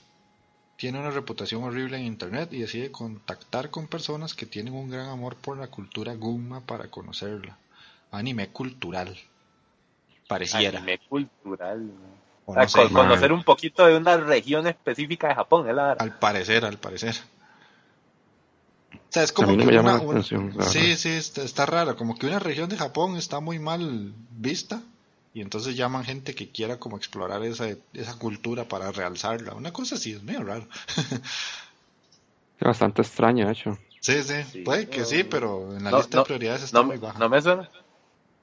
[0.75, 5.07] tiene una reputación horrible en internet y decide contactar con personas que tienen un gran
[5.07, 7.57] amor por la cultura Gunma para conocerla.
[8.11, 9.17] Anime cultural.
[10.27, 10.79] Pareciera.
[10.79, 11.89] Anime cultural.
[12.45, 16.01] O sea, conocer un poquito de una región específica de Japón, es la verdad.
[16.01, 17.15] Al parecer, al parecer.
[19.13, 21.09] O sea, es A como mí no que me llama una, la atención, Sí, sí,
[21.09, 21.95] está, está raro.
[21.95, 24.81] Como que una región de Japón está muy mal vista.
[25.35, 29.53] Y entonces llaman gente que quiera como explorar esa, esa cultura para realzarla.
[29.53, 30.67] Una cosa así, es medio raro.
[32.59, 33.77] Es bastante extraño, de hecho.
[33.99, 34.61] Sí, sí, Sí.
[34.61, 37.19] puede que sí, pero en la No, lista no, de prioridades está No, muy baja.
[37.19, 37.69] no me suena.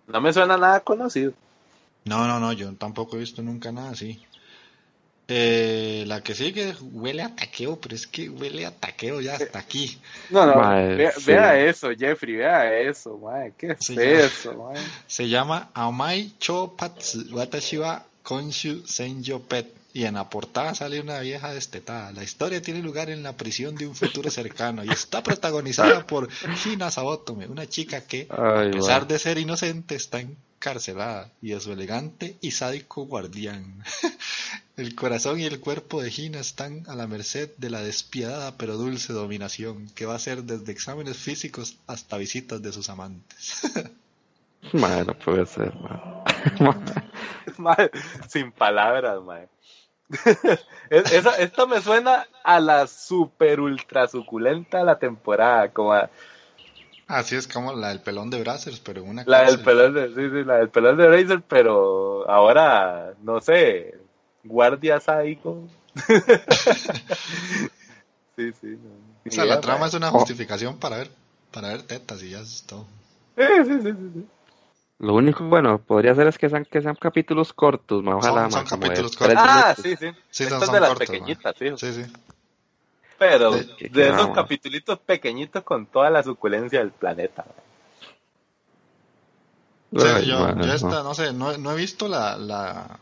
[0.06, 1.32] No me suena nada conocido.
[2.04, 4.22] No, no, no, yo tampoco he visto nunca nada así.
[5.32, 9.60] Eh, la que sigue huele a taqueo, pero es que huele a taqueo ya hasta
[9.60, 9.96] aquí.
[10.28, 10.58] No, no,
[10.96, 11.22] vea, sí.
[11.26, 13.52] vea eso, Jeffrey, vea eso, mae.
[13.56, 14.02] ¿Qué es ya.
[14.02, 14.82] eso, mae?
[15.06, 19.80] Se llama Amai Cho Patsu Watashi wa Konshu Senjo Pet.
[19.92, 22.12] Y en la portada sale una vieja destetada.
[22.12, 26.28] La historia tiene lugar en la prisión de un futuro cercano y está protagonizada por
[26.64, 29.08] Hina Sabotome, una chica que, a pesar man.
[29.08, 33.82] de ser inocente, está encarcelada y de su elegante y sádico guardián.
[34.80, 38.78] El corazón y el cuerpo de Hina están a la merced de la despiadada pero
[38.78, 43.70] dulce dominación que va a hacer desde exámenes físicos hasta visitas de sus amantes.
[44.72, 46.24] Mae, no puede ser, man.
[47.58, 47.90] Mae,
[48.28, 49.48] Sin palabras, mae.
[50.90, 56.08] Es- esa- esto me suena a la super ultra suculenta de la temporada, como a
[57.06, 60.14] Así es como la del pelón de Brazzers, pero una la del pelón de, sí,
[60.30, 63.94] sí, la del pelón de Razer, pero ahora, no sé,
[64.44, 65.66] guardia sádico.
[68.36, 68.66] sí, sí.
[68.66, 68.90] no.
[69.26, 69.88] O sea, la trama mae.
[69.88, 71.10] es una justificación para ver
[71.50, 72.86] para ver tetas y ya es todo.
[73.36, 74.26] Sí, sí, sí, sí, sí.
[74.98, 78.14] Lo único bueno podría ser es que sean, que sean capítulos cortos, man.
[78.16, 79.38] Ojalá, Son- son man, capítulos cortos.
[79.42, 80.10] Ah, sí, sí.
[80.30, 81.78] Sí, Estas son, de las cortos, pequeñitas, man.
[81.78, 81.92] sí.
[81.92, 82.12] Sí, sí.
[83.18, 84.34] Pero De- de, esos no, man.
[84.34, 87.44] capitulitos pequeñitos con toda la suculencia del planeta.
[87.46, 87.64] man.
[90.02, 90.72] Sí, Ay, yo, man, yo no.
[90.74, 92.98] esta, no sé, no, no he visto la, la,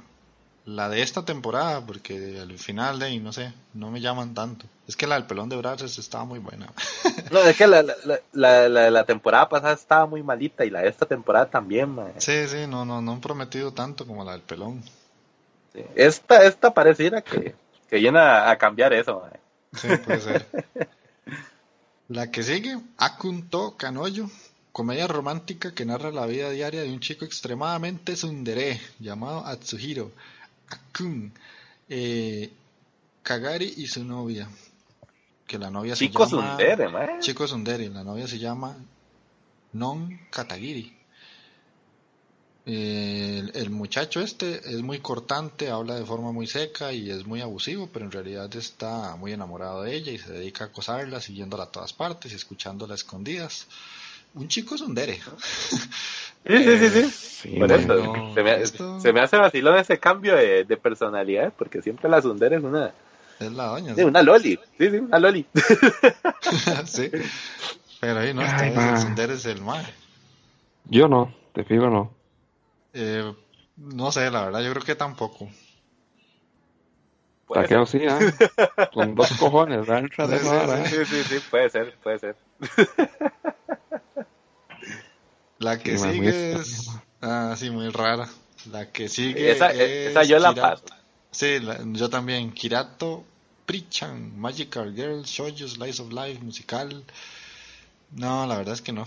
[0.69, 4.67] la de esta temporada porque al final de ahí, no sé, no me llaman tanto.
[4.87, 6.73] Es que la del pelón de Brazzers estaba muy buena.
[7.31, 7.95] No, es que la, la,
[8.33, 12.13] la, la, la temporada pasada estaba muy malita y la de esta temporada también, man.
[12.17, 14.83] Sí, sí, no, no, no han prometido tanto como la del pelón.
[15.75, 15.83] Sí.
[15.95, 17.55] Esta, esta pareciera que,
[17.89, 19.33] que viene a, a cambiar eso, man.
[19.75, 20.47] Sí, puede ser.
[22.09, 24.31] La que sigue, Akunto Kanoyo,
[24.73, 30.13] comedia romántica que narra la vida diaria de un chico extremadamente tsundere llamado Atsuhiro.
[31.89, 32.53] Eh,
[33.23, 34.49] Kagari y su novia.
[35.47, 36.51] Que la novia Chico se llama...
[36.51, 37.21] Sundere, man.
[37.21, 38.77] Chico la novia se llama
[39.73, 40.95] Non Katagiri.
[42.67, 47.25] Eh, el, el muchacho este es muy cortante, habla de forma muy seca y es
[47.25, 51.23] muy abusivo, pero en realidad está muy enamorado de ella y se dedica a acosarla,
[51.23, 53.69] siguiéndola a todas partes y escuchándola a escondidas.
[54.35, 55.19] Un chico Tsundere.
[56.47, 57.11] Sí, sí, sí, sí.
[57.11, 57.81] Sí, Por man.
[57.81, 61.83] eso, no, se, me, esto- se me hace vacilón ese cambio de, de personalidad, porque
[61.83, 62.93] siempre la Sundere es una,
[63.39, 63.95] Es la doña.
[63.95, 64.59] sí, una loli.
[64.79, 65.47] Sí, sí, una loli.
[66.87, 67.11] sí.
[68.01, 69.85] Pero ahí no, Ay, el Tsundere es el mal.
[70.85, 72.13] Yo no, te fijo no.
[72.95, 73.33] Eh,
[73.77, 75.49] no sé, la verdad, yo creo que tampoco.
[77.53, 78.09] Taqueo sí, ¿eh?
[78.93, 79.99] Con dos cojones, ¿verdad?
[79.99, 80.47] Entra de Sí.
[80.47, 81.05] ¿eh?
[81.07, 82.37] Sí, sí, sí, puede ser, puede ser.
[85.59, 86.89] La que Sí, sigue es.
[87.21, 88.29] Ah, sí, muy rara.
[88.71, 89.51] La que sigue.
[89.51, 90.85] Esa, es esa yo la Kirato- paso.
[91.31, 92.53] Sí, la- yo también.
[92.53, 93.25] Kirato
[93.67, 97.05] Prichan, Magical Girl, Shoujo Slice of Life, musical.
[98.13, 99.05] No, la verdad es que no.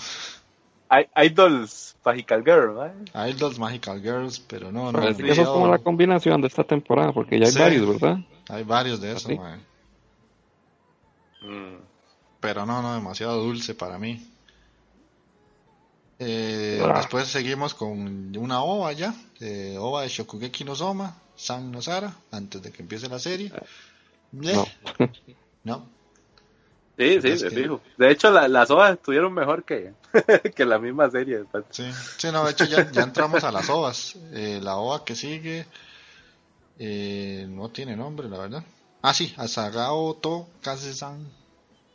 [0.91, 3.28] I- Idols Magical Girl, ¿no?
[3.28, 4.99] Idols Magical Girls, pero no, no.
[5.15, 7.60] Que eso es como la combinación de esta temporada, porque ya hay Sí.
[7.60, 8.18] varios, ¿verdad?
[8.49, 9.60] Hay varios de mae.
[11.41, 11.78] Mm.
[12.40, 14.28] Pero no, no, demasiado dulce para mí.
[16.23, 16.98] Eh, Ah.
[16.98, 22.14] Después seguimos con una ova ya, eh, ova de Shokugeki no Soma, San no Sara,
[22.31, 23.48] antes de que empiece la serie.
[23.48, 23.61] Eh,
[24.34, 24.68] No.
[25.64, 25.89] no.
[26.98, 27.81] Sí, sí, Es de que- fijo.
[27.98, 29.93] De hecho, la- las ovas estuvieron mejor que,
[30.56, 31.43] que la misma serie.
[31.72, 31.85] Sí,
[32.18, 34.15] sí, no, de hecho ya, ya entramos a las ovas.
[34.31, 35.65] Eh, la ova que sigue
[36.77, 38.64] eh, no tiene nombre, la verdad.
[39.02, 41.27] Ah, sí, Asagao to Kase-san.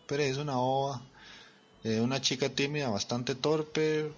[0.09, 1.01] Pero es una ova.
[1.89, 4.11] Eh, una chica tímida, bastante torpe,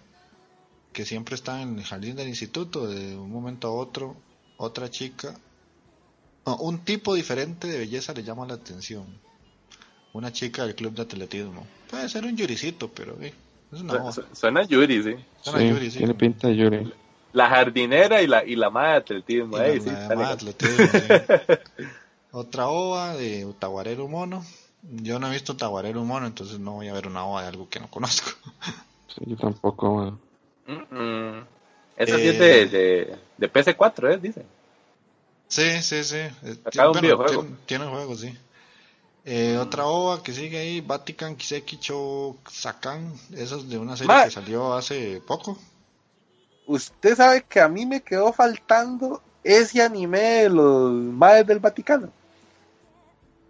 [0.93, 2.86] que siempre está en el jardín del instituto.
[2.86, 4.16] De un momento a otro,
[4.57, 5.35] otra chica.
[6.47, 9.07] no, un tipo diferente de belleza le llama la atención.
[10.15, 11.66] Una chica del club de atletismo.
[11.90, 13.35] Puede ser un yuricito, pero eh,
[13.73, 14.11] es una.
[14.12, 15.15] Su- Suena Yuri, sí.
[15.43, 15.99] Suena Sí, yuri, sí.
[15.99, 16.93] tiene pinta de Yuri.
[17.35, 19.59] La jardinera y la, y la madre de atletismo.
[19.59, 20.55] Y ey, la- sí, la está llamada legal.
[20.55, 21.59] atletismo.
[22.32, 24.45] Otra ova de Utaguarero Mono.
[24.83, 27.69] Yo no he visto Utaguarero Mono, entonces no voy a ver una ova de algo
[27.69, 28.31] que no conozco.
[29.09, 30.19] Sí, yo tampoco, man.
[30.67, 31.47] Mm, mm.
[31.97, 34.19] Esa sí Eh, es de, de, de PC4, ¿eh?
[34.19, 34.45] Dice.
[35.49, 36.17] Sí, sí, sí.
[36.17, 37.45] Eh, Acá un videojuego.
[37.45, 38.37] Tiene, tiene juego, sí.
[39.25, 41.81] Eh, Otra ova que sigue ahí, Vatican Kiseki
[42.51, 43.15] Sakan.
[43.35, 45.59] Eso es de una serie Ma- que salió hace poco.
[46.69, 52.13] Usted sabe que a mí me quedó faltando ese anime de los madres del Vaticano.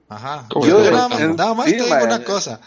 [0.08, 0.46] Ajá.
[0.50, 2.60] ¿Cómo Yo nada, más- nada más Sí, te digo una cosa.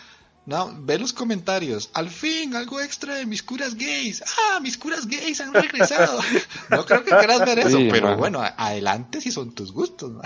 [0.45, 1.91] No, ve los comentarios.
[1.93, 4.23] Al fin, algo extra de mis curas gays.
[4.39, 6.19] Ah, mis curas gays han regresado.
[6.69, 10.11] no creo que quieras ver eso, Sí, pero bueno, adelante si son tus gustos.
[10.11, 10.21] ma.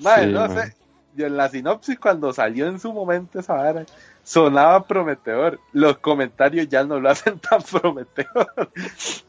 [0.00, 0.56] Madre, Sí, no man.
[0.56, 0.76] sé.
[1.16, 3.84] Yo en la sinopsis cuando salió en su momento esa vara,
[4.28, 5.58] sonaba prometedor.
[5.72, 8.70] Los comentarios ya no lo hacen tan prometedor.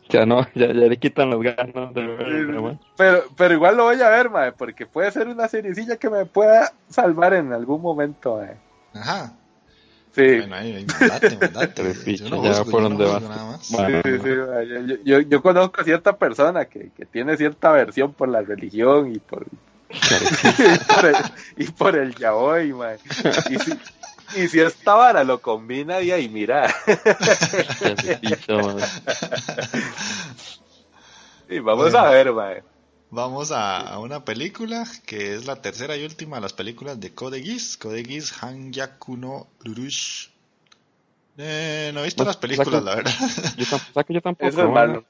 [0.10, 2.02] Ya no, ya, ya le quitan las ganas de
[2.62, 2.80] man.
[2.98, 6.26] Pero, pero igual lo voy a ver, madre, porque puede ser una seriecilla que me
[6.26, 8.58] pueda salvar en algún momento, madre.
[8.94, 9.32] Ajá.
[10.12, 10.38] Sí.
[10.40, 11.84] Bueno, ahí, ahí, mandate, mandate.
[11.84, 13.22] Pero, Yo no por yo no dónde juzgo vas.
[13.30, 13.72] nada más.
[13.72, 14.68] Bueno, Sí, sí, madre.
[14.68, 18.42] Yo, yo, yo- yo conozco a cierta persona que, que tiene cierta aversión por la
[18.42, 19.46] religión y por,
[19.90, 21.16] y por el,
[21.58, 23.00] y por el yaoi, madre.
[23.50, 23.72] Y si,
[24.36, 26.74] y si esta vara lo combina y ahí, mira.
[31.50, 32.00] Y vamos Bueno.
[32.00, 32.64] a ver, madre.
[33.12, 37.14] Vamos a, a una película que es la tercera y última de las películas de
[37.14, 37.76] Code Geass.
[37.78, 40.28] Code Geass Hanyaku no Rurush.
[41.38, 43.12] Eh, no he visto las películas, la verdad.
[43.58, 44.74] Yo tampoco, ¿sabes que yo tampoco, Eso es man?
[44.74, 45.06] malo.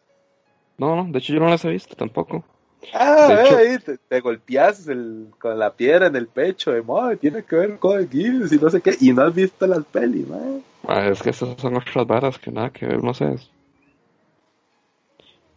[0.78, 2.46] No, no, de hecho yo no las he visto tampoco.
[2.94, 7.18] Ah, hecho- ahí, te, te golpeas el- con la piedra en el pecho, de madre,
[7.18, 9.84] tiene que ver con el Gears y no sé qué, y no has visto las
[9.86, 10.62] pelis, madre.
[10.88, 13.36] Ah, es que esas son otras varas que nada que ver, no sé.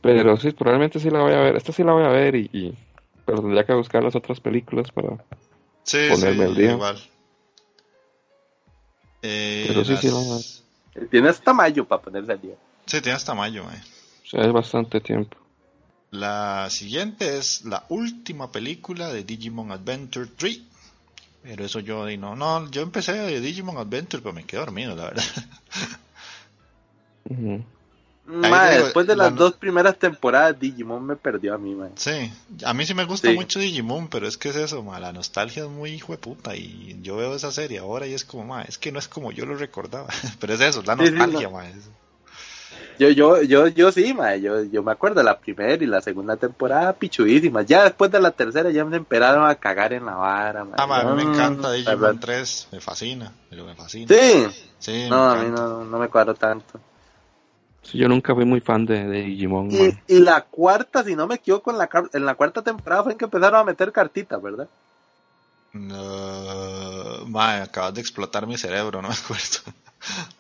[0.01, 1.57] Pero sí, probablemente sí la voy a ver.
[1.57, 2.77] Esta sí la voy a ver y, y-
[3.25, 5.17] pero tendría que buscar las otras películas para...
[5.85, 6.73] Sí, Ponerme sí, al día.
[6.73, 6.97] igual.
[9.23, 10.65] Eh, Pero sí, sí, las-
[11.09, 12.55] Tiene hasta mayo para ponerse al día.
[12.87, 13.81] Sí, tiene hasta mayo, eh.
[14.25, 15.37] O sea, es bastante tiempo.
[16.13, 20.61] La siguiente es la última película de Digimon Adventure 3.
[21.43, 24.95] Pero eso yo di- no, no, yo empecé de Digimon Adventure, pero me quedé dormido,
[24.95, 25.25] la verdad.
[28.27, 31.75] Madre, digo, después de la las no- dos primeras temporadas, Digimon me perdió a mí,
[31.75, 31.93] madre.
[31.97, 32.33] Sí,
[32.65, 33.35] a mí sí me gusta Sí.
[33.35, 36.55] mucho Digimon, pero es que es eso, ma, la nostalgia es muy hijo de puta
[36.55, 39.33] y yo veo esa serie ahora y es como, ma, es que no es como
[39.33, 40.07] yo lo recordaba,
[40.41, 41.55] pero es eso, es la Sí, sí, nostalgia, no.
[41.57, 41.89] ma, es-
[42.99, 46.01] Yo, yo, yo, yo sí, madre, yo, yo me acuerdo de la primera y la
[46.01, 47.67] segunda temporada pichudísimas.
[47.67, 50.77] Ya después de la tercera ya me empezaron a cagar en la vara, madre.
[50.79, 52.21] Ah, ma, a mí me encanta Digimon verdad.
[52.21, 54.15] 3, me fascina, pero me fascina.
[54.15, 54.47] Sí,
[54.79, 56.81] Sí, no, a mí no, no me cuadro tanto.
[57.83, 59.71] Sí, yo nunca fui muy fan de, de Digimon,
[60.09, 63.19] Y, la cuarta, si no me equivoco, en la, en la cuarta temporada fue en
[63.19, 64.69] que empezaron a meter cartitas, ¿verdad?
[65.73, 69.73] No, ma, acabas de explotar mi cerebro, no me acuerdo.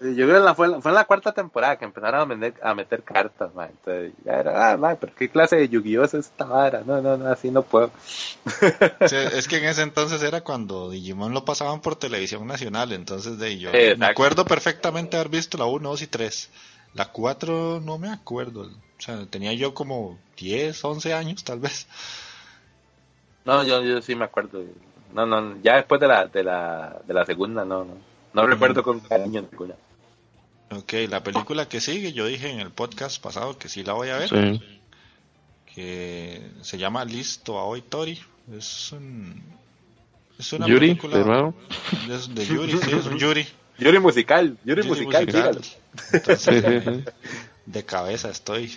[0.01, 2.27] Yo creo que la- fue, en la- fue en la cuarta temporada que empezaron a
[2.27, 3.69] meter, a meter cartas, man.
[3.71, 6.83] Entonces ya era, ah, man, pero qué clase de Yu-Gi-Oh es esta vara.
[6.85, 7.91] No, no, no, así no puedo.
[9.07, 13.39] Sí, es que en ese entonces era cuando Digimon lo pasaban por televisión nacional, entonces
[13.39, 13.99] de yo Exacto.
[13.99, 16.51] me acuerdo perfectamente haber visto la 1, 2 y 3.
[16.95, 21.87] La 4 no me acuerdo, o sea, tenía yo como 10, 11 años tal vez.
[23.45, 24.63] No, yo, yo sí me acuerdo.
[25.15, 28.12] No, no, ya después de la, de la, de la segunda, no, no.
[28.35, 29.75] No recuerdo con cariño ninguna.
[30.71, 34.09] Ok, la película que sigue, yo dije en el podcast pasado que sí la voy
[34.09, 34.63] a ver, Sí.
[35.75, 38.19] que se llama Listo a Hoy Tori.
[38.57, 39.43] Es un...
[40.39, 41.55] Es una Yuri, película de nuevo.
[42.11, 43.47] es de Yuri, sí, es un Yuri.
[43.79, 45.61] Yuri musical, Yuri, Yuri musical, musical.
[46.13, 47.05] Entonces, Sí, sí, sí.
[47.67, 48.77] de cabeza estoy.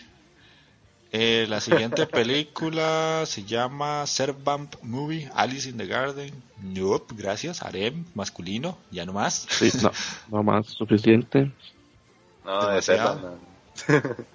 [1.11, 6.33] Eh, la siguiente película se llama Servamp Movie, Alice in the Garden.
[6.61, 7.61] Nope, gracias.
[7.61, 9.45] Harem, masculino, ya no más.
[9.49, 9.91] Sí, no,
[10.29, 11.51] no más suficiente.
[12.43, 13.37] No, de ser, no.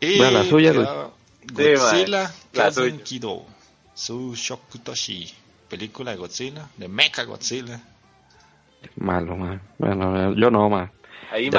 [0.00, 1.10] Y Bueno, la suya, queda
[1.48, 3.04] Sí, Godzilla, Kazen suya.
[3.04, 3.46] Kido,
[3.94, 5.32] Su Shokutoshi,
[5.70, 7.80] película de Godzilla, de Mecha Godzilla.
[8.96, 9.62] Malo, man.
[9.78, 10.90] Bueno, yo no, man.
[11.30, 11.50] Ahí,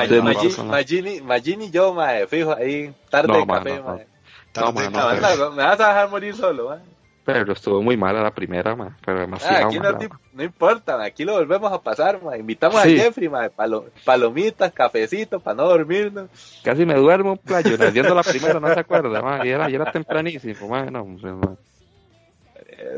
[1.21, 3.95] Magini, y yo, mae, fijo, ahí, tarde No, de mae, café, no, no.
[3.95, 4.07] mae.
[4.51, 6.79] Tarde mae, no, No, me vas a dejar morir solo, mae.
[7.25, 8.95] Pero estuvo muy mala la primera, man.
[9.05, 9.91] Pero Ah, demasiado aquí no,
[10.33, 12.39] no importa, mae, aquí lo volvemos a pasar, mae.
[12.39, 12.97] Invitamos Sí.
[12.97, 16.29] a Jeffrey, mae, palo- palomitas, cafecito para no dormirnos.
[16.63, 17.77] Casi me duermo, playo.
[17.91, 19.45] Viendo la primera, no se acuerda, man.
[19.45, 20.93] Y era, y era tempranísimo, man.
[20.93, 21.57] No.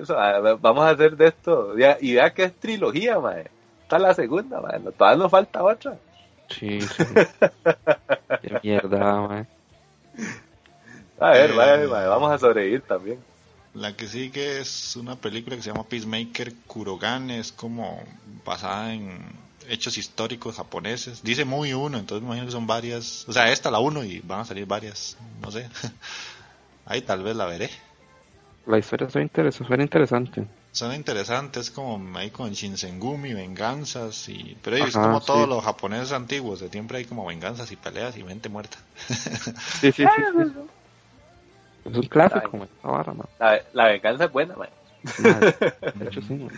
[0.02, 1.74] Eso, mae, vamos a hacer de esto.
[2.00, 3.48] y vea que es trilogía, mae.
[3.82, 4.80] Esta es la segunda, mae.
[4.80, 5.98] no- Todavía nos falta otra.
[6.50, 7.04] Sí, sí.
[8.42, 9.48] Qué mierda, man.
[11.20, 11.88] A ver, Eh.
[11.88, 13.20] vamos a sobrevivir también.
[13.74, 18.04] La que sigue es una película que se llama Peacemaker Kurogan, es como
[18.44, 19.20] basada en
[19.68, 21.22] hechos históricos japoneses.
[21.22, 23.26] Dice muy uno, entonces me imagino que son varias.
[23.28, 25.70] O sea, esta la uno y van a salir varias, no sé.
[26.86, 27.70] Ahí tal vez la veré.
[28.66, 30.46] La historia suena, interes- suena interesante.
[30.72, 34.56] Son interesantes, como ahí con Shinsengumi, venganzas y...
[34.64, 38.24] Pero es como todos los japoneses antiguos, de siempre hay como venganzas y peleas y
[38.24, 38.78] mente muerta.
[39.08, 40.04] Sí, sí, sí.
[40.06, 40.52] sí.
[41.86, 42.70] Es un clásico, man.
[42.76, 43.28] Esta vara, man.
[43.40, 44.56] La, la venganza es buena.
[44.56, 44.70] Man,
[45.96, 46.52] De hecho, sí, man.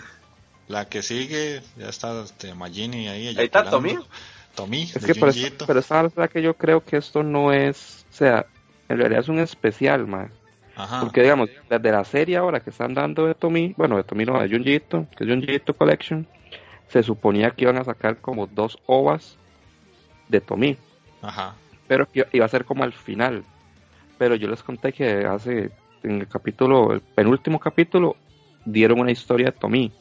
[0.68, 3.28] La que sigue, ya está este, Magini ahí.
[3.30, 3.70] Ahí está.
[3.70, 3.98] Tommy.
[4.56, 5.66] Tommy, Es que, esta- Ito.
[5.66, 8.46] pero esta verdad que yo creo que esto no es, o sea,
[8.90, 10.30] en realidad es un especial, man.
[10.76, 11.02] Ajá.
[11.02, 14.39] Porque, digamos, desde la serie ahora que están dando de Tomi, bueno, de Tomi no,
[14.39, 16.27] de Junji Ito, que es Junji Ito Collection,
[16.88, 19.38] se suponía que iban a sacar como dos ovas
[20.30, 20.77] de Tomi,
[21.22, 21.56] Ajá.
[21.88, 23.43] pero que iba a ser como al final.
[24.18, 25.72] Pero yo les conté que hace,
[26.03, 28.15] en el capítulo, el penúltimo capítulo,
[28.65, 29.91] dieron una historia de Tomi.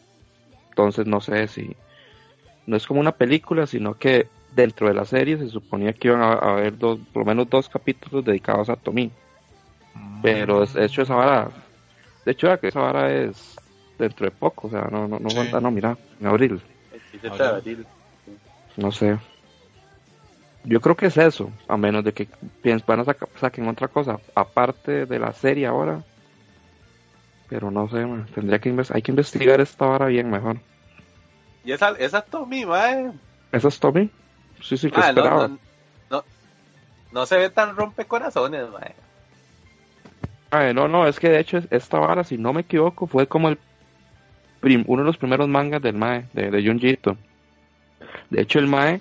[0.71, 1.77] Entonces no sé si,
[2.67, 6.23] no es como una película, sino que dentro de la serie se suponía que iban
[6.23, 9.11] a, haber dos, por lo menos dos capítulos dedicados a Tomi.
[10.23, 11.49] Pero de hecho esa vara,
[12.25, 13.57] de hecho que esa vara es
[13.99, 15.37] dentro de poco, o sea, no, no, no, Sí.
[15.37, 16.63] aguanta- no, mira, en abril,
[16.93, 17.57] El 17 de Ahora.
[17.57, 17.87] abril.
[18.77, 19.19] no sé.
[20.65, 22.29] Yo creo que es eso, a menos de que
[22.87, 26.03] van a saca- saquen otra cosa aparte de la serie ahora.
[27.49, 30.59] Pero no sé, man, tendría que hay que investigar esta vara bien mejor.
[31.65, 33.11] Y esa, esa es Tommy, mae.
[33.53, 34.11] ¿Eso es Tommy?
[34.63, 35.49] Sí, sí, que no, esperaba.
[35.49, 35.59] no,
[36.11, 36.25] no,
[37.13, 38.95] no se ve tan rompecorazones, mae.
[40.51, 43.27] Ay, no, no, es que de hecho es- esta vara, si no me equivoco, fue
[43.27, 43.59] como el
[44.61, 47.17] prim- uno de los primeros mangas del Mae, de, de Junji Ito.
[48.31, 49.01] De hecho, el Mae,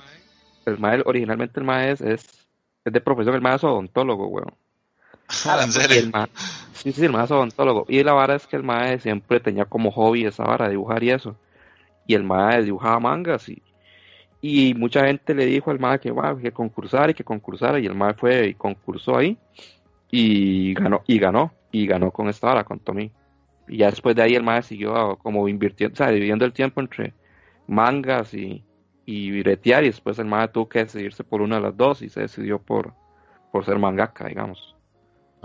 [0.65, 2.47] el Mae, originalmente el Mae es, es,
[2.85, 4.53] es de profesión, el Mae es odontólogo, weón.
[5.45, 5.99] Ah, en serio.
[5.99, 6.27] el Mae,
[6.73, 7.85] sí, sí, el Mae es odontólogo.
[7.88, 11.11] Y la vara es que el Mae siempre tenía como hobby esa vara, dibujar y
[11.11, 11.35] eso.
[12.05, 13.61] Y el Mae dibujaba mangas y,
[14.41, 17.80] y mucha gente le dijo al Mae que, wow, que concursara y que concursara.
[17.80, 19.38] Y el Mae fue y concursó ahí
[20.11, 23.11] y ganó, y ganó, y ganó con esta vara, con Tommy.
[23.68, 26.81] Y ya después de ahí el Mae siguió como invirtiendo, o sea, dividiendo el tiempo
[26.81, 27.14] entre
[27.68, 28.64] mangas y,
[29.06, 29.84] y bretear.
[29.84, 32.60] Y después el Mae tuvo que decidirse por una de las dos y se decidió
[32.60, 32.94] por,
[33.52, 34.76] por ser mangaka, digamos.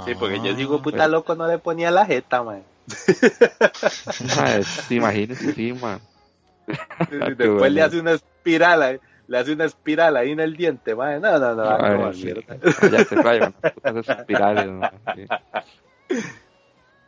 [0.04, 2.42] Sí, porque yo Ah, digo, puta pero- loco, no le ponía la jeta.
[2.42, 2.62] Mae,
[4.64, 6.00] sí, imagínese, sí, man.
[7.36, 11.18] Después le hace una espiral, ahí- le hace una espiral ahí en el diente, mae.
[11.20, 12.24] No, no, no, no, sí.
[12.24, 12.56] mierda.
[12.90, 13.54] Ya se rayan,
[14.06, 15.26] espirales, sí.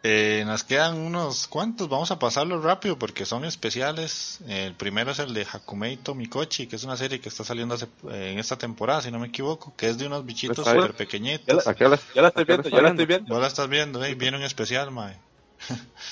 [0.08, 4.38] Eh, nos quedan unos cuantos, vamos a pasarlos rápido porque son especiales.
[4.46, 7.88] El primero es el de Hakumeito Mikochi, que es una serie que está saliendo hace-
[8.10, 10.90] eh, en esta temporada, si no me equivoco, que es de unos bichitos Está súper
[10.92, 10.96] bien.
[10.96, 11.66] pequeñitos.
[11.66, 13.34] ¿A qué horas- Yo la estoy viendo, yo la estoy viendo.
[13.34, 15.16] Vos la estás viendo, eh, viene un especial, mae.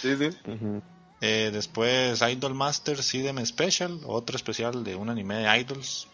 [0.00, 0.30] Sí, sí.
[0.50, 0.82] Ujú.
[1.26, 6.06] Eh, después Idol Master Sidem Special, otro especial de un anime de Idols.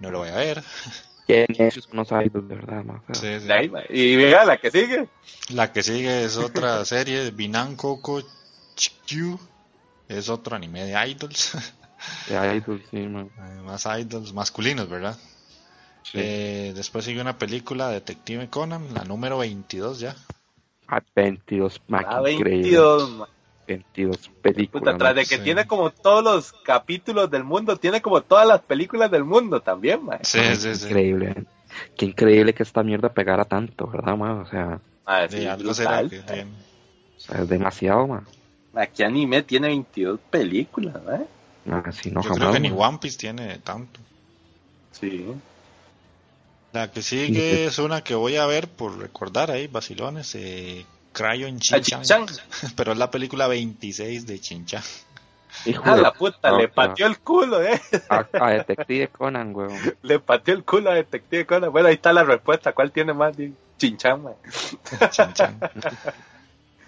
[0.00, 0.64] No lo voy a ver.
[1.28, 3.68] Idols, de verdad, Sí, sí.
[3.70, 3.86] Mae.
[3.88, 5.08] Y venga, la que sigue.
[5.50, 8.20] La que sigue es otra serie, Binan Koko
[8.74, 9.38] Chikyu.
[10.08, 11.52] Es otro anime de Idols.
[12.28, 13.30] de idols, sí, man.
[13.38, 15.16] Eh, más Idols masculinos, ¿verdad?
[16.02, 16.18] Sí.
[16.20, 20.16] Eh, después sigue una película Detective Conan, la número 22 ya.
[20.88, 22.62] Ah, 22, man, Ah, qué increíble.
[22.70, 23.28] 22, mae.
[23.66, 24.82] 22 películas.
[24.82, 25.16] Puta, tras man.
[25.16, 25.42] de que Sí.
[25.42, 30.04] tiene como todos los capítulos del mundo, tiene como todas las películas del mundo también,
[30.04, 30.18] mae.
[30.22, 30.86] Sí, Man, sí, qué sí.
[30.86, 31.44] Increíble.
[31.96, 34.40] Qué increíble que esta mierda pegara tanto, ¿verdad, man?
[34.40, 36.10] O sea, Mae, Sí, sí, algo será brutal.
[36.10, 36.50] que tiene.
[37.16, 38.26] o sea, es demasiado, man.
[38.74, 41.26] Aquí anime tiene 22 películas, mae.
[41.70, 42.38] Ah, sí, no, Yo jamás.
[42.38, 42.70] creo que ni.
[42.70, 44.00] One Piece tiene tanto.
[44.92, 45.26] Sí.
[46.72, 50.34] La que sigue es una que voy a ver por recordar ahí, vacilones.
[50.34, 50.84] Eh,
[51.14, 52.02] Crayon A Chinchan.
[52.02, 52.26] Chinchan.
[52.76, 54.82] Pero es la película 26 de Chinchan.
[55.64, 56.72] Hijo A de- la puta, no, le no.
[56.74, 57.80] pateó el culo, eh.
[58.10, 59.72] A, a Detective Conan, weón.
[60.02, 61.72] Le pateó el culo a Detective Conan.
[61.72, 62.72] Bueno, ahí está la respuesta.
[62.74, 63.52] ¿Cuál tiene más de?
[63.78, 64.22] Chinchan.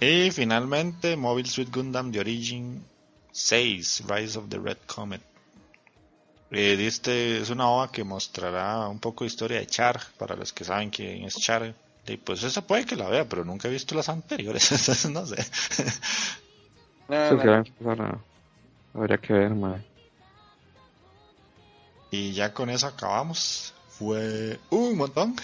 [0.01, 2.85] y finalmente, Mobile Suit Gundam The Origin
[3.33, 5.23] 6, Rise of the Red Comet.
[6.51, 10.53] Eh, este es una ova que mostrará un poco de historia de Char, para los
[10.53, 11.75] que saben quién es Char.
[12.09, 15.27] Y pues esa puede que la vea, pero nunca he visto las anteriores, entonces no
[15.27, 15.45] sé.
[17.09, 18.23] No, no.
[18.95, 19.81] Habría que ver, ma.
[22.11, 23.75] Y ya con eso acabamos.
[23.89, 25.37] Fue un montón.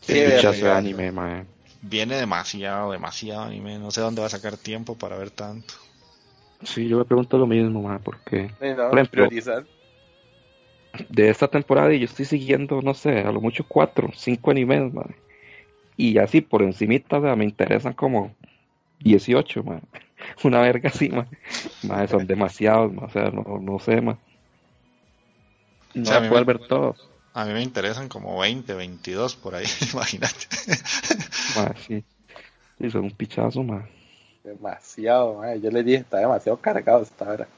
[0.00, 1.44] Sí, de anime, ma.
[1.80, 3.78] Viene demasiado, demasiado anime.
[3.78, 5.74] No sé dónde va a sacar tiempo para ver tanto.
[6.64, 9.64] Sí, yo me pregunto lo mismo, ma, porque no, Por ejemplo, priorizar.
[11.08, 14.92] De esta temporada y yo estoy siguiendo, no sé, a lo mucho cuatro, cinco animes,
[14.92, 15.04] ma.
[15.96, 18.34] Y así por encimita, o sea, me interesan como
[19.00, 19.80] 18, ma.
[20.44, 21.26] Una verga así, ma.
[21.84, 23.04] Ma, son demasiados, ma.
[23.06, 24.18] O sea, no, no sé, ma.
[25.94, 27.08] No O sea, me- ver todos.
[27.34, 30.46] A mí me interesan como 20, 22 por ahí, imagínate.
[31.56, 32.04] Ma, sí.
[32.78, 33.88] Sí, son un pichazo, ma.
[34.44, 35.60] Demasiado, man.
[35.60, 37.48] Yo le dije, está demasiado cargado esta hora.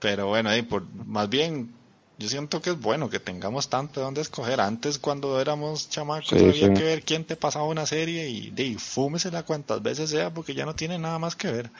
[0.00, 1.72] Pero bueno, ahí por, más bien,
[2.18, 4.60] yo siento que es bueno que tengamos tanto de dónde escoger.
[4.60, 6.68] Antes, cuando éramos chamacos, Sí, había sí.
[6.72, 10.54] que ver quién te pasaba una serie y de, y fúmesela cuantas veces sea porque
[10.54, 11.70] ya no tiene nada más que ver.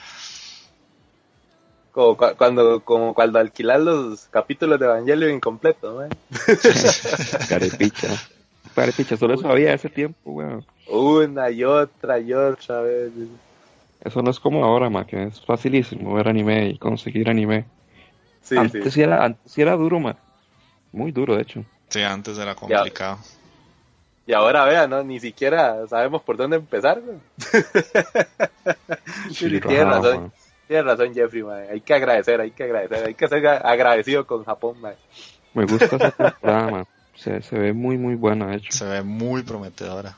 [1.90, 6.16] Como cua- cuando, como cuando alquilar los capítulos de Evangelio incompletos, man.
[7.46, 8.22] Carepicha.
[8.74, 10.66] Carepicha, solo eso había ese tiempo, weón.
[10.86, 13.12] Una y otra y otra vez.
[14.00, 17.70] Eso no es como ahora, ma, que es facilísimo ver anime y conseguir anime.
[18.48, 19.02] Sí, antes, sí.
[19.02, 20.16] era, antes era duro, ma.
[20.92, 21.64] Muy duro, de hecho.
[21.88, 23.18] Sí, antes era complicado.
[24.26, 25.02] Y ahora vea, ¿no?
[25.02, 27.00] Ni siquiera sabemos por dónde empezar.
[27.38, 27.58] Sí,
[29.30, 30.22] Sí, tiene razón.
[30.24, 30.30] ma.
[30.66, 31.64] Tienes razón, Jeffrey, man.
[31.70, 33.06] Hay que agradecer, hay que agradecer.
[33.06, 34.94] Hay que ser agradecido con Japón, man.
[35.54, 36.84] Me gusta esa temporada.
[37.14, 38.70] Se, se ve muy, muy buena, de hecho.
[38.72, 40.14] Se ve muy prometedora.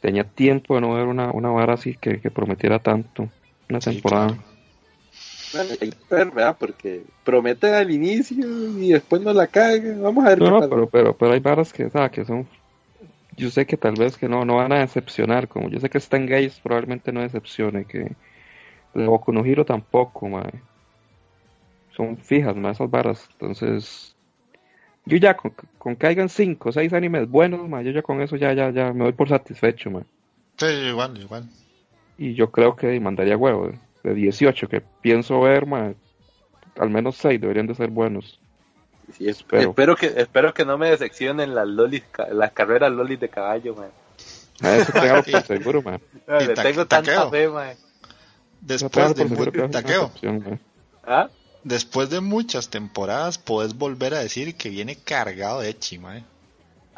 [0.00, 3.28] Tenía tiempo de no ver una, una vara así que, que prometiera tanto.
[3.70, 4.26] Una Sí, temporada.
[4.28, 4.42] claro.
[6.10, 6.56] ¿Verdad?
[6.58, 8.44] Porque prometen al inicio
[8.78, 9.48] y después no la.
[10.00, 10.70] Vamos a ver No, qué no, pasa.
[10.70, 12.46] pero, pero, pero hay varas que, sea, que son...
[13.36, 15.98] Yo sé que tal vez que no, no van a decepcionar, como yo sé que
[15.98, 18.12] Stan Gates probablemente no decepcione, que
[18.94, 20.50] la Boku no Hero tampoco, mae.
[21.96, 24.14] Son fijas, más esas varas, entonces...
[25.04, 28.20] Yo ya, con, con que hayan cinco o seis animes buenos, mae, yo ya con
[28.20, 30.04] eso ya, ya, ya me doy por satisfecho, mae.
[30.56, 31.44] Sí, igual, igual.
[32.18, 35.94] Y yo creo que mandaría huevo, de, de 18 que pienso ver, mae,
[36.78, 38.38] al menos seis deberían de ser buenos.
[39.16, 39.70] Sí, es- espero.
[39.70, 39.96] espero.
[39.96, 43.88] que espero que no me decepcionen las lolis, ca- las carreras lolis de caballo, man.
[44.60, 46.00] A eso téngalo por seguro, mae.
[46.40, 47.30] Y Le ta- tengo tanta taqueo.
[47.30, 47.76] fe, man.
[48.60, 50.58] Después de, por seguro mu- que va a ser una taqueo, decepción, mae.
[51.04, 51.28] ¿Ah?
[51.64, 56.24] después de muchas temporadas, podés volver a decir que viene cargado de Echi, mae.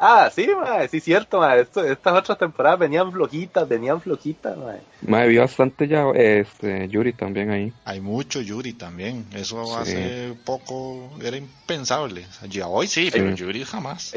[0.03, 0.89] Ah, sí, man.
[0.89, 1.47] Sí, cierto.
[1.47, 4.79] Esto- estas otras temporadas venían flojitas, venían flojitas, man.
[5.03, 7.71] Mae, vi bastante ya este, Yuri también ahí.
[7.85, 9.27] Hay mucho Yuri también.
[9.35, 9.73] Eso Sí.
[9.77, 12.25] hace poco era impensable.
[12.27, 14.13] O sea, ya hoy sí, pero Yuri jamás.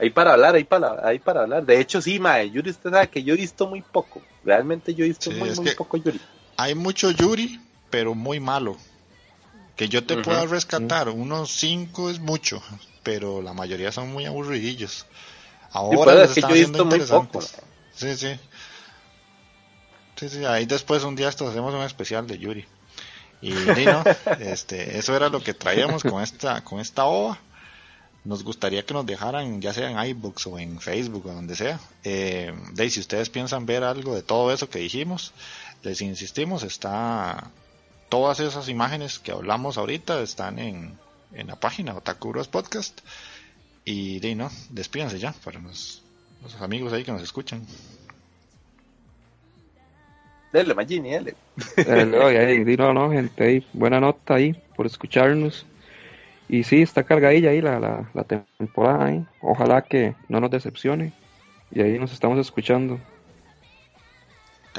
[0.00, 1.64] Ahí para hablar, ahí para, ahí para hablar.
[1.64, 4.20] De hecho, sí, mae, Yuri, usted sabe que yo he visto muy poco.
[4.44, 6.20] Realmente yo he visto Sí, muy, muy poco Yuri.
[6.56, 8.76] Hay mucho Yuri, pero muy malo.
[9.78, 12.60] Que yo te pueda rescatar unos 5 es mucho,
[13.04, 15.06] pero la mayoría son muy aburridillos.
[15.70, 17.40] Ahora pues, les es que están yo haciendo muy poco.
[17.94, 18.40] Sí, sí.
[20.16, 22.66] Sí, sí, ahí después un día estos hacemos un especial de Yuri.
[23.40, 24.02] Y, sí, ¿no?
[24.40, 27.38] este, eso era lo que traíamos con esta, con esta ova.
[28.24, 31.78] Nos gustaría que nos dejaran, ya sea en iBooks o en Facebook o donde sea.
[32.02, 35.32] Eh, de ahí, si ustedes piensan ver algo de todo eso que dijimos,
[35.84, 37.52] les insistimos, está
[38.08, 40.98] todas esas imágenes que hablamos ahorita están en,
[41.32, 43.00] en la página Otakuros Podcast.
[43.84, 46.02] Y de no, despídanse ya para los,
[46.42, 47.64] los amigos ahí que nos escuchan.
[50.52, 51.34] Dele, Magini, dele.
[51.76, 55.66] Eh, no, no, gente, ahí, buena nota ahí por escucharnos.
[56.48, 59.26] Y sí, está cargadilla ahí la, la, la temporada ahí.
[59.42, 61.12] Ojalá que no nos decepcione.
[61.70, 62.98] Y ahí nos estamos escuchando.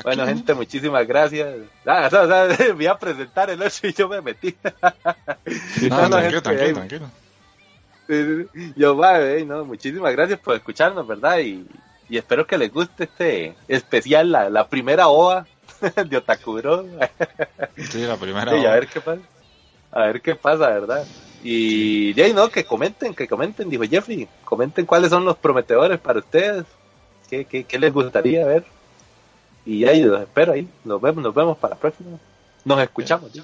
[0.03, 1.47] Bueno, gente, muchísimas gracias.
[1.85, 4.55] Ah, o sea, o sea, voy a presentar el 8 y yo me metí.
[5.89, 7.09] No, No, tranquilo, gente, tranquilo, tranquilo.
[8.75, 11.39] Yo, va, no, muchísimas gracias por escucharnos, ¿verdad?
[11.39, 11.65] Y,
[12.09, 15.45] y espero que les guste este especial, la, la primera OA
[16.09, 16.85] de Otakuro.
[17.77, 18.51] Sí, la primera.
[18.59, 19.21] Sí, a ver qué pasa.
[19.91, 21.05] A ver qué pasa, ¿verdad?
[21.43, 24.27] Y no, que comenten, que comenten, dijo Jeffrey.
[24.43, 26.65] Comenten cuáles son los prometedores para ustedes.
[27.29, 28.65] ¿Qué, qué, qué les gustaría ver?
[29.69, 30.67] Y ahí los espero ahí.
[30.83, 32.17] Nos vemos, nos vemos para la próxima.
[32.65, 33.31] Nos escuchamos.
[33.31, 33.43] ya.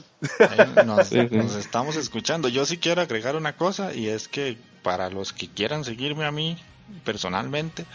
[0.84, 1.36] Nos, Sí, sí.
[1.36, 2.48] nos estamos escuchando.
[2.50, 6.32] Yo sí quiero agregar una cosa y es que para los que quieran seguirme a
[6.32, 6.58] mí
[7.04, 7.86] personalmente,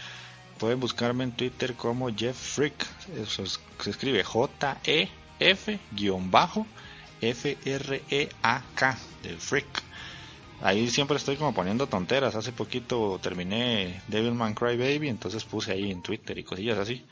[0.57, 2.85] pueden buscarme en Twitter como Jeff Freak.
[3.21, 4.23] Eso es- se escribe
[7.61, 9.83] J-E-F-F-R-E-A-K de Freak.
[10.63, 12.35] Ahí siempre estoy como poniendo tonteras.
[12.35, 17.03] Hace poquito terminé Devilman Cry Baby, entonces puse ahí en Twitter y cosillas así.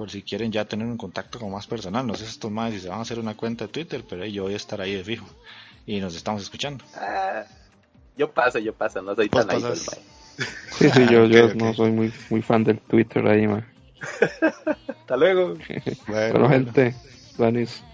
[0.00, 2.06] Por si quieren ya tener un contacto como más personal.
[2.06, 4.44] No sé estos más si se van a hacer una cuenta de Twitter, pero yo
[4.44, 5.26] voy a estar ahí de fijo.
[5.84, 6.82] Y nos estamos escuchando.
[6.94, 7.44] Ah,
[8.16, 9.62] yo paso, yo paso, no soy Vos tan ahí.
[9.62, 10.00] pasas.
[10.38, 10.48] pues.
[10.78, 11.54] Sí, sí, yo, yo Ok, ok.
[11.56, 13.66] no soy muy, muy fan del Twitter ahí, man.
[14.88, 15.52] Hasta luego.
[16.08, 16.94] Bueno, gente,
[17.36, 17.84] Danis,